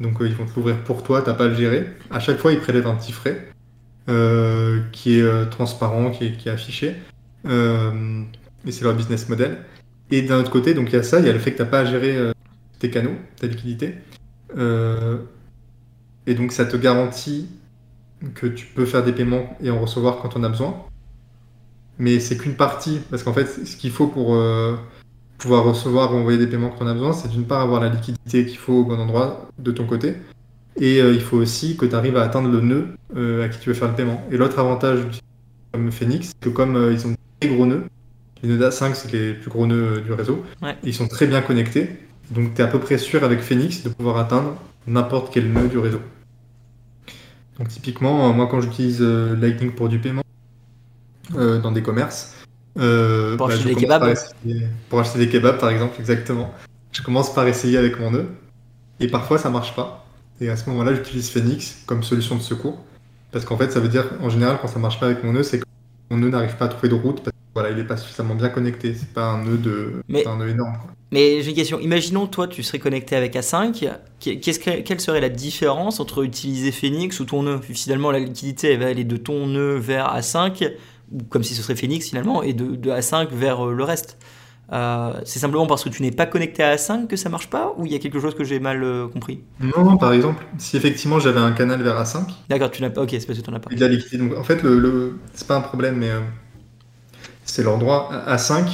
Donc 0.00 0.16
ils 0.20 0.34
vont 0.34 0.46
te 0.46 0.56
l'ouvrir 0.56 0.82
pour 0.82 1.02
toi, 1.02 1.22
t'as 1.22 1.34
pas 1.34 1.44
à 1.44 1.48
le 1.48 1.54
gérer. 1.54 1.86
À 2.10 2.18
chaque 2.18 2.38
fois, 2.38 2.52
ils 2.52 2.58
prélèvent 2.58 2.86
un 2.86 2.96
petit 2.96 3.12
frais 3.12 3.48
qui 4.90 5.20
est 5.20 5.50
transparent, 5.50 6.10
qui 6.10 6.24
est, 6.24 6.48
affiché. 6.48 6.96
Et 7.44 8.70
c'est 8.70 8.84
leur 8.84 8.94
business 8.94 9.28
model. 9.28 9.58
Et 10.10 10.22
d'un 10.22 10.40
autre 10.40 10.50
côté, 10.50 10.74
donc 10.74 10.90
il 10.90 10.94
y 10.94 10.98
a 10.98 11.02
ça, 11.02 11.20
il 11.20 11.26
y 11.26 11.28
a 11.28 11.32
le 11.32 11.38
fait 11.38 11.52
que 11.52 11.56
tu 11.56 11.62
n'as 11.62 11.68
pas 11.68 11.80
à 11.80 11.84
gérer 11.84 12.32
tes 12.78 12.90
canaux, 12.90 13.14
ta 13.40 13.46
liquidité. 13.46 13.94
Euh, 14.58 15.18
et 16.26 16.34
donc 16.34 16.52
ça 16.52 16.64
te 16.64 16.76
garantit 16.76 17.48
que 18.34 18.46
tu 18.46 18.66
peux 18.66 18.84
faire 18.84 19.04
des 19.04 19.12
paiements 19.12 19.56
et 19.62 19.70
en 19.70 19.80
recevoir 19.80 20.18
quand 20.18 20.36
on 20.36 20.44
a 20.44 20.48
besoin. 20.48 20.74
Mais 21.98 22.20
c'est 22.20 22.36
qu'une 22.36 22.54
partie, 22.54 23.00
parce 23.10 23.22
qu'en 23.22 23.32
fait, 23.32 23.46
ce 23.46 23.76
qu'il 23.76 23.90
faut 23.90 24.06
pour 24.06 24.34
euh, 24.34 24.76
pouvoir 25.38 25.64
recevoir 25.64 26.12
ou 26.12 26.18
envoyer 26.18 26.38
des 26.38 26.46
paiements 26.46 26.70
quand 26.70 26.84
on 26.84 26.88
a 26.88 26.94
besoin, 26.94 27.12
c'est 27.12 27.28
d'une 27.28 27.44
part 27.44 27.60
avoir 27.60 27.80
la 27.80 27.88
liquidité 27.88 28.46
qu'il 28.46 28.58
faut 28.58 28.74
au 28.74 28.84
bon 28.84 28.98
endroit 28.98 29.48
de 29.58 29.70
ton 29.70 29.86
côté, 29.86 30.14
et 30.76 31.00
euh, 31.00 31.12
il 31.12 31.20
faut 31.20 31.36
aussi 31.36 31.76
que 31.76 31.84
tu 31.84 31.94
arrives 31.94 32.16
à 32.16 32.22
atteindre 32.22 32.48
le 32.48 32.60
nœud 32.60 33.42
à 33.42 33.48
qui 33.48 33.58
tu 33.58 33.68
veux 33.68 33.74
faire 33.74 33.88
le 33.88 33.94
paiement. 33.94 34.22
Et 34.30 34.36
l'autre 34.36 34.58
avantage 34.58 35.00
comme 35.72 35.92
Phoenix, 35.92 36.28
c'est 36.28 36.40
que 36.40 36.48
comme 36.48 36.90
ils 36.92 37.06
ont 37.06 37.14
gros 37.48 37.66
nœuds, 37.66 37.84
les 38.42 38.48
nœuds 38.48 38.68
A5, 38.68 38.94
c'est 38.94 39.12
les 39.12 39.34
plus 39.34 39.50
gros 39.50 39.66
nœuds 39.66 40.00
du 40.00 40.12
réseau, 40.12 40.44
ils 40.82 40.94
sont 40.94 41.08
très 41.08 41.26
bien 41.26 41.40
connectés, 41.42 41.90
donc 42.30 42.54
tu 42.54 42.60
es 42.60 42.64
à 42.64 42.68
peu 42.68 42.78
près 42.78 42.98
sûr 42.98 43.24
avec 43.24 43.40
Phoenix 43.40 43.82
de 43.82 43.88
pouvoir 43.88 44.18
atteindre 44.18 44.56
n'importe 44.86 45.32
quel 45.32 45.52
nœud 45.52 45.68
du 45.68 45.78
réseau. 45.78 46.00
Donc 47.58 47.68
typiquement, 47.68 48.28
euh, 48.28 48.32
moi 48.32 48.48
quand 48.50 48.60
j'utilise 48.60 48.98
euh, 49.00 49.36
Lightning 49.36 49.72
pour 49.72 49.88
du 49.88 49.98
paiement 49.98 50.22
euh, 51.36 51.60
dans 51.60 51.72
des 51.72 51.82
commerces, 51.82 52.34
pour 52.74 52.82
bah, 52.82 53.54
acheter 53.54 53.74
des 53.74 53.80
kebabs 53.82 54.14
Pour 54.88 55.00
acheter 55.00 55.18
des 55.18 55.28
kebabs 55.28 55.58
par 55.58 55.70
exemple, 55.70 55.96
exactement. 56.00 56.52
Je 56.92 57.02
commence 57.02 57.32
par 57.34 57.46
essayer 57.46 57.76
avec 57.76 58.00
mon 58.00 58.10
nœud 58.10 58.26
et 59.00 59.08
parfois 59.08 59.38
ça 59.38 59.50
marche 59.50 59.74
pas. 59.76 60.06
Et 60.40 60.48
à 60.48 60.56
ce 60.56 60.68
moment-là, 60.70 60.94
j'utilise 60.94 61.30
Phoenix 61.30 61.82
comme 61.86 62.02
solution 62.02 62.34
de 62.34 62.40
secours. 62.40 62.82
Parce 63.30 63.44
qu'en 63.44 63.56
fait, 63.56 63.70
ça 63.70 63.80
veut 63.80 63.88
dire, 63.88 64.06
en 64.20 64.28
général, 64.28 64.58
quand 64.60 64.68
ça 64.68 64.78
marche 64.78 64.98
pas 64.98 65.06
avec 65.06 65.22
mon 65.22 65.32
nœud, 65.32 65.42
c'est 65.42 65.60
que 65.60 65.64
mon 66.12 66.18
nœud 66.18 66.28
n'arrive 66.28 66.56
pas 66.56 66.66
à 66.66 66.68
trouver 66.68 66.90
de 66.90 66.94
route 66.94 67.22
parce 67.22 67.34
que 67.34 67.42
voilà, 67.54 67.70
il 67.70 67.78
est 67.78 67.84
pas 67.84 67.96
suffisamment 67.96 68.34
bien 68.34 68.50
connecté. 68.50 68.94
C'est 68.94 69.12
pas 69.14 69.24
un 69.24 69.44
nœud 69.44 69.56
de, 69.56 70.02
un 70.26 70.36
nœud 70.36 70.50
énorme. 70.50 70.76
Mais 71.10 71.40
j'ai 71.40 71.50
une 71.50 71.56
question. 71.56 71.80
Imaginons, 71.80 72.26
toi, 72.26 72.48
tu 72.48 72.62
serais 72.62 72.78
connecté 72.78 73.16
avec 73.16 73.34
A5. 73.34 73.90
quelle 74.20 75.00
serait 75.00 75.20
la 75.20 75.30
différence 75.30 76.00
entre 76.00 76.22
utiliser 76.22 76.70
Phoenix 76.70 77.18
ou 77.18 77.24
ton 77.24 77.42
nœud? 77.42 77.60
Finalement, 77.62 78.10
la 78.10 78.18
liquidité, 78.18 78.72
elle 78.72 78.80
va 78.80 78.88
aller 78.88 79.04
de 79.04 79.16
ton 79.16 79.46
nœud 79.46 79.76
vers 79.76 80.14
A5, 80.14 80.72
comme 81.30 81.42
si 81.42 81.54
ce 81.54 81.62
serait 81.62 81.76
Phoenix 81.76 82.08
finalement, 82.10 82.42
et 82.42 82.52
de, 82.52 82.90
A5 82.90 83.28
vers 83.32 83.66
euh, 83.66 83.72
le 83.72 83.84
reste. 83.84 84.18
Euh, 84.72 85.12
c'est 85.24 85.38
simplement 85.38 85.66
parce 85.66 85.84
que 85.84 85.90
tu 85.90 86.02
n'es 86.02 86.10
pas 86.10 86.26
connecté 86.26 86.62
à 86.62 86.76
A5 86.76 87.06
que 87.06 87.16
ça 87.16 87.28
marche 87.28 87.50
pas 87.50 87.74
ou 87.76 87.84
il 87.84 87.92
y 87.92 87.94
a 87.94 87.98
quelque 87.98 88.18
chose 88.20 88.34
que 88.34 88.44
j'ai 88.44 88.58
mal 88.58 88.82
euh, 88.82 89.06
compris? 89.06 89.40
Non, 89.60 89.84
non, 89.84 89.96
par 89.98 90.12
exemple, 90.12 90.44
si 90.56 90.76
effectivement 90.76 91.18
j'avais 91.18 91.40
un 91.40 91.52
canal 91.52 91.82
vers 91.82 92.02
A5. 92.02 92.24
D'accord, 92.48 92.70
tu 92.70 92.80
n'as 92.82 92.90
pas. 92.90 93.02
Ok, 93.02 93.10
c'est 93.10 93.26
parce 93.26 93.38
que 93.38 93.44
tu 93.44 93.50
n'en 93.50 93.56
as 93.56 93.60
pas. 93.60 93.70
la 93.70 93.88
liquidité. 93.88 94.16
Donc 94.18 94.36
en 94.36 94.44
fait, 94.44 94.62
le, 94.62 95.18
c'est 95.34 95.46
pas 95.46 95.56
un 95.56 95.60
problème, 95.60 95.96
mais 95.96 96.10
c'est 97.44 97.62
leur 97.62 97.78
droit. 97.78 98.10
A5, 98.26 98.64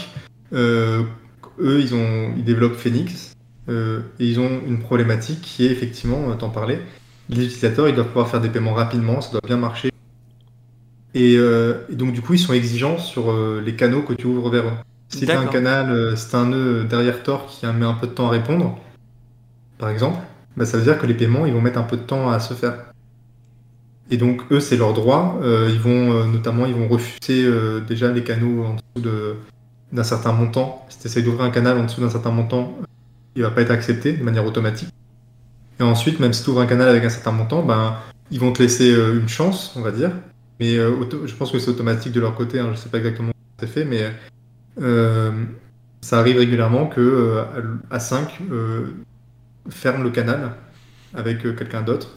eux, 1.60 1.80
ils, 1.80 1.94
ont, 1.94 2.32
ils 2.36 2.44
développent 2.44 2.76
Phoenix 2.76 3.36
euh, 3.68 4.00
et 4.18 4.26
ils 4.26 4.40
ont 4.40 4.60
une 4.66 4.78
problématique 4.78 5.40
qui 5.42 5.66
est 5.66 5.70
effectivement, 5.70 6.30
euh, 6.30 6.34
t'en 6.34 6.50
parlais, 6.50 6.80
les 7.28 7.44
utilisateurs, 7.44 7.88
ils 7.88 7.94
doivent 7.94 8.08
pouvoir 8.08 8.28
faire 8.28 8.40
des 8.40 8.48
paiements 8.48 8.72
rapidement, 8.72 9.20
ça 9.20 9.32
doit 9.32 9.42
bien 9.44 9.56
marcher. 9.56 9.90
Et, 11.14 11.36
euh, 11.36 11.84
donc, 11.90 12.12
du 12.12 12.22
coup, 12.22 12.34
ils 12.34 12.38
sont 12.38 12.52
exigeants 12.52 12.98
sur 12.98 13.34
les 13.60 13.76
canaux 13.76 14.02
que 14.02 14.14
tu 14.14 14.26
ouvres 14.26 14.50
vers 14.50 14.64
eux. 14.64 14.72
Si 15.08 15.24
tu 15.24 15.30
as 15.30 15.40
un 15.40 15.46
canal, 15.46 16.16
si 16.16 16.36
un 16.36 16.46
nœud 16.46 16.84
derrière 16.84 17.22
Tor 17.22 17.46
qui 17.46 17.66
met 17.66 17.86
un 17.86 17.94
peu 17.94 18.06
de 18.06 18.12
temps 18.12 18.28
à 18.28 18.30
répondre, 18.30 18.78
par 19.78 19.88
exemple, 19.88 20.18
bah, 20.56 20.66
ça 20.66 20.76
veut 20.76 20.84
dire 20.84 20.98
que 20.98 21.06
les 21.06 21.14
paiements, 21.14 21.46
ils 21.46 21.52
vont 21.52 21.60
mettre 21.60 21.78
un 21.78 21.84
peu 21.84 21.96
de 21.96 22.02
temps 22.02 22.30
à 22.30 22.40
se 22.40 22.54
faire. 22.54 22.74
Et 24.10 24.16
donc, 24.16 24.42
eux, 24.50 24.60
c'est 24.60 24.76
leur 24.76 24.92
droit. 24.92 25.40
ils 25.42 25.80
vont, 25.80 26.26
notamment, 26.26 26.66
ils 26.66 26.74
vont 26.74 26.88
refuser 26.88 27.50
déjà 27.86 28.10
les 28.12 28.22
canaux 28.22 28.64
en 28.64 28.74
dessous 28.74 29.08
de, 29.08 29.36
d'un 29.92 30.04
certain 30.04 30.32
montant, 30.32 30.86
si 30.88 30.98
tu 30.98 31.06
essayes 31.06 31.22
d'ouvrir 31.22 31.44
un 31.44 31.50
canal 31.50 31.78
en 31.78 31.84
dessous 31.84 32.00
d'un 32.00 32.10
certain 32.10 32.30
montant, 32.30 32.78
il 33.34 33.42
va 33.42 33.50
pas 33.50 33.62
être 33.62 33.70
accepté 33.70 34.12
de 34.12 34.22
manière 34.22 34.44
automatique. 34.44 34.90
Et 35.80 35.82
ensuite, 35.82 36.20
même 36.20 36.32
si 36.32 36.42
tu 36.42 36.50
ouvres 36.50 36.60
un 36.60 36.66
canal 36.66 36.88
avec 36.88 37.04
un 37.04 37.08
certain 37.08 37.32
montant, 37.32 37.62
ben, 37.62 37.96
ils 38.30 38.40
vont 38.40 38.52
te 38.52 38.62
laisser 38.62 38.90
euh, 38.92 39.20
une 39.20 39.28
chance, 39.28 39.72
on 39.76 39.80
va 39.80 39.92
dire. 39.92 40.10
Mais 40.60 40.76
euh, 40.76 40.92
je 41.24 41.34
pense 41.34 41.52
que 41.52 41.58
c'est 41.58 41.70
automatique 41.70 42.12
de 42.12 42.20
leur 42.20 42.34
côté, 42.34 42.58
hein, 42.58 42.66
je 42.66 42.70
ne 42.72 42.76
sais 42.76 42.88
pas 42.88 42.98
exactement 42.98 43.30
comment 43.30 43.56
c'est 43.60 43.68
fait, 43.68 43.84
mais 43.84 44.02
euh, 44.02 44.10
ça 44.80 46.18
arrive 46.18 46.38
régulièrement 46.38 46.86
que 46.86 47.42
A5 47.90 48.28
ferme 49.70 50.02
le 50.02 50.10
canal 50.10 50.52
avec 51.14 51.42
quelqu'un 51.42 51.82
d'autre. 51.82 52.16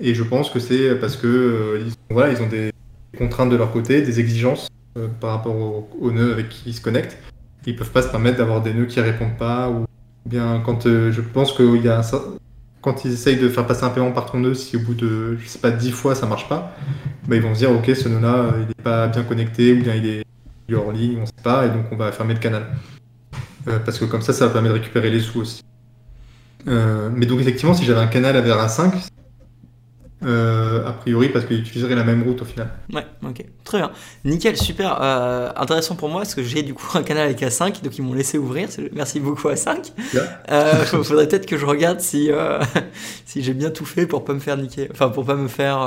Et 0.00 0.14
je 0.14 0.22
pense 0.22 0.50
que 0.50 0.60
c'est 0.60 0.94
parce 0.96 1.16
que 1.16 1.80
voilà, 2.10 2.32
ils 2.32 2.40
ont 2.42 2.48
des 2.48 2.72
contraintes 3.16 3.50
de 3.50 3.56
leur 3.56 3.72
côté, 3.72 4.02
des 4.02 4.20
exigences 4.20 4.68
euh, 4.96 5.08
par 5.20 5.30
rapport 5.30 5.56
aux, 6.00 6.10
nœuds 6.10 6.32
avec 6.32 6.48
qui 6.48 6.70
ils 6.70 6.74
se 6.74 6.80
connectent. 6.80 7.18
Ils 7.66 7.76
peuvent 7.76 7.90
pas 7.90 8.02
se 8.02 8.08
permettre 8.08 8.38
d'avoir 8.38 8.62
des 8.62 8.72
nœuds 8.72 8.86
qui 8.86 9.00
répondent 9.00 9.36
pas 9.38 9.68
ou 9.68 9.84
bien 10.24 10.62
quand 10.64 10.86
euh, 10.86 11.12
je 11.12 11.20
pense 11.20 11.52
qu'il 11.52 11.82
y 11.82 11.88
a 11.88 12.00
quand 12.80 13.04
ils 13.04 13.12
essayent 13.12 13.38
de 13.38 13.48
faire 13.48 13.66
passer 13.66 13.84
un 13.84 13.90
paiement 13.90 14.12
par 14.12 14.30
ton 14.30 14.38
nœud, 14.38 14.54
si 14.54 14.76
au 14.76 14.80
bout 14.80 14.94
de, 14.94 15.36
je 15.36 15.48
sais 15.48 15.58
pas, 15.58 15.72
10 15.72 15.90
fois 15.90 16.14
ça 16.14 16.26
marche 16.26 16.48
pas, 16.48 16.76
bah, 17.26 17.34
ils 17.34 17.42
vont 17.42 17.52
se 17.52 17.58
dire, 17.58 17.72
ok, 17.72 17.84
ce 17.86 18.08
nœud-là, 18.08 18.54
il 18.60 18.68
n'est 18.68 18.84
pas 18.84 19.08
bien 19.08 19.24
connecté, 19.24 19.72
ou 19.72 19.82
bien 19.82 19.96
il 19.96 20.06
est, 20.06 20.24
hors 20.74 20.92
ligne, 20.92 21.18
on 21.22 21.26
sait 21.26 21.32
pas, 21.42 21.66
et 21.66 21.70
donc 21.70 21.86
on 21.90 21.96
va 21.96 22.12
fermer 22.12 22.34
le 22.34 22.40
canal. 22.40 22.66
Euh, 23.66 23.78
parce 23.78 23.98
que 23.98 24.04
comme 24.04 24.22
ça, 24.22 24.32
ça 24.32 24.48
permet 24.48 24.68
de 24.68 24.74
récupérer 24.74 25.10
les 25.10 25.20
sous 25.20 25.40
aussi. 25.40 25.62
Euh, 26.66 27.10
mais 27.12 27.26
donc 27.26 27.40
effectivement, 27.40 27.74
si 27.74 27.84
j'avais 27.84 28.00
un 28.00 28.06
canal 28.06 28.36
à 28.36 28.42
VRA5, 28.42 28.92
euh, 30.24 30.84
a 30.84 30.92
priori 30.92 31.28
parce 31.28 31.44
qu'il 31.44 31.60
utiliserait 31.60 31.94
la 31.94 32.02
même 32.02 32.24
route 32.24 32.42
au 32.42 32.44
final. 32.44 32.70
Ouais, 32.92 33.06
ok, 33.24 33.44
très 33.62 33.78
bien. 33.78 33.92
Nickel, 34.24 34.56
super. 34.56 34.98
Euh, 35.00 35.50
intéressant 35.54 35.94
pour 35.94 36.08
moi 36.08 36.22
parce 36.22 36.34
que 36.34 36.42
j'ai 36.42 36.62
du 36.62 36.74
coup 36.74 36.98
un 36.98 37.04
canal 37.04 37.26
avec 37.26 37.40
A5, 37.40 37.82
donc 37.82 37.96
ils 37.98 38.02
m'ont 38.02 38.14
laissé 38.14 38.36
ouvrir. 38.36 38.68
Merci 38.92 39.20
beaucoup 39.20 39.48
A5. 39.48 39.92
Il 40.12 40.20
euh, 40.50 40.84
faudrait 40.84 41.28
peut-être 41.28 41.46
que 41.46 41.56
je 41.56 41.64
regarde 41.64 42.00
si, 42.00 42.30
si 43.26 43.42
j'ai 43.42 43.54
bien 43.54 43.70
tout 43.70 43.84
fait 43.84 44.06
pour 44.06 44.24
pas 44.24 44.34
me 44.34 44.40
faire 44.40 44.56
niquer, 44.56 44.88
enfin 44.90 45.08
pour 45.08 45.24
pas 45.24 45.36
me 45.36 45.48
faire 45.48 45.78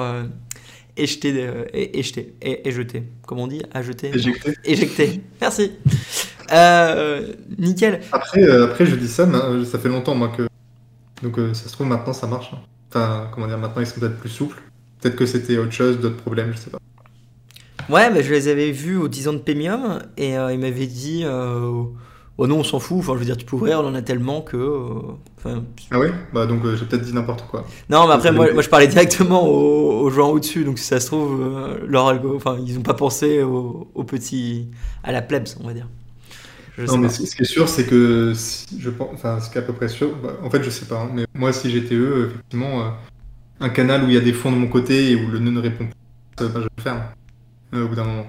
éjeter, 1.02 1.49
et, 1.74 1.99
et, 1.99 2.72
jeter. 2.72 3.04
Comment 3.26 3.43
on 3.43 3.47
dit? 3.47 3.62
À 3.74 3.82
jeter 3.82 4.10
Éjecter. 4.14 4.54
Éjecter. 4.66 5.22
Merci. 5.41 5.72
nickel. 7.58 8.02
Après, 8.12 8.49
après, 8.49 8.86
je 8.86 8.95
dis 8.95 9.08
ça, 9.08 9.26
mais 9.26 9.66
ça 9.66 9.80
fait 9.80 9.89
longtemps 9.89 10.16
moi 10.16 10.30
que. 10.30 10.47
Donc 11.24 11.38
ça 11.54 11.68
se 11.68 11.74
trouve 11.74 11.88
maintenant 11.88 12.14
ça 12.14 12.28
marche. 12.28 12.52
Hein. 12.54 12.60
Enfin, 12.89 13.30
comment 13.34 13.47
dire, 13.47 13.58
maintenant 13.58 13.82
ils 13.82 13.88
sont 13.88 13.99
peut-être 13.99 14.18
plus 14.18 14.30
souples. 14.30 14.62
Peut-être 14.99 15.16
que 15.16 15.26
c'était 15.26 15.58
autre 15.58 15.72
chose, 15.72 15.99
d'autres 15.99 16.18
problèmes, 16.18 16.52
je 16.54 16.58
sais 16.58 16.70
pas. 16.70 16.80
Ouais, 17.89 18.10
bah, 18.12 18.22
je 18.22 18.32
les 18.32 18.47
avais 18.47 18.72
vus 18.72 18.97
aux 18.97 19.08
10 19.08 19.28
ans 19.28 19.34
de 19.34 19.39
Premium 19.39 20.02
et 20.16 20.38
euh, 20.38 20.54
ils 20.54 20.60
m'avaient 20.60 20.88
dit 20.88 21.24
euh, 21.26 21.84
Oh 22.44 22.48
non, 22.48 22.58
on 22.58 22.64
s'en 22.64 22.80
fout, 22.80 22.98
enfin, 22.98 23.14
je 23.14 23.20
veux 23.20 23.26
dire, 23.26 23.38
tu 23.38 23.46
peux 23.46 23.56
ouvrir, 23.56 23.82
on 23.82 23.86
en 23.86 23.94
a 23.94 24.02
tellement 24.02 24.42
que. 24.42 24.58
Euh, 24.58 25.60
ah 25.92 26.00
oui 26.00 26.08
Bah 26.34 26.48
donc 26.48 26.64
j'ai 26.74 26.86
peut-être 26.86 27.04
dit 27.04 27.14
n'importe 27.14 27.46
quoi. 27.48 27.68
Non, 27.88 28.08
mais 28.08 28.16
après, 28.16 28.32
moi, 28.32 28.52
moi, 28.52 28.64
je 28.64 28.70
parlais 28.70 28.88
directement 28.88 29.48
aux, 29.48 30.10
gens 30.10 30.32
au-dessus, 30.32 30.64
donc 30.64 30.80
si 30.80 30.86
ça 30.86 31.00
se 31.00 31.06
trouve, 31.06 31.39
leur 31.88 32.08
algo, 32.08 32.36
enfin, 32.36 32.58
ils 32.66 32.74
n'ont 32.74 32.82
pas 32.82 32.96
pensé 32.96 33.44
aux, 33.44 34.04
petits. 34.08 34.72
à 35.04 35.12
la 35.12 35.22
plebs, 35.22 35.50
on 35.60 35.68
va 35.68 35.74
dire. 35.76 35.88
non, 36.80 36.98
mais 36.98 37.10
ce 37.10 37.36
qui 37.36 37.44
est 37.44 37.46
sûr, 37.46 37.70
c'est 37.70 37.86
que 37.86 38.34
je 38.34 38.89
pense, 38.89 39.10
enfin, 39.14 39.39
ce 39.39 39.52
qui 39.52 39.60
est 39.60 39.62
à 39.62 39.64
peu 39.64 39.74
près 39.74 39.88
sûr, 39.88 40.10
bah, 40.16 40.32
en 40.44 40.50
fait, 40.50 40.64
je 40.64 40.72
sais 40.72 40.86
pas, 40.86 41.00
hein, 41.00 41.12
mais 41.14 41.26
moi, 41.36 41.54
si 41.54 41.70
j'étais 41.70 41.94
eux, 41.94 42.32
effectivement, 42.32 42.92
un 43.60 43.70
canal 43.70 44.04
où 44.04 44.08
il 44.08 44.14
y 44.16 44.18
a 44.18 44.22
des 44.22 44.34
fonds 44.34 44.52
de 44.52 44.58
mon 44.58 44.68
côté 44.68 45.12
et 45.12 45.16
où 45.16 45.30
le 45.30 45.38
nœud 45.38 45.52
ne 45.52 45.62
répond 45.62 45.88
pas, 46.36 46.48
bah, 46.48 46.60
je 46.60 46.68
le 46.76 46.82
ferme 46.82 47.04
euh, 47.76 47.86
au 47.86 47.88
bout 47.88 47.96
d'un 47.96 48.06
moment. 48.06 48.26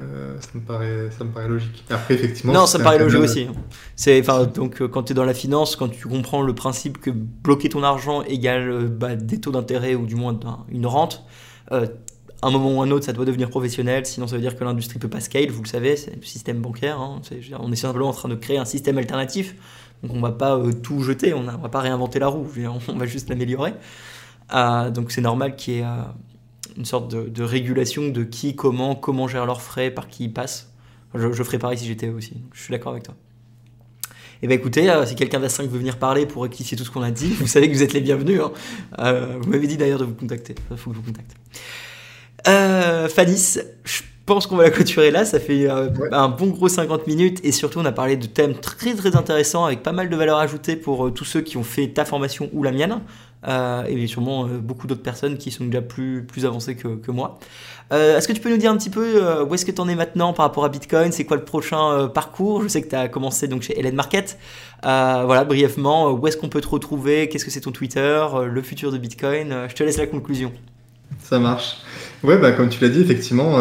Euh, 0.00 0.36
ça, 0.40 0.50
me 0.54 0.60
paraît, 0.60 1.10
ça 1.16 1.24
me 1.24 1.30
paraît 1.30 1.48
logique. 1.48 1.84
Après, 1.90 2.14
effectivement. 2.14 2.52
Non, 2.52 2.66
ça 2.66 2.78
me 2.78 2.84
paraît 2.84 2.98
logique 2.98 3.20
aussi. 3.20 3.48
C'est, 3.96 4.22
donc, 4.54 4.80
euh, 4.80 4.88
quand 4.88 5.04
tu 5.04 5.12
es 5.12 5.14
dans 5.14 5.24
la 5.24 5.34
finance, 5.34 5.76
quand 5.76 5.88
tu 5.88 6.06
comprends 6.06 6.42
le 6.42 6.54
principe 6.54 6.98
que 6.98 7.10
bloquer 7.10 7.68
ton 7.68 7.82
argent 7.82 8.22
égale 8.22 8.88
bah, 8.88 9.16
des 9.16 9.40
taux 9.40 9.50
d'intérêt 9.50 9.94
ou 9.94 10.06
du 10.06 10.14
moins 10.14 10.38
une 10.68 10.86
rente, 10.86 11.24
un 11.70 12.50
moment 12.50 12.78
ou 12.78 12.82
un 12.82 12.90
autre, 12.90 13.04
ça 13.04 13.12
doit 13.12 13.24
devenir 13.24 13.50
professionnel. 13.50 14.06
Sinon, 14.06 14.26
ça 14.26 14.36
veut 14.36 14.42
dire 14.42 14.56
que 14.56 14.64
l'industrie 14.64 14.98
peut 14.98 15.08
pas 15.08 15.20
scale. 15.20 15.50
Vous 15.50 15.62
le 15.62 15.68
savez, 15.68 15.96
c'est 15.96 16.14
le 16.14 16.22
système 16.22 16.60
bancaire. 16.60 17.00
Hein. 17.00 17.20
on 17.58 17.72
est 17.72 17.76
simplement 17.76 18.08
en 18.08 18.12
train 18.12 18.28
de 18.28 18.36
créer 18.36 18.58
un 18.58 18.64
système 18.64 18.98
alternatif. 18.98 19.54
Donc, 20.02 20.14
on 20.14 20.20
va 20.20 20.30
pas 20.30 20.60
tout 20.82 21.02
jeter. 21.02 21.34
On 21.34 21.42
ne 21.42 21.50
va 21.50 21.68
pas 21.68 21.80
réinventer 21.80 22.18
la 22.18 22.28
roue. 22.28 22.46
On 22.88 22.96
va 22.96 23.06
juste 23.06 23.28
l'améliorer. 23.28 23.74
Euh, 24.54 24.90
donc 24.90 25.10
c'est 25.10 25.20
normal 25.20 25.56
qu'il 25.56 25.74
y 25.74 25.78
ait 25.78 25.84
euh, 25.84 26.02
une 26.78 26.84
sorte 26.84 27.12
de, 27.12 27.42
régulation 27.42 28.08
de 28.08 28.22
qui, 28.22 28.54
comment, 28.54 28.94
comment 28.94 29.26
gère 29.26 29.46
leurs 29.46 29.60
frais, 29.60 29.90
par 29.90 30.08
qui 30.08 30.24
ils 30.24 30.32
passent. 30.32 30.72
Je, 31.14 31.32
je 31.32 31.42
ferais 31.42 31.58
pareil 31.58 31.76
si 31.76 31.86
j'étais 31.86 32.08
aussi. 32.08 32.34
je 32.52 32.62
suis 32.62 32.70
d'accord 32.70 32.92
avec 32.92 33.02
toi. 33.02 33.14
Eh 34.40 34.46
bien 34.46 34.56
écoutez, 34.56 34.88
euh, 34.88 35.04
si 35.04 35.16
quelqu'un 35.16 35.40
d'A5 35.40 35.62
veut 35.62 35.78
venir 35.78 35.96
parler 35.96 36.24
pour 36.24 36.44
rectifier 36.44 36.76
tout 36.76 36.84
ce 36.84 36.90
qu'on 36.92 37.02
a 37.02 37.10
dit, 37.10 37.30
vous 37.40 37.48
savez 37.48 37.68
que 37.68 37.74
vous 37.74 37.82
êtes 37.82 37.92
les 37.92 38.00
bienvenus. 38.00 38.40
Hein. 38.96 39.38
vous 39.40 39.50
m'avez 39.50 39.66
dit 39.66 39.76
d'ailleurs 39.76 39.98
de 39.98 40.04
vous 40.04 40.14
contacter. 40.14 40.54
Il 40.70 40.76
faut 40.76 40.90
que 40.90 40.96
je 40.96 41.00
vous 41.00 41.12
contacte. 41.12 41.34
Fanis, 43.12 43.58
je 43.84 44.02
pense 44.24 44.46
qu'on 44.46 44.56
va 44.56 44.62
la 44.62 44.70
clôturer 44.70 45.10
là. 45.10 45.24
Ça 45.24 45.40
fait 45.40 45.68
un 45.68 46.28
bon 46.28 46.48
gros 46.48 46.68
50 46.68 47.08
minutes 47.08 47.40
et 47.42 47.50
surtout 47.50 47.80
on 47.80 47.84
a 47.84 47.92
parlé 47.92 48.16
de 48.16 48.26
thèmes 48.26 48.54
très 48.54 48.94
très 48.94 49.16
intéressants 49.16 49.64
avec 49.64 49.82
pas 49.82 49.92
mal 49.92 50.08
de 50.08 50.16
valeur 50.16 50.38
ajoutée 50.38 50.76
pour 50.76 51.12
tous 51.12 51.24
ceux 51.24 51.40
qui 51.40 51.56
ont 51.56 51.64
fait 51.64 51.88
ta 51.88 52.04
formation 52.04 52.48
ou 52.52 52.62
la 52.62 52.70
mienne. 52.70 53.00
Euh, 53.46 53.84
et 53.84 54.06
sûrement 54.08 54.46
euh, 54.46 54.58
beaucoup 54.58 54.88
d'autres 54.88 55.02
personnes 55.02 55.38
qui 55.38 55.52
sont 55.52 55.64
déjà 55.66 55.80
plus, 55.80 56.24
plus 56.24 56.44
avancées 56.44 56.74
que, 56.74 57.10
moi. 57.10 57.38
Euh, 57.92 58.18
est-ce 58.18 58.26
que 58.26 58.32
tu 58.32 58.40
peux 58.40 58.50
nous 58.50 58.56
dire 58.56 58.70
un 58.70 58.76
petit 58.76 58.90
peu 58.90 59.42
où 59.42 59.54
est-ce 59.54 59.64
que 59.64 59.70
tu 59.70 59.80
en 59.80 59.88
es 59.88 59.94
maintenant 59.94 60.32
par 60.32 60.46
rapport 60.46 60.64
à 60.64 60.68
Bitcoin? 60.68 61.12
C'est 61.12 61.24
quoi 61.24 61.36
le 61.36 61.44
prochain 61.44 62.08
parcours? 62.08 62.62
Je 62.62 62.68
sais 62.68 62.82
que 62.82 62.88
tu 62.88 62.96
as 62.96 63.08
commencé 63.08 63.48
donc 63.48 63.62
chez 63.62 63.78
Hélène 63.78 63.94
Market. 63.94 64.38
voilà, 64.82 65.44
brièvement, 65.44 66.10
où 66.12 66.26
est-ce 66.26 66.36
qu'on 66.36 66.48
peut 66.48 66.60
te 66.60 66.68
retrouver? 66.68 67.28
Qu'est-ce 67.28 67.44
que 67.44 67.50
c'est 67.50 67.60
ton 67.60 67.72
Twitter? 67.72 68.26
Le 68.44 68.62
futur 68.62 68.92
de 68.92 68.98
Bitcoin? 68.98 69.68
Je 69.68 69.74
te 69.74 69.82
laisse 69.82 69.98
la 69.98 70.06
conclusion. 70.06 70.52
Ça 71.22 71.38
marche. 71.38 71.78
Ouais, 72.22 72.36
bah, 72.38 72.52
comme 72.52 72.68
tu 72.68 72.82
l'as 72.82 72.90
dit, 72.90 73.00
effectivement, 73.00 73.56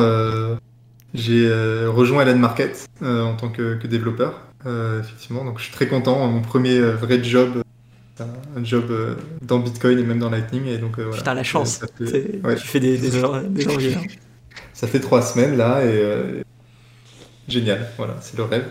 j'ai 1.14 1.50
rejoint 1.88 2.24
Hélène 2.24 2.40
Market 2.40 2.88
en 3.02 3.36
tant 3.36 3.50
que, 3.50 3.76
que 3.76 3.88
développeur. 3.88 4.42
effectivement, 4.66 5.46
donc 5.46 5.60
je 5.60 5.64
suis 5.64 5.74
très 5.74 5.88
content. 5.88 6.28
Mon 6.28 6.42
premier 6.42 6.82
vrai 6.82 7.24
job 7.24 7.62
un 8.22 8.64
job 8.64 8.86
euh, 8.90 9.16
dans 9.42 9.60
Bitcoin 9.60 10.00
et 10.00 10.04
même 10.04 10.20
dans 10.20 10.30
Lightning. 10.30 10.66
Et 10.66 10.78
donc, 10.78 11.00
euh, 11.00 11.04
voilà. 11.04 11.18
Putain, 11.18 11.34
la 11.34 11.44
chance. 11.44 11.82
Tu 11.98 12.08
fais 12.58 12.80
des, 12.80 12.98
des, 12.98 13.10
des 13.10 13.98
Ça 14.74 14.88
fait 14.88 15.00
trois 15.00 15.22
semaines 15.22 15.58
là 15.58 15.84
et 15.84 15.88
euh, 15.88 16.42
génial. 17.48 17.88
Voilà, 17.98 18.16
c'est 18.22 18.38
le 18.38 18.44
rêve. 18.44 18.66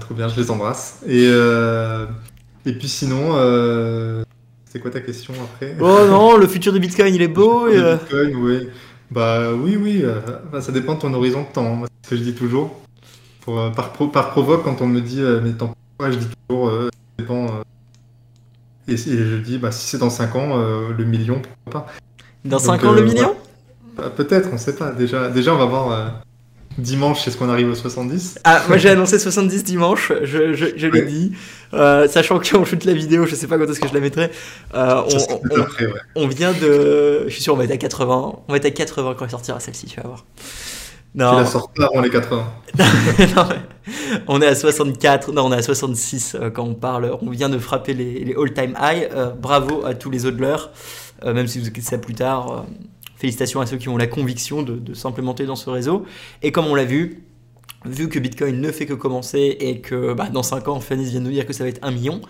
trop 0.00 0.14
bien, 0.14 0.28
je 0.28 0.40
les 0.40 0.50
embrasse. 0.50 1.00
Et, 1.06 1.24
et 1.24 2.72
puis 2.72 2.88
sinon, 2.88 3.34
c'est 4.64 4.80
quoi 4.80 4.90
ta 4.90 5.00
question 5.00 5.34
après? 5.34 5.76
Oh 5.80 6.06
non, 6.08 6.36
le 6.36 6.46
futur 6.46 6.72
de 6.72 6.78
Bitcoin, 6.78 7.14
il 7.14 7.22
est 7.22 7.28
beau. 7.28 7.68
Et, 7.68 7.80
Bitcoin, 7.80 8.36
oui. 8.36 8.68
Bah 9.10 9.52
oui, 9.52 9.76
oui. 9.76 10.04
Bah, 10.50 10.60
ça 10.60 10.72
dépend 10.72 10.94
de 10.94 11.00
ton 11.00 11.14
horizon 11.14 11.42
de 11.42 11.52
temps. 11.52 11.84
Hein, 11.84 11.86
c'est 12.02 12.08
ce 12.08 12.10
que 12.10 12.16
je 12.16 12.22
dis 12.22 12.34
toujours. 12.34 12.80
Pour, 13.42 13.70
par, 13.72 13.92
par 13.92 14.30
provoque, 14.30 14.64
quand 14.64 14.80
on 14.80 14.86
me 14.86 15.00
dit 15.00 15.20
mais 15.42 15.52
tant 15.52 15.74
je 16.00 16.16
dis 16.16 16.26
toujours 16.48 16.70
ça 16.70 16.90
dépend 17.18 17.46
et, 18.88 18.96
je 18.96 19.36
dis, 19.36 19.58
bah, 19.58 19.72
si 19.72 19.86
c'est 19.86 19.98
dans 19.98 20.10
5 20.10 20.36
ans, 20.36 20.58
euh, 20.58 20.88
le 20.96 21.04
million, 21.04 21.40
pourquoi 21.64 21.86
pas. 21.86 21.92
Dans 22.44 22.58
5 22.58 22.84
ans, 22.84 22.92
le 22.92 23.00
euh, 23.00 23.04
million? 23.04 23.34
Bah, 23.96 24.12
Peut-être, 24.14 24.48
on 24.52 24.58
sait 24.58 24.76
pas. 24.76 24.90
Déjà, 24.90 25.28
déjà 25.28 25.54
on 25.54 25.58
va 25.58 25.64
voir 25.64 25.90
euh, 25.90 26.08
dimanche, 26.76 27.26
est-ce 27.26 27.36
qu'on 27.36 27.48
arrive 27.48 27.70
aux 27.70 27.74
70 27.74 28.40
Ah, 28.44 28.62
moi 28.68 28.76
j'ai 28.76 28.90
annoncé 28.90 29.18
70 29.18 29.64
dimanche, 29.64 30.12
je, 30.22 30.52
je, 30.52 30.66
je 30.76 30.86
l'ai 30.86 31.02
dit. 31.02 31.32
sachant 31.72 32.38
qu'on 32.40 32.64
shoot 32.64 32.84
la 32.84 32.92
vidéo, 32.92 33.24
je 33.24 33.34
sais 33.34 33.46
pas 33.46 33.56
quand 33.56 33.70
est-ce 33.70 33.80
que 33.80 33.88
je 33.88 33.94
la 33.94 34.00
mettrai. 34.00 34.30
on, 34.74 35.06
on, 36.16 36.28
vient 36.28 36.52
de. 36.52 37.24
Je 37.26 37.32
suis 37.32 37.42
sûr, 37.42 37.54
on 37.54 37.56
va 37.56 37.64
être 37.64 37.72
à 37.72 37.78
80. 37.78 38.40
On 38.48 38.52
va 38.52 38.56
être 38.58 38.66
à 38.66 38.70
80 38.70 39.14
quand 39.16 39.24
elle 39.24 39.30
sortira 39.30 39.60
celle-ci, 39.60 39.86
tu 39.86 40.00
vas 40.00 40.08
voir. 40.08 40.24
Non. 41.14 41.30
Tu 41.30 41.36
la 41.36 41.46
sors 41.46 41.70
pas 41.70 41.86
avant 41.86 42.00
les 42.00 42.10
80. 42.10 42.44
non, 43.36 43.48
on 44.28 44.40
est 44.40 44.46
à 44.46 44.54
64, 44.54 45.32
non, 45.32 45.46
on 45.46 45.52
est 45.52 45.56
à 45.56 45.62
66 45.62 46.34
euh, 46.34 46.50
quand 46.50 46.64
on 46.64 46.74
parle. 46.74 47.16
On 47.20 47.30
vient 47.30 47.48
de 47.48 47.58
frapper 47.58 47.94
les, 47.94 48.34
all-time 48.36 48.76
high. 48.80 49.08
Euh, 49.12 49.30
bravo 49.30 49.84
à 49.84 49.94
tous 49.94 50.10
les 50.10 50.26
hodlers, 50.26 50.70
euh, 51.24 51.34
même 51.34 51.46
si 51.46 51.58
vous 51.58 51.66
écoutez 51.66 51.82
ça 51.82 51.98
plus 51.98 52.14
tard. 52.14 52.66
félicitations 53.16 53.60
à 53.60 53.66
ceux 53.66 53.76
qui 53.76 53.88
ont 53.88 53.96
la 53.96 54.06
conviction 54.06 54.62
de, 54.62 54.94
s'implémenter 54.94 55.44
dans 55.46 55.56
ce 55.56 55.70
réseau. 55.70 56.04
Et 56.42 56.52
comme 56.52 56.66
on 56.66 56.74
l'a 56.74 56.84
vu, 56.84 57.24
vu 57.84 58.08
que 58.08 58.18
Bitcoin 58.18 58.60
ne 58.60 58.70
fait 58.70 58.86
que 58.86 58.94
commencer 58.94 59.56
et 59.60 59.80
que 59.80 60.14
bah, 60.14 60.28
dans 60.32 60.42
5 60.42 60.68
ans, 60.68 60.80
Fanny 60.80 61.04
vient 61.04 61.20
de 61.20 61.26
nous 61.26 61.32
dire 61.32 61.46
que 61.46 61.52
ça 61.52 61.64
va 61.64 61.70
être 61.70 61.84
1 61.84 61.90
million. 61.90 62.22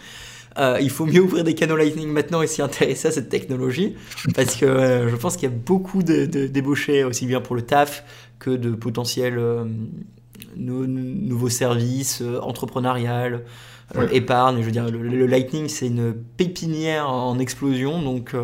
il 0.80 0.90
faut 0.90 1.06
mieux 1.06 1.20
ouvrir 1.20 1.44
des 1.44 1.54
canaux 1.54 1.76
Lightning 1.76 2.08
maintenant 2.08 2.42
et 2.42 2.48
s'y 2.48 2.62
intéresser 2.62 3.08
à 3.08 3.10
cette 3.12 3.28
technologie 3.28 3.94
parce 4.34 4.56
que 4.56 5.06
je 5.08 5.16
pense 5.16 5.36
qu'il 5.36 5.48
y 5.48 5.52
a 5.52 5.54
beaucoup 5.54 6.02
de, 6.02 6.26
débauchés 6.26 7.04
aussi 7.04 7.26
bien 7.26 7.40
pour 7.40 7.54
le 7.54 7.62
taf 7.62 8.04
que 8.40 8.50
de 8.50 8.70
potentiels 8.72 9.38
nouveaux 10.56 11.48
services 11.48 12.20
euh, 12.22 12.40
entrepreneuriales, 12.40 13.44
euh, 13.96 14.08
épargne. 14.12 14.60
Je 14.60 14.64
veux 14.64 14.70
dire, 14.70 14.90
le, 14.90 15.26
Lightning, 15.26 15.68
c'est 15.68 15.86
une 15.86 16.14
pépinière 16.36 17.08
en 17.08 17.38
explosion, 17.38 18.02
donc 18.02 18.34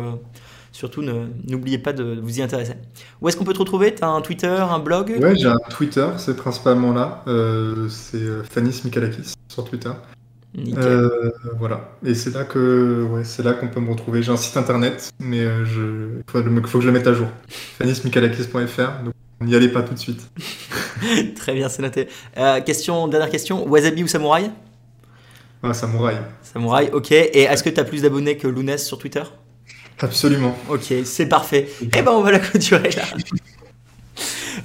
surtout 0.71 1.01
n'oubliez 1.01 1.77
pas 1.77 1.93
de 1.93 2.19
vous 2.21 2.39
y 2.39 2.41
intéresser. 2.41 2.73
Où 3.21 3.27
est-ce 3.27 3.37
qu'on 3.37 3.43
peut 3.43 3.53
te 3.53 3.59
retrouver? 3.59 3.93
Tu 3.93 4.03
as 4.03 4.07
un 4.07 4.21
Twitter, 4.21 4.47
un 4.47 4.79
blog? 4.79 5.17
Ouais, 5.19 5.35
j'ai 5.35 5.47
un 5.47 5.57
Twitter, 5.69 6.07
c'est 6.17 6.35
principalement 6.35 6.93
là. 6.93 7.23
c'est 7.89 8.43
Fanis 8.49 8.81
Mikalakis 8.85 9.33
sur 9.49 9.65
Twitter. 9.65 9.91
voilà. 11.57 11.91
Et 12.05 12.13
c'est 12.13 12.33
là 12.33 12.43
que 12.43 13.07
ouais, 13.11 13.23
c'est 13.23 13.43
là 13.43 13.53
qu'on 13.53 13.67
peut 13.67 13.81
me 13.81 13.89
retrouver. 13.89 14.21
J'ai 14.21 14.31
un 14.31 14.37
site 14.37 14.57
internet, 14.57 15.11
mais 15.19 15.43
je 15.65 16.21
faut, 16.27 16.41
faut, 16.43 16.77
que 16.77 16.81
je 16.81 16.87
le 16.87 16.93
mette 16.93 17.07
à 17.07 17.13
jour. 17.13 17.27
fanismikalakis.fr. 17.79 19.03
Donc 19.03 19.13
N'y 19.41 19.55
allez 19.55 19.69
pas 19.69 19.81
tout 19.81 19.93
de 19.93 19.99
suite. 19.99 20.21
Très 21.35 21.53
bien, 21.53 21.67
c'est 21.67 21.81
noté. 21.81 22.07
Euh, 22.37 22.61
question, 22.61 23.07
dernière 23.07 23.29
question, 23.29 23.67
Wasabi 23.67 24.03
ou 24.03 24.07
Samouraï? 24.07 24.51
Ah, 25.63 25.73
Samouraï. 25.73 26.17
Samouraï, 26.43 26.89
ok. 26.91 27.11
Et 27.11 27.41
est-ce 27.41 27.63
que 27.63 27.69
tu 27.69 27.79
as 27.79 27.83
plus 27.83 28.03
d'abonnés 28.03 28.37
que 28.37 28.47
Lounès 28.47 28.85
sur 28.85 28.97
Twitter? 28.97 29.23
Absolument. 29.99 30.55
Ok, 30.69 30.93
c'est 31.05 31.27
parfait. 31.27 31.69
Eh 31.81 32.01
ben, 32.01 32.11
on 32.11 32.21
va 32.21 32.31
la 32.31 32.39
clôturer 32.39 32.89
là. 32.91 33.03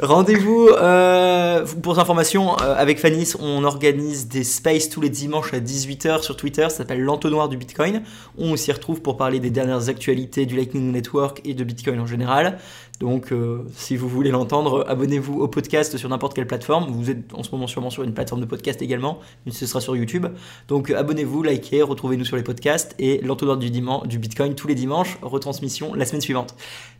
Rendez-vous 0.00 0.68
euh, 0.68 1.64
pour 1.82 1.98
information 1.98 2.58
euh, 2.60 2.74
avec 2.76 2.98
Fanis, 2.98 3.32
on 3.38 3.64
organise 3.64 4.28
des 4.28 4.44
spaces 4.44 4.90
tous 4.90 5.00
les 5.00 5.08
dimanches 5.08 5.54
à 5.54 5.60
18h 5.60 6.22
sur 6.22 6.36
Twitter, 6.36 6.62
ça 6.62 6.70
s'appelle 6.78 7.00
l'entonnoir 7.00 7.48
du 7.48 7.56
Bitcoin. 7.56 8.02
On 8.36 8.56
s'y 8.56 8.72
retrouve 8.72 9.00
pour 9.00 9.16
parler 9.16 9.40
des 9.40 9.50
dernières 9.50 9.88
actualités 9.88 10.44
du 10.44 10.56
Lightning 10.56 10.92
Network 10.92 11.40
et 11.44 11.54
de 11.54 11.64
Bitcoin 11.64 12.00
en 12.00 12.06
général. 12.06 12.58
Donc, 12.98 13.30
euh, 13.30 13.64
si 13.74 13.96
vous 13.96 14.08
voulez 14.08 14.30
l'entendre, 14.30 14.84
abonnez-vous 14.88 15.40
au 15.40 15.48
podcast 15.48 15.96
sur 15.96 16.08
n'importe 16.08 16.34
quelle 16.34 16.46
plateforme. 16.46 16.90
Vous 16.90 17.10
êtes 17.10 17.34
en 17.34 17.42
ce 17.42 17.50
moment 17.50 17.66
sûrement 17.66 17.90
sur 17.90 18.02
une 18.02 18.14
plateforme 18.14 18.40
de 18.40 18.46
podcast 18.46 18.80
également, 18.80 19.20
mais 19.44 19.52
ce 19.52 19.66
sera 19.66 19.80
sur 19.80 19.94
YouTube. 19.96 20.26
Donc, 20.68 20.90
abonnez-vous, 20.90 21.42
likez, 21.42 21.82
retrouvez-nous 21.82 22.24
sur 22.24 22.36
les 22.36 22.42
podcasts 22.42 22.94
et 22.98 23.20
l'entonnoir 23.22 23.58
du, 23.58 23.70
du 23.70 24.18
Bitcoin 24.18 24.54
tous 24.54 24.66
les 24.66 24.74
dimanches, 24.74 25.18
retransmission 25.20 25.94
la 25.94 26.06
semaine 26.06 26.22
suivante. 26.22 26.54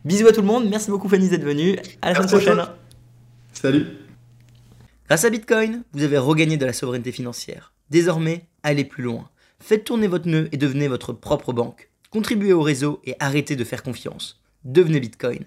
Bisous 0.05 0.27
à 0.27 0.31
tout 0.31 0.41
le 0.41 0.47
monde, 0.47 0.69
merci 0.69 0.91
beaucoup 0.91 1.09
Fanny 1.09 1.29
d'être 1.29 1.43
venu. 1.43 1.77
À 2.01 2.09
la 2.09 2.15
semaine 2.15 2.29
prochaine. 2.29 2.65
Salut. 3.53 3.87
Grâce 5.07 5.25
à 5.25 5.29
Bitcoin, 5.29 5.83
vous 5.93 6.03
avez 6.03 6.17
regagné 6.19 6.57
de 6.57 6.65
la 6.65 6.73
souveraineté 6.73 7.11
financière. 7.11 7.73
Désormais, 7.89 8.45
allez 8.61 8.85
plus 8.85 9.03
loin. 9.03 9.29
Faites 9.59 9.85
tourner 9.85 10.07
votre 10.07 10.27
nœud 10.27 10.47
et 10.51 10.57
devenez 10.57 10.87
votre 10.87 11.13
propre 11.13 11.53
banque. 11.53 11.89
Contribuez 12.11 12.53
au 12.53 12.61
réseau 12.61 13.01
et 13.05 13.15
arrêtez 13.19 13.55
de 13.55 13.63
faire 13.63 13.81
confiance. 13.81 14.43
Devenez 14.63 14.99
Bitcoin. 14.99 15.45